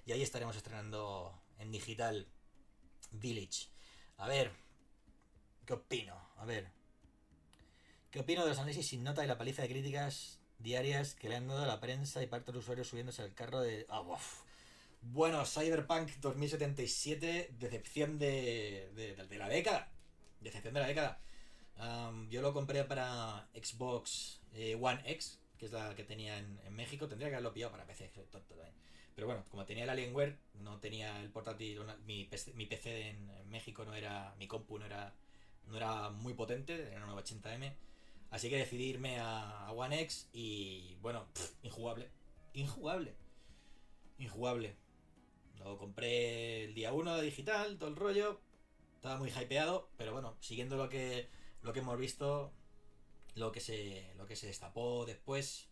Y 0.06 0.14
ahí 0.14 0.22
estaremos 0.22 0.56
estrenando 0.56 1.38
en 1.60 1.74
digital 1.74 2.30
Village. 3.12 3.68
A 4.16 4.30
ver, 4.30 4.54
¿qué 5.66 5.74
opino? 5.74 6.16
A 6.38 6.46
ver. 6.46 6.72
¿Qué 8.12 8.22
opino 8.22 8.44
de 8.44 8.52
los 8.52 8.60
análisis 8.60 8.88
sin 8.88 9.04
nota 9.04 9.26
y 9.26 9.28
la 9.28 9.38
paliza 9.38 9.62
de 9.62 9.68
críticas 9.68 10.40
diarias 10.60 11.16
que 11.16 11.30
le 11.30 11.36
han 11.36 11.48
dado 11.48 11.64
a 11.64 11.68
la 11.68 11.80
prensa 11.80 12.24
y 12.24 12.28
parte 12.28 12.48
de 12.48 12.54
los 12.54 12.64
usuarios 12.64 12.88
subiéndose 12.88 13.22
al 13.22 13.34
carro 13.34 13.62
de... 13.62 13.86
Ah, 13.90 14.02
bueno, 15.14 15.46
Cyberpunk 15.46 16.10
2077, 16.20 17.54
decepción 17.60 18.18
de, 18.18 18.90
de, 18.96 19.38
la 19.38 19.48
década. 19.48 19.88
Decepción 20.42 20.74
de 20.74 20.80
la 20.80 20.88
década. 20.88 21.20
yo 22.30 22.42
lo 22.42 22.54
compré 22.54 22.84
para 22.86 23.48
Xbox 23.54 24.42
eh, 24.54 24.78
One 24.80 25.02
X, 25.06 25.40
que 25.58 25.68
es 25.68 25.72
la 25.72 25.96
que 25.96 26.04
tenía 26.04 26.38
en, 26.40 26.76
México. 26.76 27.08
Tendría 27.08 27.30
que 27.30 27.36
haberlo 27.36 27.54
pillado 27.54 27.72
para 27.72 27.86
PC, 27.86 28.12
Pero 29.14 29.28
bueno, 29.28 29.46
como 29.50 29.64
tenía 29.66 29.84
el 29.84 29.90
Alienware, 29.90 30.38
no 30.56 30.80
tenía 30.80 31.22
el 31.22 31.30
portátil, 31.30 31.82
mi, 32.06 32.26
PC, 32.26 32.54
mi 32.54 32.66
PC 32.66 33.10
en, 33.10 33.50
México 33.50 33.86
no 33.86 33.94
era, 33.94 34.34
mi 34.40 34.48
compu 34.48 34.80
no 34.80 34.86
era, 34.86 35.14
no 35.68 35.78
era 35.78 36.10
muy 36.10 36.34
potente, 36.34 36.92
era 36.92 37.06
una 37.06 37.14
980M 37.14 37.74
Así 38.32 38.50
que 38.50 38.58
decidí 38.58 38.86
irme 38.86 39.20
a, 39.20 39.72
One 39.72 40.02
X 40.02 40.30
y 40.34 40.96
bueno, 41.02 41.28
injugable. 41.64 42.10
Injugable. 42.54 43.16
Injugable. 44.18 44.76
Lo 45.60 45.78
compré 45.78 46.66
el 46.66 46.74
día 46.74 46.94
1 46.94 47.18
de 47.18 47.24
digital, 47.24 47.78
todo 47.78 47.90
el 47.90 47.96
rollo. 47.96 48.42
Estaba 48.96 49.18
muy 49.18 49.30
hypeado, 49.30 49.90
pero 49.98 50.14
bueno, 50.14 50.38
siguiendo 50.40 50.78
lo 50.78 50.90
que, 50.90 51.30
lo 51.62 51.74
que 51.74 51.80
hemos 51.80 51.98
visto, 51.98 52.54
lo 53.36 53.52
que 53.52 53.60
se, 53.60 54.14
lo 54.18 54.26
que 54.26 54.36
se 54.36 54.48
destapó 54.48 55.06
después. 55.06 55.70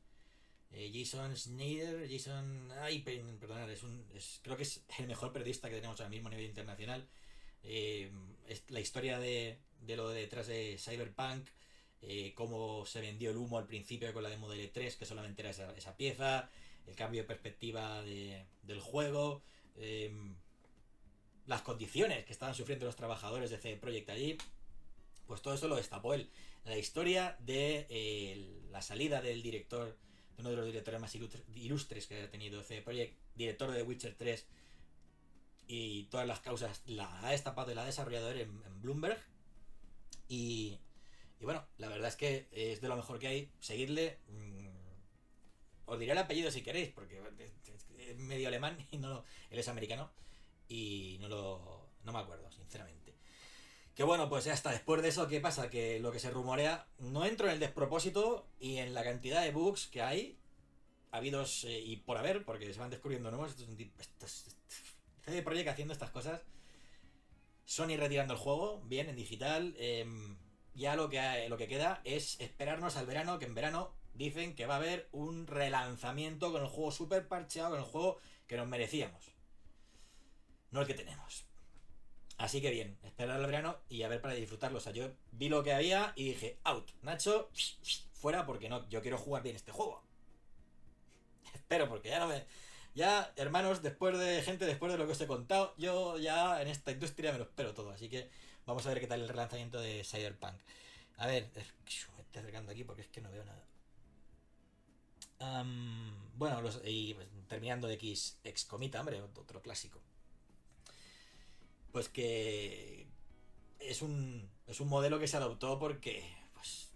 Eh, 0.72 0.92
Jason 0.94 1.36
Schneider, 1.38 2.10
Jason. 2.10 2.72
Ay, 2.82 3.00
perdonad, 3.02 3.70
es 3.70 3.84
un, 3.84 4.06
creo 4.42 4.58
que 4.58 4.64
es 4.64 4.84
el 5.00 5.08
mejor 5.08 5.32
periodista 5.32 5.70
que 5.70 5.76
tenemos 5.76 6.00
ahora 6.00 6.10
mismo 6.10 6.28
a 6.30 6.32
nivel 6.32 6.48
internacional. 6.48 7.08
Eh, 7.64 8.12
es 8.48 8.64
la 8.70 8.80
historia 8.80 9.20
de, 9.20 9.60
de 9.82 9.96
lo 9.96 10.10
de 10.10 10.22
detrás 10.22 10.48
de 10.48 10.78
Cyberpunk 10.78 11.48
eh, 12.06 12.34
cómo 12.36 12.86
se 12.86 13.00
vendió 13.00 13.32
el 13.32 13.38
humo 13.38 13.58
al 13.58 13.66
principio 13.66 14.12
con 14.12 14.24
la 14.24 14.30
demo 14.30 14.50
de 14.50 14.72
E3, 14.72 14.98
que 14.98 15.06
solamente 15.06 15.42
era 15.42 15.52
esa, 15.52 15.96
pieza, 15.96 16.50
el 16.86 16.96
cambio 16.96 17.22
de 17.22 17.28
perspectiva 17.28 18.02
del 18.04 18.80
juego, 18.82 19.42
em, 19.78 20.36
las 21.46 21.62
condiciones 21.62 22.26
que 22.26 22.34
estaban 22.34 22.56
sufriendo 22.56 22.86
los 22.86 22.98
trabajadores 22.98 23.50
de 23.50 23.58
CD 23.58 23.78
Projekt 23.78 24.10
allí, 24.10 24.38
pues 25.28 25.42
todo 25.42 25.54
eso 25.54 25.70
lo 25.70 25.78
destapó 25.78 26.14
él. 26.14 26.30
La 26.66 26.78
historia 26.78 27.38
de 27.40 28.62
la 28.70 28.82
salida 28.82 29.22
del 29.22 29.42
director, 29.42 29.98
de 30.36 30.42
uno 30.42 30.50
de 30.50 30.58
los 30.58 30.66
directores 30.66 31.00
más 31.00 31.16
ilustres 31.56 32.08
que 32.08 32.24
ha 32.24 32.30
tenido 32.30 32.64
CD 32.64 32.82
Projekt, 32.82 33.18
director 33.36 33.72
de 33.72 33.78
The 33.78 33.84
Witcher 33.84 34.16
3, 34.16 34.46
y 35.68 36.04
todas 36.06 36.28
las 36.28 36.42
causas 36.42 36.82
la 36.86 37.26
ha 37.26 37.32
destapado 37.32 37.72
y 37.72 37.76
la 37.76 37.84
ha 37.84 37.86
desarrollador 37.86 38.36
en 38.36 38.82
Bloomberg. 38.82 39.22
Y 40.28 40.80
y 41.44 41.46
bueno, 41.46 41.68
la 41.78 41.90
verdad 41.90 42.08
es 42.08 42.16
que 42.16 42.48
es 42.54 42.80
de 42.80 42.88
lo 42.88 42.96
mejor 42.96 43.20
que 43.20 43.28
hay. 43.28 43.52
Seguidle. 43.60 44.18
Mm, 44.30 44.70
os 45.88 46.00
diré 46.00 46.14
el 46.14 46.18
apellido 46.18 46.50
si 46.50 46.62
queréis, 46.62 46.90
porque 46.92 47.22
es 48.00 48.16
medio 48.16 48.48
alemán 48.48 48.78
y 48.92 48.98
no 48.98 49.26
él 49.50 49.60
es 49.60 49.68
americano. 49.68 50.10
Y 50.70 51.18
no 51.20 51.28
lo. 51.28 51.90
No 52.06 52.14
me 52.14 52.20
acuerdo, 52.20 52.50
sinceramente. 52.50 53.14
Que 53.94 54.04
bueno, 54.04 54.30
pues 54.30 54.46
ya 54.46 54.54
está. 54.54 54.72
Después 54.72 55.02
de 55.02 55.10
eso, 55.10 55.28
¿qué 55.28 55.42
pasa? 55.42 55.70
Que 55.70 56.00
lo 56.00 56.14
que 56.14 56.20
se 56.20 56.32
rumorea. 56.32 56.88
No 56.98 57.26
entro 57.26 57.48
en 57.48 57.56
el 57.56 57.60
despropósito 57.60 58.48
y 58.62 58.78
en 58.78 58.94
la 58.94 59.04
cantidad 59.04 59.44
de 59.44 59.52
bugs 59.52 59.88
que 59.88 60.02
hay. 60.02 60.38
Habidos 61.12 61.66
eh, 61.66 61.78
y 61.78 61.98
por 61.98 62.16
haber, 62.16 62.46
porque 62.46 62.74
se 62.74 62.80
van 62.80 62.90
descubriendo 62.90 63.32
nuevos. 63.32 63.50
Esto 63.50 63.64
es 63.64 63.70
un 63.70 63.76
tipo. 63.76 64.00
Esto 64.00 64.28
CD 65.26 65.42
Projekt 65.42 65.68
haciendo 65.68 65.92
estas 65.92 66.12
cosas. 66.12 66.42
Sony 67.66 67.98
retirando 67.98 68.34
el 68.34 68.40
juego, 68.40 68.82
bien, 68.86 69.10
en 69.10 69.18
digital. 69.18 69.76
Eh, 69.78 70.06
ya 70.76 70.96
lo 70.96 71.10
que, 71.10 71.48
lo 71.50 71.58
que 71.58 71.68
queda 71.68 72.02
es 72.04 72.40
esperarnos 72.40 72.98
al 72.98 73.06
verano, 73.06 73.40
que 73.40 73.46
en 73.46 73.56
verano 73.56 73.94
dicen 74.14 74.56
que 74.56 74.66
va 74.66 74.76
a 74.76 74.78
haber 74.78 75.08
un 75.12 75.48
relanzamiento 75.48 76.52
con 76.52 76.62
el 76.62 76.68
juego 76.68 76.92
super 76.92 77.28
parcheado, 77.28 77.72
con 77.72 77.80
el 77.80 77.86
juego 77.86 78.20
que 78.48 78.58
nos 78.58 78.68
merecíamos. 78.68 79.34
No 80.72 80.82
el 80.82 80.88
que 80.88 80.94
tenemos. 80.94 81.46
Así 82.38 82.62
que 82.62 82.72
bien, 82.72 82.98
esperar 83.04 83.38
al 83.38 83.46
verano 83.46 83.78
y 83.90 84.04
a 84.04 84.08
ver 84.08 84.22
para 84.22 84.34
disfrutarlo. 84.34 84.80
O 84.80 84.82
sea, 84.82 84.92
yo 84.92 85.12
vi 85.32 85.50
lo 85.50 85.64
que 85.64 85.74
había 85.74 86.14
y 86.16 86.26
dije, 86.26 86.60
out, 86.64 86.90
Nacho, 87.02 87.50
fuera 88.14 88.46
porque 88.46 88.70
no, 88.70 88.88
yo 88.90 89.02
quiero 89.02 89.18
jugar 89.18 89.44
bien 89.44 89.56
este 89.56 89.72
juego. 89.72 90.04
Espero, 91.54 91.88
porque 91.88 92.10
ya 92.10 92.20
no 92.20 92.28
me. 92.28 92.46
Ya, 92.96 93.34
hermanos, 93.38 93.82
después 93.82 94.18
de 94.20 94.42
gente, 94.44 94.66
después 94.66 94.92
de 94.92 94.98
lo 94.98 95.06
que 95.06 95.14
os 95.14 95.22
he 95.22 95.28
contado, 95.28 95.74
yo 95.78 96.18
ya 96.20 96.62
en 96.62 96.68
esta 96.68 96.92
industria 96.92 97.32
me 97.32 97.40
lo 97.40 97.46
espero 97.46 97.74
todo. 97.74 97.90
Así 97.90 98.08
que 98.08 98.30
Vamos 98.66 98.86
a 98.86 98.90
ver 98.90 99.02
qué 99.02 99.08
tal 99.08 99.22
el 99.22 99.28
relanzamiento 99.28 99.82
de 99.82 100.04
Cyberpunk. 100.04 100.56
A 101.18 101.28
ver, 101.28 101.50
me 101.54 101.62
estoy 101.62 102.40
acercando 102.42 102.72
aquí 102.72 102.84
porque 102.84 103.02
es 103.02 103.08
que 103.10 103.22
no 103.22 103.30
veo 103.30 103.44
nada. 103.46 103.66
bueno, 106.36 106.62
y 106.86 107.14
pues, 107.14 107.28
terminando 107.48 107.88
de 107.88 107.96
X, 107.96 108.40
X 108.44 108.66
Comita, 108.66 109.02
hombre, 109.02 109.22
otro 109.22 109.62
clásico. 109.62 110.00
Pues 111.92 112.08
que 112.08 113.06
es 113.80 114.02
un, 114.02 114.50
es 114.68 114.80
un 114.80 114.88
modelo 114.88 115.20
que 115.20 115.28
se 115.28 115.38
adoptó 115.38 115.78
porque 115.78 116.24
pues 116.54 116.92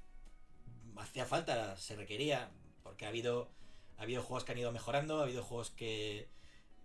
hacía 0.97 1.25
falta, 1.25 1.75
se 1.75 1.95
requería, 1.95 2.49
porque 2.81 3.05
ha 3.05 3.09
habido, 3.09 3.49
ha 3.97 4.03
habido 4.03 4.23
juegos 4.23 4.45
que 4.45 4.53
han 4.53 4.57
ido 4.57 4.71
mejorando, 4.71 5.19
ha 5.19 5.23
habido 5.23 5.43
juegos 5.43 5.71
que, 5.71 6.29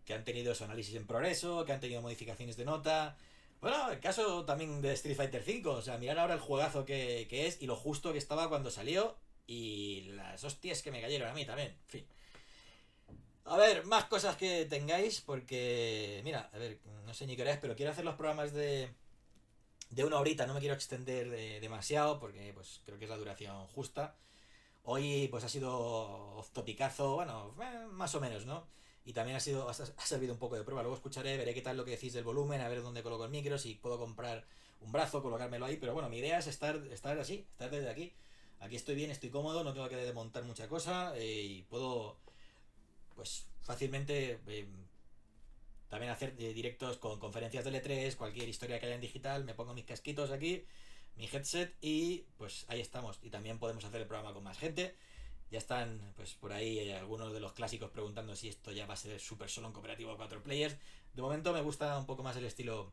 que 0.05 0.14
han 0.14 0.24
tenido 0.24 0.55
su 0.57 0.64
análisis 0.64 0.97
en 0.97 1.07
progreso, 1.07 1.64
que 1.64 1.72
han 1.72 1.80
tenido 1.80 2.03
modificaciones 2.03 2.57
de 2.57 2.64
nota, 2.64 3.16
bueno, 3.62 3.92
el 3.92 4.00
caso 4.00 4.44
también 4.44 4.82
de 4.82 4.92
Street 4.92 5.16
Fighter 5.16 5.44
V, 5.46 5.68
o 5.68 5.82
sea, 5.82 5.96
mirar 5.96 6.18
ahora 6.18 6.34
el 6.34 6.40
juegazo 6.40 6.84
que, 6.84 7.28
es 7.30 7.62
y 7.62 7.66
lo 7.66 7.76
justo 7.76 8.12
que 8.12 8.18
estaba 8.18 8.48
cuando 8.48 8.72
salió 8.72 9.16
y 9.46 10.10
las 10.16 10.42
hostias 10.42 10.82
que 10.82 10.90
me 10.90 11.00
cayeron 11.00 11.28
a 11.28 11.32
mí 11.32 11.46
también, 11.46 11.68
en 11.68 11.88
fin. 11.88 12.06
A 13.44 13.56
ver, 13.56 13.84
más 13.86 14.06
cosas 14.06 14.36
que 14.36 14.64
tengáis, 14.64 15.20
porque, 15.20 16.20
mira, 16.24 16.50
a 16.52 16.58
ver, 16.58 16.80
no 17.04 17.14
sé 17.14 17.24
ni 17.24 17.36
qué 17.36 17.42
hora 17.42 17.52
es, 17.52 17.58
pero 17.60 17.76
quiero 17.76 17.92
hacer 17.92 18.04
los 18.04 18.16
programas 18.16 18.52
de, 18.52 18.90
de 19.90 20.04
una 20.04 20.18
horita, 20.18 20.44
no 20.44 20.54
me 20.54 20.60
quiero 20.60 20.74
extender 20.74 21.30
demasiado, 21.60 22.18
porque 22.18 22.52
pues 22.54 22.80
creo 22.84 22.98
que 22.98 23.04
es 23.04 23.10
la 23.10 23.16
duración 23.16 23.68
justa. 23.68 24.16
Hoy 24.82 25.28
pues 25.28 25.44
ha 25.44 25.48
sido 25.48 26.44
topicazo, 26.52 27.14
bueno, 27.14 27.54
eh, 27.62 27.86
más 27.92 28.12
o 28.16 28.20
menos, 28.20 28.44
¿no? 28.44 28.66
Y 29.05 29.12
también 29.12 29.36
ha, 29.36 29.40
sido, 29.40 29.68
ha 29.68 29.74
servido 29.74 30.32
un 30.32 30.38
poco 30.38 30.57
de 30.57 30.64
prueba. 30.64 30.82
Luego 30.82 30.96
escucharé, 30.96 31.36
veré 31.36 31.55
qué 31.55 31.62
tal 31.62 31.76
lo 31.76 31.84
que 31.84 31.92
decís 31.92 32.12
del 32.12 32.24
volumen, 32.24 32.61
a 32.61 32.68
ver 32.68 32.82
dónde 32.82 33.03
coloco 33.03 33.24
el 33.24 33.30
micro, 33.30 33.59
si 33.59 33.74
puedo 33.74 33.98
comprar 33.98 34.44
un 34.80 34.92
brazo, 34.92 35.22
colocármelo 35.22 35.64
ahí. 35.64 35.76
Pero 35.76 35.92
bueno, 35.94 36.09
mi 36.09 36.18
idea 36.18 36.38
es 36.38 36.46
estar, 36.46 36.76
estar 36.90 37.18
así, 37.18 37.46
estar 37.50 37.70
desde 37.70 37.90
aquí. 37.90 38.14
Aquí 38.61 38.76
estoy 38.76 38.94
bien, 38.94 39.11
estoy 39.11 39.30
cómodo, 39.30 39.64
no 39.64 39.72
tengo 39.72 39.88
que 39.88 39.96
desmontar 39.96 40.44
mucha 40.44 40.68
cosa 40.68 41.16
eh, 41.16 41.42
y 41.42 41.62
puedo, 41.62 42.16
pues 43.16 43.48
fácilmente 43.62 44.38
eh, 44.46 44.68
también 45.88 46.12
hacer 46.12 46.36
eh, 46.38 46.55
directos 46.55 46.96
con 46.98 47.18
conferencias 47.18 47.64
de 47.64 47.72
L3, 47.72 48.14
cualquier 48.14 48.48
historia 48.48 48.78
que 48.78 48.86
haya 48.86 48.94
en 48.94 49.00
digital, 49.00 49.44
me 49.44 49.55
pongo 49.55 49.74
mis 49.74 49.84
casquitos 49.84 50.30
aquí, 50.30 50.64
mi 51.16 51.26
headset 51.26 51.74
y 51.80 52.24
pues 52.38 52.64
ahí 52.68 52.80
estamos. 52.80 53.18
Y 53.22 53.30
también 53.30 53.59
podemos 53.59 53.84
hacer 53.84 54.00
el 54.00 54.07
programa 54.07 54.32
con 54.32 54.44
más 54.44 54.59
gente. 54.59 54.94
Ya 55.53 55.59
están, 55.59 56.00
pues 56.16 56.32
por 56.32 56.50
ahí 56.50 56.90
algunos 56.92 57.30
de 57.30 57.38
los 57.38 57.53
clásicos 57.53 57.90
preguntando 57.90 58.34
si 58.34 58.48
esto 58.48 58.72
ya 58.72 58.86
va 58.86 58.94
a 58.94 58.96
ser 58.96 59.20
súper 59.20 59.50
solo 59.50 59.66
en 59.66 59.74
cooperativo 59.74 60.16
4 60.16 60.42
players. 60.42 60.74
De 61.12 61.20
momento 61.20 61.53
me 61.53 61.61
gusta 61.61 61.98
un 61.98 62.07
poco 62.07 62.22
más 62.22 62.34
el 62.38 62.46
estilo 62.46 62.90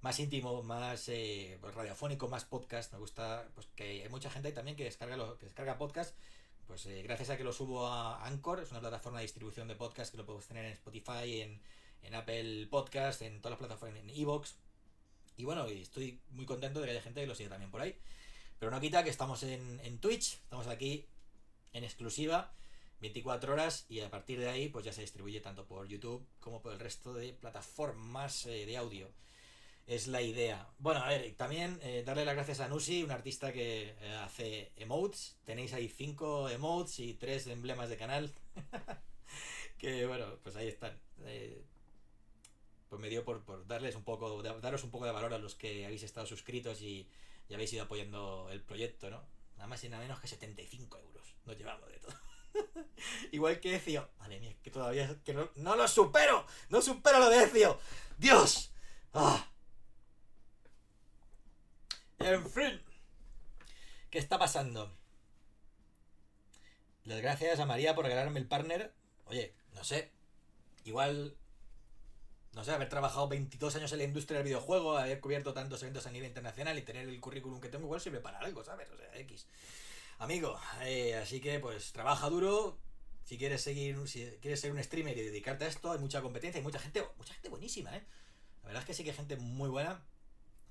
más 0.00 0.16
íntimo, 0.20 0.62
más 0.62 1.08
eh, 1.08 1.58
pues, 1.60 1.74
radiofónico, 1.74 2.28
más 2.28 2.44
podcast. 2.44 2.92
Me 2.92 3.00
gusta 3.00 3.48
pues 3.56 3.66
que 3.74 4.04
hay 4.04 4.08
mucha 4.10 4.30
gente 4.30 4.52
también 4.52 4.76
que 4.76 4.84
descarga 4.84 5.16
lo, 5.16 5.36
que 5.38 5.46
descarga 5.46 5.76
podcast. 5.76 6.16
Pues 6.68 6.86
eh, 6.86 7.02
gracias 7.02 7.30
a 7.30 7.36
que 7.36 7.42
lo 7.42 7.52
subo 7.52 7.88
a 7.88 8.24
Anchor, 8.28 8.60
es 8.60 8.70
una 8.70 8.78
plataforma 8.78 9.18
de 9.18 9.24
distribución 9.24 9.66
de 9.66 9.74
podcast 9.74 10.12
que 10.12 10.18
lo 10.18 10.24
puedes 10.24 10.46
tener 10.46 10.64
en 10.64 10.72
Spotify, 10.74 11.40
en, 11.40 11.60
en 12.02 12.14
Apple 12.14 12.68
Podcast, 12.68 13.22
en 13.22 13.40
todas 13.40 13.58
las 13.58 13.66
plataformas, 13.66 13.98
en 13.98 14.08
Evox. 14.08 14.54
Y 15.36 15.44
bueno, 15.44 15.66
estoy 15.66 16.20
muy 16.30 16.46
contento 16.46 16.78
de 16.78 16.86
que 16.86 16.92
haya 16.92 17.02
gente 17.02 17.22
que 17.22 17.26
lo 17.26 17.34
siga 17.34 17.50
también 17.50 17.72
por 17.72 17.80
ahí. 17.80 17.98
Pero 18.60 18.70
no 18.70 18.80
quita 18.80 19.02
que 19.02 19.10
estamos 19.10 19.42
en, 19.42 19.80
en 19.82 19.98
Twitch, 19.98 20.34
estamos 20.34 20.68
aquí 20.68 21.04
en 21.72 21.84
exclusiva 21.84 22.52
24 23.02 23.52
horas 23.52 23.84
y 23.88 24.00
a 24.00 24.10
partir 24.10 24.38
de 24.38 24.48
ahí 24.48 24.68
pues 24.68 24.84
ya 24.84 24.92
se 24.92 25.00
distribuye 25.00 25.40
tanto 25.40 25.66
por 25.66 25.88
YouTube 25.88 26.24
como 26.38 26.62
por 26.62 26.72
el 26.72 26.78
resto 26.78 27.12
de 27.12 27.32
plataformas 27.32 28.46
eh, 28.46 28.64
de 28.64 28.76
audio. 28.76 29.10
Es 29.88 30.06
la 30.06 30.22
idea. 30.22 30.68
Bueno, 30.78 31.00
a 31.00 31.08
ver, 31.08 31.34
también 31.34 31.80
eh, 31.82 32.04
darle 32.06 32.24
las 32.24 32.36
gracias 32.36 32.60
a 32.60 32.68
Nusi, 32.68 33.02
un 33.02 33.10
artista 33.10 33.52
que 33.52 33.96
eh, 34.00 34.14
hace 34.22 34.70
emotes. 34.76 35.36
Tenéis 35.44 35.72
ahí 35.72 35.88
5 35.88 36.50
emotes 36.50 37.00
y 37.00 37.14
3 37.14 37.48
emblemas 37.48 37.88
de 37.90 37.96
canal. 37.96 38.32
que 39.78 40.06
bueno, 40.06 40.38
pues 40.44 40.54
ahí 40.54 40.68
están. 40.68 40.96
pues 42.88 43.02
me 43.02 43.08
dio 43.08 43.24
por, 43.24 43.44
por, 43.44 43.66
darles 43.66 43.96
un 43.96 44.04
poco, 44.04 44.40
daros 44.42 44.84
un 44.84 44.92
poco 44.92 45.06
de 45.06 45.12
valor 45.12 45.34
a 45.34 45.38
los 45.38 45.56
que 45.56 45.84
habéis 45.84 46.04
estado 46.04 46.26
suscritos 46.26 46.80
y, 46.80 47.08
y 47.48 47.54
habéis 47.54 47.72
ido 47.72 47.82
apoyando 47.82 48.48
el 48.52 48.62
proyecto, 48.62 49.10
¿no? 49.10 49.24
Nada 49.62 49.70
más 49.70 49.84
y 49.84 49.88
nada 49.88 50.02
menos 50.02 50.18
que 50.18 50.26
75 50.26 50.98
euros 50.98 51.36
nos 51.44 51.56
llevamos 51.56 51.88
de 51.88 51.98
todo. 52.00 52.12
Igual 53.30 53.60
que 53.60 53.76
Ezio. 53.76 54.10
Madre 54.18 54.40
mía, 54.40 54.56
que 54.60 54.72
todavía 54.72 55.16
que 55.24 55.34
no, 55.34 55.48
no, 55.54 55.76
lo 55.76 55.86
supero. 55.86 56.44
No 56.68 56.82
supero 56.82 57.20
lo 57.20 57.30
de 57.30 57.44
Ezio. 57.44 57.78
Dios. 58.18 58.72
Ah. 59.14 59.46
En 62.18 62.50
fin. 62.50 62.82
¿Qué 64.10 64.18
está 64.18 64.36
pasando? 64.36 64.92
Las 67.04 67.20
gracias 67.20 67.60
a 67.60 67.64
María 67.64 67.94
por 67.94 68.06
regalarme 68.06 68.40
el 68.40 68.48
partner. 68.48 68.92
Oye, 69.26 69.54
no 69.74 69.84
sé. 69.84 70.10
Igual. 70.84 71.36
No 72.54 72.64
sé, 72.64 72.72
haber 72.72 72.88
trabajado 72.88 73.28
22 73.28 73.76
años 73.76 73.92
en 73.92 73.98
la 73.98 74.04
industria 74.04 74.38
del 74.38 74.44
videojuego, 74.44 74.98
haber 74.98 75.20
cubierto 75.20 75.54
tantos 75.54 75.82
eventos 75.82 76.06
a 76.06 76.10
nivel 76.10 76.28
internacional 76.28 76.76
y 76.78 76.82
tener 76.82 77.08
el 77.08 77.18
currículum 77.18 77.60
que 77.60 77.68
tengo, 77.68 77.84
igual 77.84 78.00
sirve 78.00 78.20
para 78.20 78.40
algo, 78.40 78.62
¿sabes? 78.62 78.90
O 78.90 78.96
sea, 78.96 79.08
X. 79.20 79.46
Amigo, 80.18 80.60
eh, 80.82 81.16
así 81.16 81.40
que 81.40 81.58
pues 81.58 81.92
trabaja 81.92 82.28
duro. 82.28 82.78
Si 83.24 83.38
quieres 83.38 83.62
seguir, 83.62 83.96
si 84.06 84.26
quieres 84.42 84.60
ser 84.60 84.72
un 84.72 84.82
streamer 84.82 85.16
y 85.16 85.22
dedicarte 85.22 85.64
a 85.64 85.68
esto, 85.68 85.92
hay 85.92 85.98
mucha 85.98 86.20
competencia, 86.20 86.58
hay 86.58 86.64
mucha 86.64 86.78
gente, 86.78 87.02
mucha 87.16 87.32
gente 87.32 87.48
buenísima, 87.48 87.96
¿eh? 87.96 88.04
La 88.62 88.68
verdad 88.68 88.82
es 88.82 88.86
que 88.86 88.94
sí 88.94 89.04
que 89.04 89.10
hay 89.10 89.16
gente 89.16 89.36
muy 89.36 89.70
buena, 89.70 90.02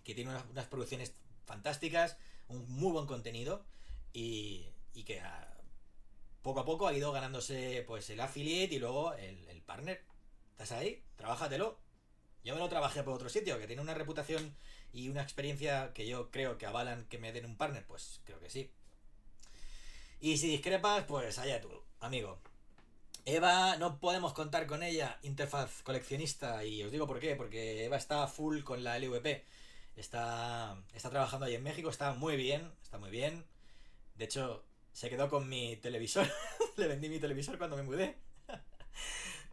que 0.04 0.14
tiene 0.14 0.32
unas, 0.52 0.68
producciones 0.68 1.14
fantásticas, 1.46 2.18
un 2.48 2.70
muy 2.70 2.92
buen 2.92 3.08
contenido 3.08 3.66
y, 4.14 4.68
y 4.94 5.04
que 5.04 5.22
poco 6.42 6.60
a 6.60 6.66
poco 6.66 6.88
ha 6.88 6.94
ido 6.94 7.12
ganándose 7.12 7.84
pues 7.88 8.10
el 8.10 8.20
affiliate 8.20 8.76
y 8.76 8.80
luego 8.80 9.14
el, 9.14 9.48
el 9.50 9.62
partner. 9.62 10.11
¿Estás 10.62 10.78
ahí? 10.78 11.03
Trabájatelo. 11.16 11.80
Yo 12.43 12.53
me 12.53 12.59
lo 12.59 12.70
trabajé 12.70 13.01
por 13.01 13.16
otro 13.16 13.30
sitio, 13.30 13.57
que 13.57 13.66
tiene 13.66 13.82
una 13.82 13.95
reputación 13.95 14.55
y 14.93 15.09
una 15.09 15.24
experiencia 15.24 15.91
que 15.91 16.05
yo 16.05 16.30
creo 16.30 16.59
que 16.59 16.68
avalan 16.68 17.05
que 17.05 17.18
me 17.18 17.34
den 17.34 17.45
un 17.45 17.57
partner, 17.57 17.84
pues 17.88 18.22
creo 18.26 18.39
que 18.39 18.51
sí. 18.51 18.70
Y 20.20 20.38
si 20.38 20.49
discrepas, 20.49 21.05
pues 21.05 21.39
allá 21.39 21.59
tú, 21.62 21.82
amigo. 21.99 22.39
Eva, 23.26 23.76
no 23.78 23.99
podemos 23.99 24.34
contar 24.34 24.68
con 24.68 24.84
ella, 24.84 25.18
interfaz 25.24 25.82
coleccionista, 25.82 26.64
y 26.64 26.84
os 26.84 26.91
digo 26.91 27.07
por 27.07 27.20
qué, 27.20 27.36
porque 27.36 27.86
Eva 27.86 27.97
está 27.97 28.28
full 28.28 28.62
con 28.62 28.84
la 28.84 28.99
LVP. 28.99 29.43
Está, 29.95 30.78
está 30.93 31.09
trabajando 31.09 31.47
ahí 31.47 31.55
en 31.55 31.64
México, 31.64 31.89
está 31.89 32.14
muy 32.14 32.36
bien, 32.38 32.72
está 32.84 32.99
muy 32.99 33.09
bien. 33.09 33.45
De 34.14 34.26
hecho, 34.26 34.64
se 34.93 35.09
quedó 35.09 35.28
con 35.28 35.49
mi 35.49 35.78
televisor. 35.78 36.28
Le 36.78 36.88
vendí 36.88 37.09
mi 37.09 37.20
televisor 37.20 37.57
cuando 37.57 37.78
me 37.78 37.84
mudé. 37.84 38.16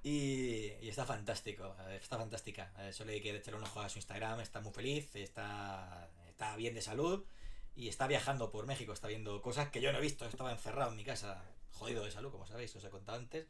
Y, 0.02 0.66
está 0.82 1.04
fantástico, 1.04 1.74
está 2.00 2.18
fantástica. 2.18 2.72
Solo 2.92 3.12
hay 3.12 3.20
que 3.20 3.36
echarle 3.36 3.58
un 3.58 3.64
ojo 3.64 3.80
a 3.80 3.88
su 3.88 3.98
Instagram, 3.98 4.40
está 4.40 4.60
muy 4.60 4.72
feliz, 4.72 5.14
está, 5.16 6.08
está 6.28 6.56
bien 6.56 6.74
de 6.74 6.82
salud 6.82 7.24
y 7.78 7.88
está 7.88 8.06
viajando 8.08 8.50
por 8.50 8.66
México, 8.66 8.92
está 8.92 9.06
viendo 9.08 9.40
cosas 9.40 9.70
que 9.70 9.80
yo 9.80 9.92
no 9.92 9.98
he 9.98 10.02
visto, 10.02 10.26
estaba 10.26 10.50
encerrado 10.52 10.90
en 10.90 10.96
mi 10.96 11.04
casa, 11.04 11.44
jodido 11.72 12.04
de 12.04 12.10
salud, 12.10 12.32
como 12.32 12.46
sabéis, 12.46 12.74
os 12.74 12.84
he 12.84 12.90
contado 12.90 13.18
antes, 13.18 13.46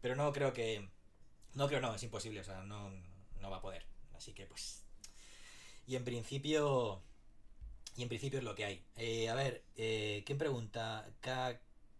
pero 0.00 0.14
no 0.14 0.32
creo 0.32 0.52
que, 0.52 0.88
no 1.54 1.66
creo, 1.66 1.80
no, 1.80 1.92
es 1.92 2.02
imposible, 2.04 2.40
o 2.40 2.44
sea, 2.44 2.62
no, 2.62 2.90
no 3.40 3.50
va 3.50 3.56
a 3.56 3.60
poder, 3.60 3.84
así 4.16 4.32
que 4.32 4.46
pues, 4.46 4.84
y 5.88 5.96
en 5.96 6.04
principio, 6.04 7.02
y 7.96 8.02
en 8.02 8.08
principio 8.08 8.38
es 8.38 8.44
lo 8.44 8.54
que 8.54 8.64
hay. 8.64 8.84
Eh, 8.96 9.28
a 9.28 9.34
ver, 9.34 9.64
eh, 9.76 10.22
¿quién 10.24 10.38
pregunta? 10.38 11.08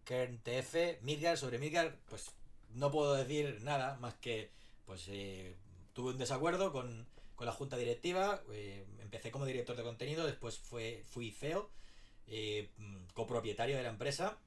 KernTF, 0.05 1.03
Midgar, 1.03 1.37
sobre 1.39 1.59
Midgar, 1.59 1.99
pues 2.09 2.31
no 2.75 2.91
puedo 2.91 3.15
decir 3.15 3.61
nada 3.63 3.97
más 4.01 4.15
que, 4.15 4.51
pues 4.87 5.07
eh, 5.09 5.57
tuve 5.95 6.11
un 6.11 6.19
desacuerdo 6.19 6.73
con 6.73 7.07
con 7.35 7.47
la 7.47 7.53
junta 7.53 7.77
directiva. 7.77 8.43
Eh, 8.53 8.87
empecé 9.01 9.31
como 9.31 9.47
director 9.47 9.77
de 9.77 9.83
contenido, 9.83 10.27
después 10.27 10.59
fue, 10.59 11.03
fui 11.09 11.31
CEO, 11.31 11.71
eh, 12.27 12.71
copropietario 13.13 13.77
de 13.77 13.83
la 13.83 13.91
empresa. 13.91 14.39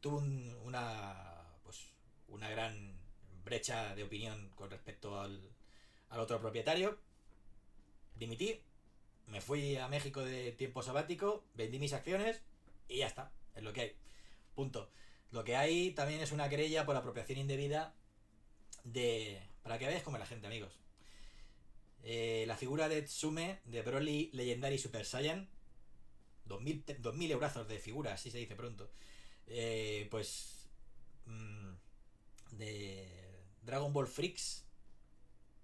Tuve 0.00 0.18
una, 0.64 1.44
pues, 1.62 1.92
una 2.28 2.48
gran 2.48 2.98
brecha 3.44 3.94
de 3.94 4.04
opinión 4.04 4.50
con 4.54 4.70
respecto 4.70 5.20
al, 5.20 5.40
al 6.08 6.20
otro 6.20 6.40
propietario. 6.40 6.98
Dimití, 8.16 8.60
me 9.26 9.40
fui 9.40 9.76
a 9.76 9.88
México 9.88 10.24
de 10.24 10.52
tiempo 10.52 10.82
sabático, 10.82 11.44
vendí 11.54 11.78
mis 11.78 11.92
acciones 11.92 12.42
y 12.88 12.98
ya 12.98 13.06
está, 13.06 13.32
es 13.54 13.62
lo 13.62 13.72
que 13.72 13.80
hay. 13.82 13.96
Punto. 14.54 14.90
Lo 15.30 15.44
que 15.44 15.56
hay 15.56 15.92
también 15.92 16.20
es 16.20 16.32
una 16.32 16.48
querella 16.48 16.84
por 16.84 16.96
apropiación 16.96 17.38
indebida 17.38 17.94
de... 18.84 19.40
Para 19.62 19.78
que 19.78 19.86
veáis 19.86 20.02
como 20.02 20.18
la 20.18 20.26
gente, 20.26 20.46
amigos. 20.46 20.72
Eh, 22.02 22.44
la 22.46 22.56
figura 22.56 22.88
de 22.88 23.02
Tsume 23.02 23.60
de 23.64 23.82
Broly 23.82 24.30
Legendary 24.32 24.78
Super 24.78 25.04
Saiyan. 25.04 25.48
2000, 26.46 26.96
2000 26.98 27.30
eurazos 27.30 27.68
de 27.68 27.78
figura, 27.78 28.14
así 28.14 28.30
se 28.30 28.38
dice 28.38 28.56
pronto. 28.56 28.90
Eh, 29.46 30.08
pues. 30.10 30.66
Mmm, 31.26 31.74
de 32.52 33.06
Dragon 33.62 33.92
Ball 33.92 34.06
Freaks 34.06 34.64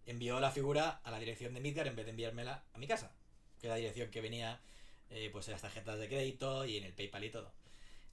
envió 0.07 0.39
la 0.39 0.53
figura 0.53 1.01
a 1.03 1.11
la 1.11 1.19
dirección 1.19 1.55
de 1.55 1.61
Midgar 1.61 1.89
en 1.89 1.97
vez 1.97 2.07
de 2.07 2.11
enviármela 2.11 2.65
a 2.73 2.79
mi 2.79 2.87
casa. 2.87 3.13
Que 3.61 3.67
es 3.67 3.71
la 3.71 3.77
dirección 3.77 4.11
que 4.11 4.21
venía 4.21 4.61
eh, 5.11 5.31
pues 5.33 5.49
en 5.49 5.53
las 5.53 5.63
tarjetas 5.63 5.99
de 5.99 6.09
crédito 6.09 6.65
y 6.65 6.77
en 6.77 6.85
el 6.85 6.93
PayPal 6.93 7.25
y 7.25 7.31
todo. 7.31 7.53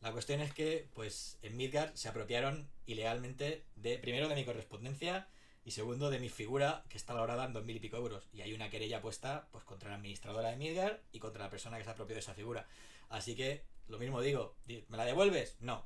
La 0.04 0.12
cuestión 0.12 0.42
es 0.42 0.54
que, 0.54 0.90
pues, 0.94 1.40
en 1.42 1.56
Midgar 1.56 1.92
se 1.96 2.10
apropiaron 2.10 2.70
ilegalmente 2.86 3.64
de, 3.78 3.98
primero 3.98 4.28
de 4.28 4.36
mi 4.36 4.44
correspondencia, 4.44 5.30
y 5.66 5.72
segundo 5.72 6.10
de 6.10 6.20
mi 6.20 6.28
figura 6.28 6.84
que 6.90 6.98
está 6.98 7.14
valorada 7.14 7.46
en 7.46 7.54
dos 7.54 7.64
mil 7.64 7.78
y 7.78 7.80
pico 7.80 7.96
euros. 7.96 8.28
Y 8.34 8.42
hay 8.42 8.54
una 8.54 8.70
querella 8.70 9.02
puesta 9.02 9.48
pues 9.52 9.64
contra 9.64 9.90
la 9.90 9.96
administradora 9.96 10.50
de 10.50 10.58
Midgar 10.58 11.02
y 11.14 11.20
contra 11.20 11.46
la 11.46 11.50
persona 11.50 11.78
que 11.78 11.86
se 11.86 11.90
ha 11.90 11.94
apropiado 11.94 12.16
de 12.16 12.20
esa 12.20 12.34
figura. 12.34 12.68
Así 13.08 13.34
que 13.34 13.64
lo 13.88 13.98
mismo 13.98 14.22
digo, 14.22 14.58
¿me 14.66 14.98
la 14.98 15.06
devuelves? 15.06 15.56
No. 15.62 15.86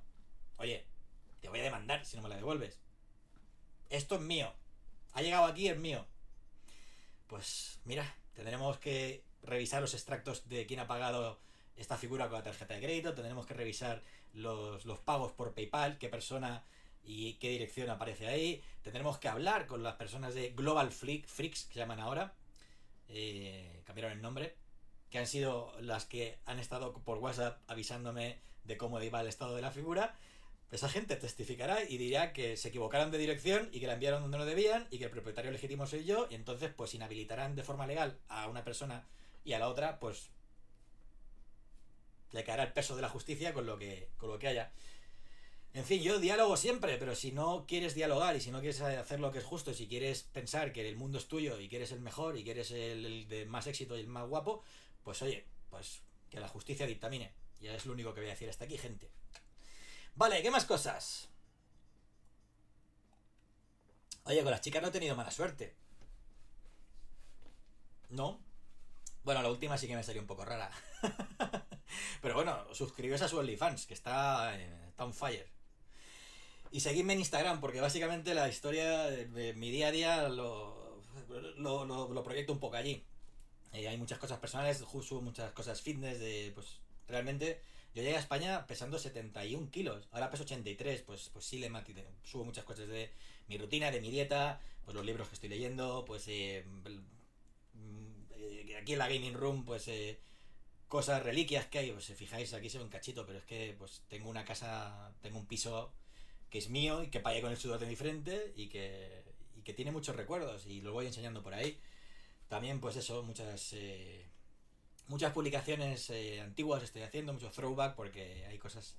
Oye, 0.58 0.88
te 1.42 1.50
voy 1.50 1.60
a 1.60 1.64
demandar 1.64 2.06
si 2.06 2.18
no 2.18 2.24
me 2.24 2.30
la 2.30 2.38
devuelves. 2.38 2.80
Esto 3.92 4.16
es 4.16 4.22
mío. 4.22 4.52
Ha 5.14 5.22
llegado 5.22 5.46
aquí, 5.46 5.68
es 5.68 5.78
mío. 5.78 6.08
Pues 7.28 7.80
mira, 7.86 8.16
tendremos 8.34 8.80
que 8.80 9.24
revisar 9.44 9.82
los 9.82 9.94
extractos 9.94 10.50
de 10.50 10.66
quién 10.66 10.80
ha 10.80 10.88
pagado 10.88 11.40
esta 11.78 11.98
figura 11.98 12.28
con 12.28 12.40
la 12.40 12.44
tarjeta 12.44 12.74
de 12.74 12.82
crédito, 12.82 13.14
tendremos 13.14 13.46
que 13.46 13.54
revisar 13.54 14.02
los, 14.34 14.86
los 14.86 15.00
pagos 15.00 15.32
por 15.32 15.54
PayPal, 15.54 15.98
qué 15.98 16.10
persona 16.10 16.64
y 17.04 17.34
qué 17.36 17.50
dirección 17.50 17.90
aparece 17.90 18.28
ahí. 18.28 18.62
Tendremos 18.84 19.18
que 19.18 19.30
hablar 19.30 19.66
con 19.66 19.82
las 19.82 19.96
personas 19.96 20.36
de 20.36 20.52
Global 20.52 20.92
Freaks, 20.92 21.66
que 21.66 21.74
se 21.74 21.80
llaman 21.80 22.00
ahora. 22.00 22.34
Eh, 23.08 23.82
cambiaron 23.86 24.12
el 24.12 24.22
nombre. 24.22 24.56
Que 25.10 25.20
han 25.20 25.28
sido 25.28 25.74
las 25.80 26.06
que 26.06 26.38
han 26.46 26.60
estado 26.60 26.94
por 26.94 27.20
WhatsApp 27.20 27.62
avisándome 27.68 28.40
de 28.66 28.78
cómo 28.78 29.02
iba 29.02 29.22
el 29.22 29.28
estado 29.28 29.56
de 29.56 29.62
la 29.62 29.72
figura. 29.72 30.16
esa 30.70 30.90
gente 30.90 31.16
testificará 31.16 31.82
y 31.84 31.98
dirá 31.98 32.34
que 32.34 32.58
se 32.58 32.68
equivocaron 32.68 33.10
de 33.10 33.18
dirección 33.18 33.70
y 33.72 33.80
que 33.80 33.88
la 33.88 33.94
enviaron 33.94 34.22
donde 34.22 34.38
no 34.38 34.46
debían 34.46 34.86
y 34.92 34.98
que 34.98 35.06
el 35.06 35.12
propietario 35.12 35.50
legítimo 35.50 35.88
soy 35.88 36.04
yo 36.04 36.28
y 36.30 36.36
entonces 36.36 36.74
pues 36.76 36.94
inhabilitarán 36.94 37.56
de 37.56 37.64
forma 37.64 37.88
legal 37.88 38.20
a 38.28 38.50
una 38.50 38.66
persona 38.66 39.06
y 39.46 39.54
a 39.54 39.60
la 39.60 39.70
otra 39.70 39.98
pues 40.02 40.30
le 42.32 42.44
caerá 42.44 42.64
el 42.64 42.74
peso 42.74 42.96
de 42.96 43.02
la 43.02 43.10
justicia 43.10 43.54
con 43.54 43.66
lo 43.66 43.78
que, 43.78 44.10
con 44.18 44.30
lo 44.30 44.40
que 44.40 44.48
haya. 44.48 44.72
En 45.74 45.86
fin, 45.86 46.02
yo 46.02 46.20
diálogo 46.20 46.58
siempre, 46.58 46.98
pero 46.98 47.14
si 47.14 47.32
no 47.32 47.66
quieres 47.68 47.94
dialogar 47.94 48.36
y 48.36 48.42
si 48.42 48.52
no 48.52 48.60
quieres 48.60 48.82
hacer 48.82 49.20
lo 49.20 49.32
que 49.32 49.40
es 49.40 49.44
justo, 49.44 49.74
si 49.74 49.88
quieres 49.88 50.24
pensar 50.24 50.74
que 50.74 50.88
el 50.88 50.96
mundo 50.96 51.20
es 51.20 51.28
tuyo 51.28 51.60
y 51.60 51.70
que 51.70 51.76
eres 51.76 51.92
el 51.92 52.00
mejor 52.00 52.38
y 52.38 52.44
que 52.44 52.52
eres 52.52 52.72
el, 52.72 53.28
de 53.28 53.46
más 53.46 53.68
éxito 53.68 53.96
y 53.96 54.02
el 54.02 54.08
más 54.08 54.28
guapo, 54.28 54.64
pues 55.04 55.22
oye, 55.22 55.46
pues 55.70 56.02
que 56.30 56.40
la 56.40 56.48
justicia 56.48 56.88
dictamine. 56.88 57.32
Ya 57.62 57.76
es 57.76 57.86
lo 57.86 57.94
único 57.94 58.14
que 58.14 58.22
voy 58.22 58.30
a 58.30 58.34
decir 58.34 58.50
hasta 58.50 58.66
aquí, 58.66 58.78
gente. 58.78 59.10
Vale, 60.16 60.42
¿qué 60.42 60.50
más 60.50 60.66
cosas? 60.66 61.30
Oye, 64.24 64.42
con 64.42 64.52
las 64.52 64.62
chicas 64.62 64.82
no 64.82 64.88
he 64.88 64.92
tenido 64.92 65.16
mala 65.16 65.32
suerte. 65.32 65.76
¿No? 68.10 68.40
Bueno, 69.28 69.42
la 69.42 69.50
última 69.50 69.78
sí 69.78 69.88
que 69.88 69.96
me 69.98 70.04
salió 70.04 70.22
un 70.22 70.28
poco 70.28 70.46
rara. 70.46 70.72
Pero 72.22 72.36
bueno, 72.36 72.66
suscribíos 72.74 73.22
a 73.22 73.28
su 73.28 73.38
OnlyFans, 73.38 73.86
que 73.86 73.94
está, 73.94 74.58
está 74.58 75.04
on 75.04 75.14
fire. 75.14 75.46
Y 76.72 76.80
seguidme 76.80 77.12
en 77.12 77.20
Instagram, 77.20 77.60
porque 77.60 77.82
básicamente 77.82 78.34
la 78.34 78.48
historia 78.48 79.04
de, 79.08 79.54
mi 79.54 79.70
día 79.70 79.90
a 79.90 79.92
día 79.92 80.30
lo, 80.30 81.04
lo, 81.58 82.24
proyecto 82.24 82.54
un 82.54 82.62
poco 82.62 82.78
allí. 82.78 83.04
Eh, 83.74 83.90
hay 83.90 83.98
muchas 83.98 84.18
cosas 84.18 84.40
personales, 84.40 84.78
subo 84.78 85.20
muchas 85.20 85.52
cosas 85.52 85.82
fitness, 85.82 86.22
de 86.22 86.54
pues 86.56 86.80
realmente 87.10 87.60
yo 87.94 88.04
llegué 88.04 88.16
a 88.16 88.22
España 88.22 88.66
pesando 88.66 88.98
71 88.98 89.72
kilos, 89.72 90.08
ahora 90.14 90.30
peso 90.30 90.44
83, 90.44 91.02
pues, 91.02 91.32
pues 91.34 91.44
sí 91.44 91.60
le 91.60 91.70
subo 92.24 92.46
muchas 92.46 92.64
cosas 92.64 92.88
de 92.88 93.12
mi 93.50 93.58
rutina, 93.58 93.92
de 93.92 94.00
mi 94.00 94.10
dieta, 94.10 94.62
pues 94.86 94.96
los 94.96 95.06
libros 95.06 95.28
que 95.28 95.34
estoy 95.34 95.50
leyendo, 95.50 96.06
pues 96.06 96.30
eh, 96.30 96.64
eh, 96.86 97.00
aquí 98.82 98.94
en 98.94 99.00
la 99.00 99.10
gaming 99.10 99.34
room, 99.34 99.66
pues 99.66 99.88
eh, 99.88 100.20
cosas, 100.88 101.24
reliquias 101.24 101.68
que 101.68 101.80
hay, 101.80 101.92
pues 101.92 102.06
si 102.06 102.16
fijáis 102.16 102.54
aquí 102.54 102.70
se 102.70 102.78
ve 102.78 102.84
un 102.84 102.90
cachito, 102.90 103.26
pero 103.26 103.40
es 103.40 103.46
que 103.46 103.76
pues 103.78 104.04
tengo 104.08 104.30
una 104.30 104.46
casa, 104.46 105.14
tengo 105.22 105.40
un 105.40 105.48
piso 105.48 105.94
que 106.50 106.60
es 106.60 106.70
mío 106.70 107.04
y 107.04 107.10
que 107.10 107.20
pagué 107.20 107.42
con 107.42 107.52
el 107.52 107.58
sudor 107.58 107.80
de 107.80 107.88
mi 107.88 107.96
frente 107.96 108.54
y 108.56 108.68
que, 108.70 109.24
y 109.56 109.62
que 109.62 109.74
tiene 109.74 109.92
muchos 109.92 110.16
recuerdos 110.16 110.66
y 110.66 110.82
lo 110.82 110.94
voy 110.94 111.08
enseñando 111.08 111.44
por 111.44 111.54
ahí. 111.54 111.80
También 112.48 112.80
pues 112.80 112.96
eso, 112.96 113.24
muchas 113.24 113.74
muchas 115.08 115.34
publicaciones 115.34 116.10
eh, 116.10 116.42
antiguas 116.42 116.84
estoy 116.84 117.02
haciendo, 117.02 117.34
mucho 117.34 117.50
throwback, 117.52 117.96
porque 117.96 118.46
hay 118.46 118.58
cosas, 118.58 118.98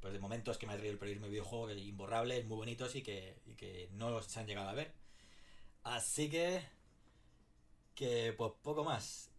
pues 0.00 0.12
de 0.12 0.18
momentos 0.18 0.58
que 0.58 0.66
me 0.66 0.72
ha 0.72 0.76
traído 0.76 0.92
el 0.92 0.98
periodismo 0.98 1.26
de 1.26 1.32
videojuego 1.32 1.70
imborrables, 1.72 2.44
muy 2.46 2.56
bonitos 2.56 2.94
y 2.96 3.02
que, 3.02 3.36
y 3.46 3.54
que 3.54 3.88
no 3.92 4.20
se 4.22 4.40
han 4.40 4.46
llegado 4.46 4.68
a 4.68 4.74
ver. 4.74 4.92
Así 5.82 6.28
que, 6.28 6.62
que 7.96 8.32
pues 8.34 8.52
poco 8.62 8.84
más. 8.84 9.32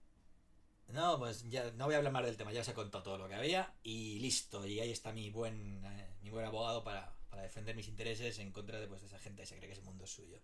No, 0.89 1.19
pues 1.19 1.49
ya 1.49 1.71
no 1.71 1.85
voy 1.85 1.95
a 1.95 1.97
hablar 1.97 2.13
más 2.13 2.25
del 2.25 2.37
tema, 2.37 2.51
ya 2.51 2.63
se 2.63 2.73
contó 2.73 3.03
todo 3.03 3.17
lo 3.17 3.27
que 3.29 3.35
había 3.35 3.73
y 3.83 4.19
listo. 4.19 4.65
Y 4.65 4.79
ahí 4.79 4.91
está 4.91 5.13
mi 5.13 5.29
buen, 5.29 5.83
eh, 5.85 6.17
mi 6.21 6.29
buen 6.29 6.45
abogado 6.45 6.83
para, 6.83 7.13
para, 7.29 7.43
defender 7.43 7.75
mis 7.75 7.87
intereses 7.87 8.39
en 8.39 8.51
contra 8.51 8.79
de, 8.79 8.87
pues, 8.87 9.01
de 9.01 9.07
esa 9.07 9.19
gente 9.19 9.43
que 9.43 9.47
se 9.47 9.57
cree 9.57 9.67
que 9.67 9.73
ese 9.73 9.81
mundo 9.83 10.05
es 10.05 10.11
suyo. 10.11 10.39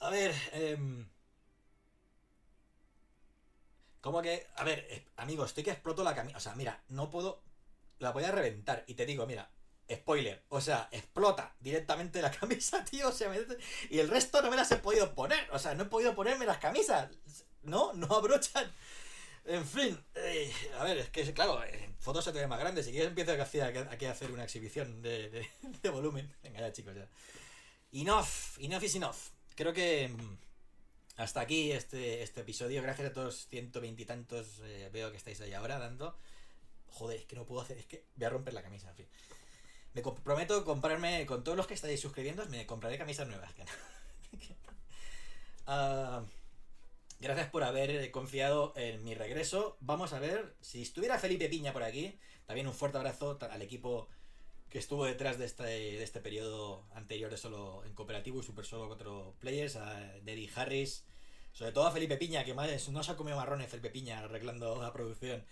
A 0.00 0.10
ver, 0.10 0.34
eh, 0.52 1.06
como 4.00 4.20
que, 4.22 4.46
a 4.56 4.64
ver, 4.64 4.86
eh, 4.90 5.06
amigo, 5.16 5.44
estoy 5.44 5.64
que 5.64 5.70
exploto 5.70 6.04
la 6.04 6.14
camisa. 6.14 6.36
O 6.36 6.40
sea, 6.40 6.54
mira, 6.54 6.84
no 6.88 7.10
puedo. 7.10 7.42
La 7.98 8.12
voy 8.12 8.24
a 8.24 8.30
reventar. 8.32 8.84
Y 8.86 8.94
te 8.94 9.06
digo, 9.06 9.26
mira, 9.26 9.50
spoiler. 9.92 10.42
O 10.48 10.60
sea, 10.60 10.88
explota 10.92 11.54
directamente 11.60 12.22
la 12.22 12.30
camisa, 12.40 12.84
tío. 12.84 13.08
O 13.08 13.12
sea, 13.12 13.32
y 13.90 13.98
el 13.98 14.08
resto 14.08 14.42
no 14.42 14.50
me 14.50 14.56
las 14.56 14.70
he 14.72 14.76
podido 14.76 15.14
poner. 15.14 15.48
O 15.52 15.58
sea, 15.58 15.74
no 15.74 15.84
he 15.84 15.86
podido 15.86 16.14
ponerme 16.14 16.46
las 16.46 16.58
camisas. 16.58 17.10
No, 17.62 17.92
no 17.92 18.06
abrochan. 18.06 18.72
En 19.46 19.66
fin, 19.66 20.02
eh, 20.14 20.50
a 20.78 20.84
ver, 20.84 20.96
es 20.98 21.10
que 21.10 21.34
claro, 21.34 21.60
fotos 21.98 22.24
se 22.24 22.32
te 22.32 22.38
ven 22.38 22.48
más 22.48 22.58
grandes. 22.58 22.86
Si 22.86 22.92
quieres 22.92 23.08
empiezo 23.08 23.32
aquí 23.32 24.06
a 24.06 24.10
hacer 24.10 24.30
una 24.32 24.44
exhibición 24.44 25.02
de, 25.02 25.46
de 25.82 25.90
volumen. 25.90 26.34
Venga 26.42 26.60
ya, 26.60 26.72
chicos, 26.72 26.94
ya. 26.94 27.08
Enough, 27.92 28.58
enough 28.58 28.82
is 28.82 28.94
enough. 28.94 29.16
Creo 29.54 29.72
que 29.72 30.08
mm, 30.08 30.38
hasta 31.16 31.40
aquí 31.40 31.72
este, 31.72 32.22
este 32.22 32.40
episodio. 32.40 32.82
Gracias 32.82 33.10
a 33.10 33.12
todos, 33.12 33.46
ciento 33.46 33.80
veintitantos. 33.82 34.60
Eh, 34.64 34.88
veo 34.92 35.10
que 35.10 35.18
estáis 35.18 35.40
ahí 35.42 35.52
ahora 35.52 35.78
dando. 35.78 36.16
Joder, 36.88 37.20
es 37.20 37.26
que 37.26 37.36
no 37.36 37.44
puedo 37.44 37.60
hacer. 37.60 37.76
Es 37.76 37.86
que 37.86 38.06
voy 38.16 38.24
a 38.24 38.30
romper 38.30 38.54
la 38.54 38.62
camisa, 38.62 38.88
en 38.88 38.96
fin. 38.96 39.08
Me 39.94 40.02
comprometo 40.02 40.64
comprarme. 40.64 41.24
Con 41.24 41.44
todos 41.44 41.56
los 41.56 41.66
que 41.66 41.74
estáis 41.74 42.00
suscribiendo, 42.00 42.44
me 42.46 42.66
compraré 42.66 42.98
camisas 42.98 43.28
nuevas. 43.28 43.50
uh, 45.66 46.26
gracias 47.20 47.48
por 47.50 47.62
haber 47.62 48.10
confiado 48.10 48.72
en 48.76 49.02
mi 49.04 49.14
regreso. 49.14 49.76
Vamos 49.80 50.12
a 50.12 50.18
ver 50.18 50.54
si 50.60 50.82
estuviera 50.82 51.18
Felipe 51.18 51.48
Piña 51.48 51.72
por 51.72 51.84
aquí. 51.84 52.18
También 52.46 52.66
un 52.66 52.74
fuerte 52.74 52.98
abrazo 52.98 53.38
al 53.40 53.62
equipo 53.62 54.08
que 54.68 54.80
estuvo 54.80 55.04
detrás 55.04 55.38
de 55.38 55.44
este, 55.44 55.62
de 55.62 56.02
este 56.02 56.20
periodo 56.20 56.84
anterior 56.94 57.30
de 57.30 57.36
solo 57.36 57.84
en 57.84 57.94
cooperativo 57.94 58.40
y 58.40 58.42
super 58.42 58.64
solo 58.64 58.88
contra 58.88 59.08
players, 59.38 59.76
a 59.76 60.14
Harris, 60.56 61.04
sobre 61.52 61.70
todo 61.70 61.86
a 61.86 61.92
Felipe 61.92 62.16
Piña, 62.16 62.44
que 62.44 62.54
más 62.54 62.88
no 62.88 63.04
se 63.04 63.12
ha 63.12 63.16
comido 63.16 63.36
marrones 63.36 63.70
Felipe 63.70 63.90
Piña 63.90 64.18
arreglando 64.18 64.82
la 64.82 64.92
producción, 64.92 65.44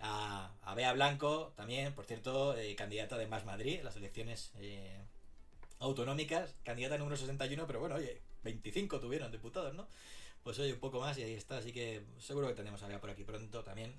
a, 0.00 0.74
Bea 0.74 0.92
Blanco 0.92 1.52
también, 1.56 1.94
por 1.94 2.04
cierto, 2.04 2.56
eh, 2.56 2.74
candidata 2.74 3.18
de 3.18 3.26
Más 3.26 3.44
Madrid, 3.44 3.80
las 3.82 3.96
elecciones 3.96 4.52
eh, 4.58 4.98
autonómicas, 5.78 6.54
candidata 6.64 6.96
número 6.98 7.16
61, 7.16 7.66
pero 7.66 7.80
bueno, 7.80 7.96
oye, 7.96 8.20
25 8.44 9.00
tuvieron 9.00 9.30
diputados, 9.32 9.74
¿no? 9.74 9.88
Pues 10.42 10.58
oye, 10.58 10.72
un 10.72 10.80
poco 10.80 11.00
más 11.00 11.18
y 11.18 11.22
ahí 11.22 11.34
está, 11.34 11.58
así 11.58 11.72
que 11.72 12.02
seguro 12.18 12.48
que 12.48 12.54
tenemos 12.54 12.82
a 12.82 12.88
Bea 12.88 13.00
por 13.00 13.10
aquí 13.10 13.24
pronto 13.24 13.62
también. 13.62 13.94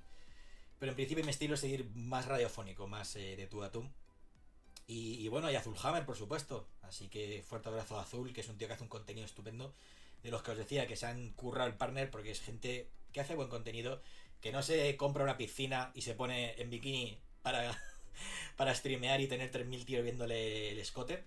Pero 0.80 0.94
en 0.94 0.96
principio 0.96 1.24
mi 1.24 1.30
estilo 1.30 1.54
es 1.54 1.60
seguir 1.60 1.88
más 1.94 2.26
radiofónico, 2.26 2.88
más 2.88 3.16
eh, 3.16 3.36
de 3.36 3.46
tú 3.46 3.64
a 3.64 3.72
tú. 3.72 3.88
Y, 4.88 5.28
bueno, 5.30 5.50
y 5.50 5.56
Azul 5.56 5.78
Hammer, 5.84 6.06
por 6.06 6.18
supuesto. 6.18 6.68
Así 6.82 7.08
que 7.08 7.44
fuerte 7.48 7.70
abrazo 7.70 7.98
a 7.98 8.02
Azul, 8.02 8.34
que 8.34 8.42
es 8.42 8.50
un 8.50 8.58
tío 8.58 8.68
que 8.68 8.74
hace 8.74 8.84
un 8.84 8.90
contenido 8.90 9.26
estupendo. 9.26 9.74
De 10.24 10.32
los 10.32 10.42
que 10.42 10.52
os 10.52 10.58
decía 10.58 10.88
que 10.88 10.98
se 10.98 11.06
han 11.06 11.32
currado 11.34 11.70
el 11.70 11.76
partner 11.76 12.10
porque 12.10 12.32
es 12.32 12.42
gente 12.42 12.90
que 13.14 13.22
hace 13.22 13.36
buen 13.36 13.48
contenido, 13.48 14.02
que 14.42 14.52
no 14.52 14.64
se 14.64 14.98
compra 14.98 15.24
una 15.24 15.38
piscina 15.38 15.92
y 15.94 16.02
se 16.02 16.16
pone 16.16 16.60
en 16.60 16.70
bikini 16.70 17.20
para, 17.42 17.78
para 18.58 18.76
streamear 18.76 19.22
y 19.22 19.28
tener 19.28 19.52
3.000 19.52 19.86
tíos 19.86 20.04
viéndole 20.04 20.72
el 20.72 20.80
escote. 20.80 21.24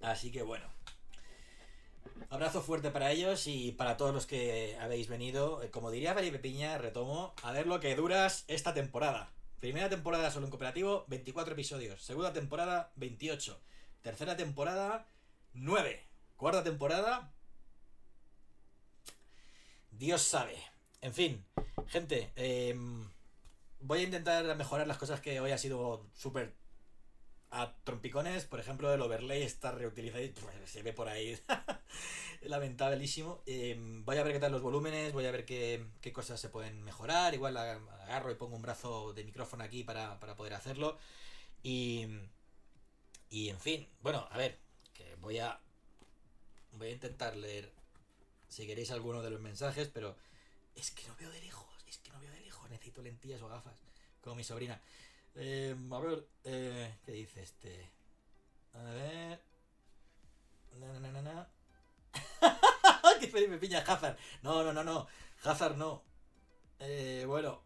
Así 0.00 0.30
que 0.30 0.42
bueno. 0.42 0.66
Abrazo 2.30 2.62
fuerte 2.62 2.90
para 2.90 3.10
ellos 3.10 3.46
y 3.46 3.72
para 3.72 3.96
todos 3.96 4.14
los 4.14 4.26
que 4.26 4.76
habéis 4.80 5.08
venido. 5.08 5.60
Como 5.70 5.90
diría 5.90 6.14
Felipe 6.14 6.38
Piña, 6.38 6.78
retomo, 6.78 7.34
a 7.42 7.52
ver 7.52 7.66
lo 7.66 7.80
que 7.80 7.94
duras 7.94 8.44
esta 8.48 8.72
temporada. 8.72 9.30
Primera 9.60 9.88
temporada 9.88 10.30
solo 10.30 10.46
en 10.46 10.50
cooperativo, 10.50 11.04
24 11.08 11.52
episodios. 11.52 12.02
Segunda 12.02 12.32
temporada, 12.32 12.90
28. 12.96 13.60
Tercera 14.02 14.36
temporada, 14.36 15.06
9. 15.52 16.04
Cuarta 16.36 16.64
temporada, 16.64 17.32
Dios 19.92 20.22
sabe. 20.22 20.71
En 21.02 21.12
fin, 21.12 21.44
gente, 21.88 22.32
em, 22.36 23.08
voy 23.80 24.00
a 24.00 24.02
intentar 24.04 24.56
mejorar 24.56 24.86
las 24.86 24.98
cosas 24.98 25.20
que 25.20 25.40
hoy 25.40 25.50
ha 25.50 25.58
sido 25.58 26.06
súper 26.14 26.54
a 27.50 27.74
trompicones. 27.84 28.44
Por 28.44 28.60
ejemplo, 28.60 28.92
el 28.94 29.02
overlay 29.02 29.42
está 29.42 29.72
reutilizado, 29.72 30.24
pues, 30.40 30.70
se 30.70 30.82
ve 30.82 30.92
por 30.92 31.08
ahí. 31.08 31.36
lamentabilísimo. 32.42 33.42
Em, 33.46 34.04
voy 34.04 34.16
a 34.16 34.22
ver 34.22 34.32
qué 34.34 34.38
tal 34.40 34.52
los 34.52 34.62
volúmenes, 34.62 35.12
voy 35.12 35.26
a 35.26 35.32
ver 35.32 35.44
qué, 35.44 36.12
cosas 36.12 36.40
se 36.40 36.48
pueden 36.48 36.82
mejorar. 36.84 37.34
Igual 37.34 37.56
agarro 37.56 38.30
y 38.30 38.36
pongo 38.36 38.56
un 38.56 38.62
brazo 38.62 39.12
de 39.12 39.24
micrófono 39.24 39.64
aquí 39.64 39.84
para, 39.84 40.18
poder 40.36 40.54
hacerlo. 40.54 40.98
Y, 41.64 42.06
y 43.28 43.48
en 43.48 43.58
fin, 43.58 43.88
bueno, 44.02 44.26
a 44.30 44.38
ver, 44.38 44.58
que 44.94 45.16
voy 45.16 45.38
a 45.38 45.60
voy 46.72 46.88
a 46.88 46.92
intentar 46.92 47.36
leer 47.36 47.72
si 48.48 48.66
queréis 48.66 48.90
alguno 48.92 49.22
de 49.22 49.30
los 49.30 49.40
mensajes, 49.40 49.88
pero 49.88 50.16
es 50.74 50.90
que 50.90 51.06
no 51.08 51.16
veo 51.16 51.30
de 51.30 51.40
lejos, 51.40 51.66
es 51.86 51.98
que 51.98 52.10
no 52.10 52.20
veo 52.20 52.30
de 52.30 52.40
lejos, 52.40 52.68
necesito 52.70 53.02
lentillas 53.02 53.42
o 53.42 53.48
gafas, 53.48 53.74
como 54.20 54.36
mi 54.36 54.44
sobrina. 54.44 54.80
Em, 55.34 55.92
a 55.92 56.00
ver, 56.00 56.26
eh, 56.44 56.94
¿qué 57.04 57.12
dice 57.12 57.42
este? 57.42 57.90
A 58.74 58.82
ver. 58.82 59.40
Na, 60.78 61.00
na, 61.00 61.12
na, 61.12 61.22
na. 61.22 61.48
Felipe 63.32 63.58
Piña 63.58 63.80
Hazard. 63.80 64.16
No, 64.42 64.62
no, 64.62 64.72
no, 64.72 64.84
no. 64.84 65.06
Hazard 65.42 65.76
no. 65.76 66.02
Eh, 66.78 67.24
bueno. 67.26 67.62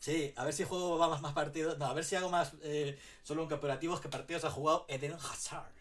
Sí, 0.00 0.32
a 0.36 0.44
ver 0.44 0.54
si 0.54 0.64
juego 0.64 0.98
más, 0.98 1.20
más 1.20 1.32
partidos. 1.32 1.78
No, 1.78 1.86
a 1.86 1.94
ver 1.94 2.04
si 2.04 2.16
hago 2.16 2.28
más 2.28 2.52
eh, 2.62 2.98
solo 3.22 3.42
en 3.42 3.48
cooperativos 3.48 4.00
que 4.00 4.08
partidos 4.08 4.44
ha 4.44 4.50
jugado 4.50 4.86
Eden 4.88 5.14
Hazard. 5.14 5.72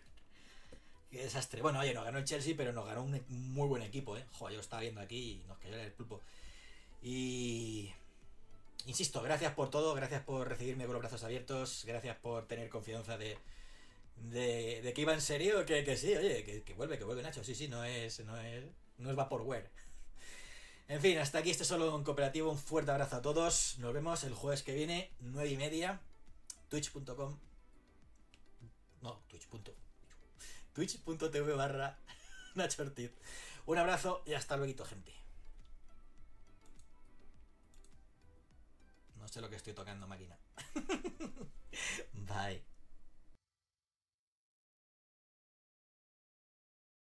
Qué 1.12 1.24
desastre. 1.24 1.62
Bueno, 1.62 1.80
oye, 1.80 1.93
nos 1.93 2.03
ganó 2.03 2.18
el 2.18 2.26
Chelsea, 2.26 2.55
pero 2.58 2.74
nos 2.74 2.86
ganó 2.86 3.03
un 3.03 3.24
muy 3.28 3.68
buen 3.68 3.84
equipo, 3.84 4.18
¿eh? 4.18 4.26
Joder, 4.34 4.55
yo 4.55 4.62
estaba 4.62 4.82
viendo 4.82 5.01
aquí 5.01 5.41
y 5.43 5.47
nos 5.47 5.58
cayó 5.60 5.76
el 5.76 5.91
pulpo. 5.93 6.22
Y. 7.02 7.91
Insisto, 8.86 9.22
gracias 9.22 9.54
por 9.54 9.70
todo, 9.70 9.93
gracias 9.95 10.24
por 10.24 10.48
recibirme 10.48 10.86
con 10.86 10.93
los 10.93 11.02
brazos 11.02 11.24
abiertos, 11.24 11.84
gracias 11.86 12.16
por 12.18 12.48
tener 12.48 12.70
confianza 12.70 13.18
de, 13.18 13.38
de, 14.16 14.93
que 14.95 15.02
iba 15.02 15.14
en 15.14 15.20
serio, 15.20 15.66
que, 15.66 15.98
sí, 15.98 16.16
oye, 16.16 16.43
que, 16.45 16.64
que 16.64 16.74
vuelve, 16.74 16.98
que 16.98 17.04
vuelve 17.04 17.22
Nacho. 17.22 17.43
Sí, 17.43 17.54
sí, 17.54 17.68
no 17.68 17.84
es, 17.84 18.20
no 18.22 18.39
es, 18.39 18.64
no 18.98 19.10
es 19.10 19.16
Vaporware. 19.16 19.70
En 20.88 21.02
fin, 21.02 21.18
hasta 21.18 21.39
aquí 21.39 21.50
este 21.50 21.66
solo 21.66 21.93
un 21.93 22.04
cooperativo. 22.04 22.50
Un 22.50 22.58
fuerte 22.58 22.91
abrazo 22.91 23.18
a 23.18 23.22
todos. 23.22 23.78
Nos 23.80 23.93
vemos 23.93 24.24
el 24.24 24.34
jueves 24.34 24.64
que 24.64 24.74
viene, 24.74 25.12
9 25.20 25.50
y 25.50 25.58
media. 25.58 26.00
Twitch.com. 26.70 27.38
No, 29.02 29.22
Twitch. 29.28 29.48
Twitch.tv 30.74 31.54
barra 31.54 31.98
Nacho 32.56 32.84
Ortiz. 32.84 33.12
Un 33.66 33.78
abrazo 33.78 34.24
y 34.26 34.34
hasta 34.34 34.56
luego, 34.56 34.86
gente. 34.86 35.26
No 39.28 39.34
sé 39.34 39.41
lo 39.41 39.49
que 39.49 39.57
estoy 39.57 39.73
tocando, 39.73 40.07
máquina. 40.07 40.38
Bye. 42.13 42.63